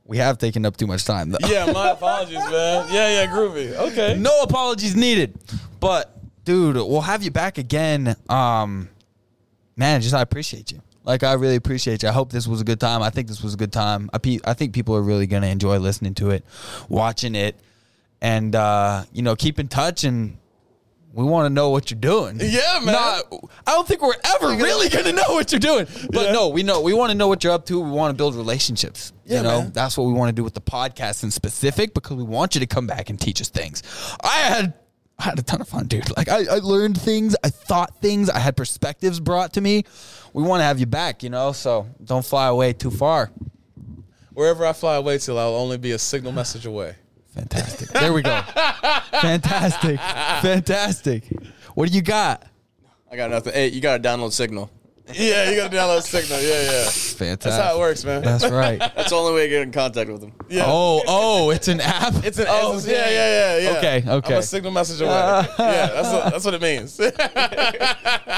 [0.07, 1.39] We have taken up too much time, though.
[1.47, 2.87] Yeah, my apologies, man.
[2.91, 3.75] Yeah, yeah, groovy.
[3.75, 4.15] Okay.
[4.17, 5.35] no apologies needed.
[5.79, 6.15] But
[6.45, 8.15] dude, we'll have you back again.
[8.29, 8.89] Um,
[9.75, 10.81] man, just I appreciate you.
[11.03, 12.09] Like I really appreciate you.
[12.09, 13.01] I hope this was a good time.
[13.01, 14.09] I think this was a good time.
[14.13, 16.43] I pe- I think people are really gonna enjoy listening to it,
[16.89, 17.59] watching it,
[18.21, 20.37] and uh, you know, keep in touch and.
[21.15, 22.39] We want to know what you're doing.
[22.41, 22.93] Yeah, man.
[22.93, 23.23] Not,
[23.65, 25.87] I don't think we're ever really going to know what you're doing.
[26.11, 26.31] But Yeah.
[26.33, 26.81] no, we know.
[26.81, 27.79] We want to know what you're up to.
[27.79, 29.13] We want to build relationships.
[29.23, 29.71] Yeah, you know, man.
[29.71, 32.59] that's what we want to do with the podcast in specific because we want you
[32.59, 33.81] to come back and teach us things.
[34.21, 34.73] I had
[35.17, 36.15] I had a ton of fun, dude.
[36.17, 39.85] Like I, I learned things, I thought things, I had perspectives brought to me.
[40.33, 43.31] We want to have you back, you know, so don't fly away too far.
[44.33, 46.95] Wherever I fly away till, I'll only be a signal message away.
[47.35, 47.89] Fantastic.
[47.89, 48.41] There we go.
[49.21, 49.99] Fantastic.
[49.99, 51.23] Fantastic.
[51.75, 52.47] What do you got?
[53.11, 53.53] I got nothing.
[53.53, 54.71] Hey, you got to download Signal.
[55.13, 56.41] Yeah, you gotta download signal.
[56.41, 56.85] Yeah, yeah.
[56.89, 57.39] Fantastic.
[57.41, 58.23] That's how it works, man.
[58.23, 58.79] That's right.
[58.95, 60.33] That's the only way to get in contact with them.
[60.49, 60.63] Yeah.
[60.65, 62.15] Oh, oh, it's an app.
[62.25, 63.77] It's an oh, it's- yeah, yeah, yeah, yeah.
[63.77, 64.37] Okay, I'm okay.
[64.37, 65.11] a signal message away.
[65.11, 66.97] yeah, that's what, that's what it means.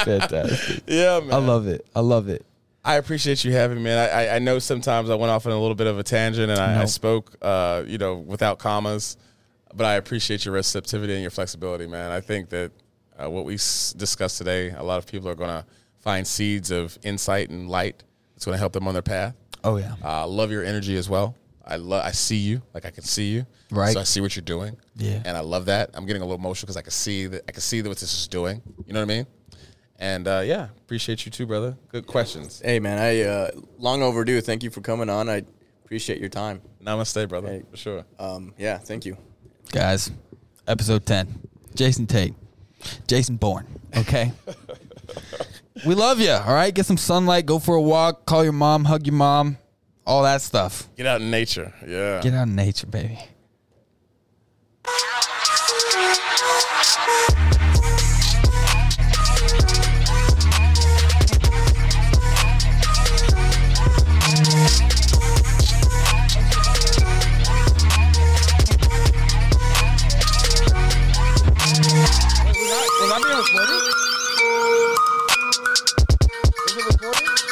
[0.04, 0.82] Fantastic.
[0.86, 1.32] yeah, man.
[1.32, 1.86] I love it.
[1.96, 2.44] I love it.
[2.88, 3.98] I appreciate you having me, man.
[3.98, 6.58] I, I, know sometimes I went off on a little bit of a tangent and
[6.58, 9.18] I, I spoke, uh, you know, without commas,
[9.74, 12.10] but I appreciate your receptivity and your flexibility, man.
[12.10, 12.72] I think that
[13.22, 15.66] uh, what we s- discussed today, a lot of people are going to
[15.98, 18.04] find seeds of insight and light.
[18.36, 19.34] It's going to help them on their path.
[19.64, 19.96] Oh yeah.
[20.02, 21.34] I uh, love your energy as well.
[21.66, 22.02] I love.
[22.06, 22.62] I see you.
[22.72, 23.44] Like I can see you.
[23.70, 23.92] Right.
[23.92, 24.78] So I see what you're doing.
[24.96, 25.20] Yeah.
[25.26, 25.90] And I love that.
[25.92, 27.42] I'm getting a little emotional because I can see that.
[27.46, 28.62] I can see that what this is doing.
[28.86, 29.26] You know what I mean?
[29.98, 31.76] And uh, yeah, appreciate you too, brother.
[31.88, 32.62] Good questions.
[32.64, 34.40] Hey, man, I uh, long overdue.
[34.40, 35.28] Thank you for coming on.
[35.28, 35.42] I
[35.84, 36.62] appreciate your time.
[36.82, 37.48] Namaste, brother.
[37.48, 37.62] Hey.
[37.70, 38.04] For sure.
[38.18, 39.16] Um, yeah, thank you.
[39.72, 40.10] Guys,
[40.66, 41.40] episode 10.
[41.74, 42.34] Jasun Tate.
[43.06, 43.66] Jason Bourne.
[43.96, 44.32] Okay.
[45.86, 46.30] we love you.
[46.30, 46.72] All right.
[46.72, 47.46] Get some sunlight.
[47.46, 48.24] Go for a walk.
[48.24, 48.84] Call your mom.
[48.84, 49.58] Hug your mom.
[50.06, 50.88] All that stuff.
[50.96, 51.74] Get out in nature.
[51.86, 52.20] Yeah.
[52.20, 53.18] Get out in nature, baby.
[73.38, 73.70] Recorded?
[76.66, 77.47] Is it recorded?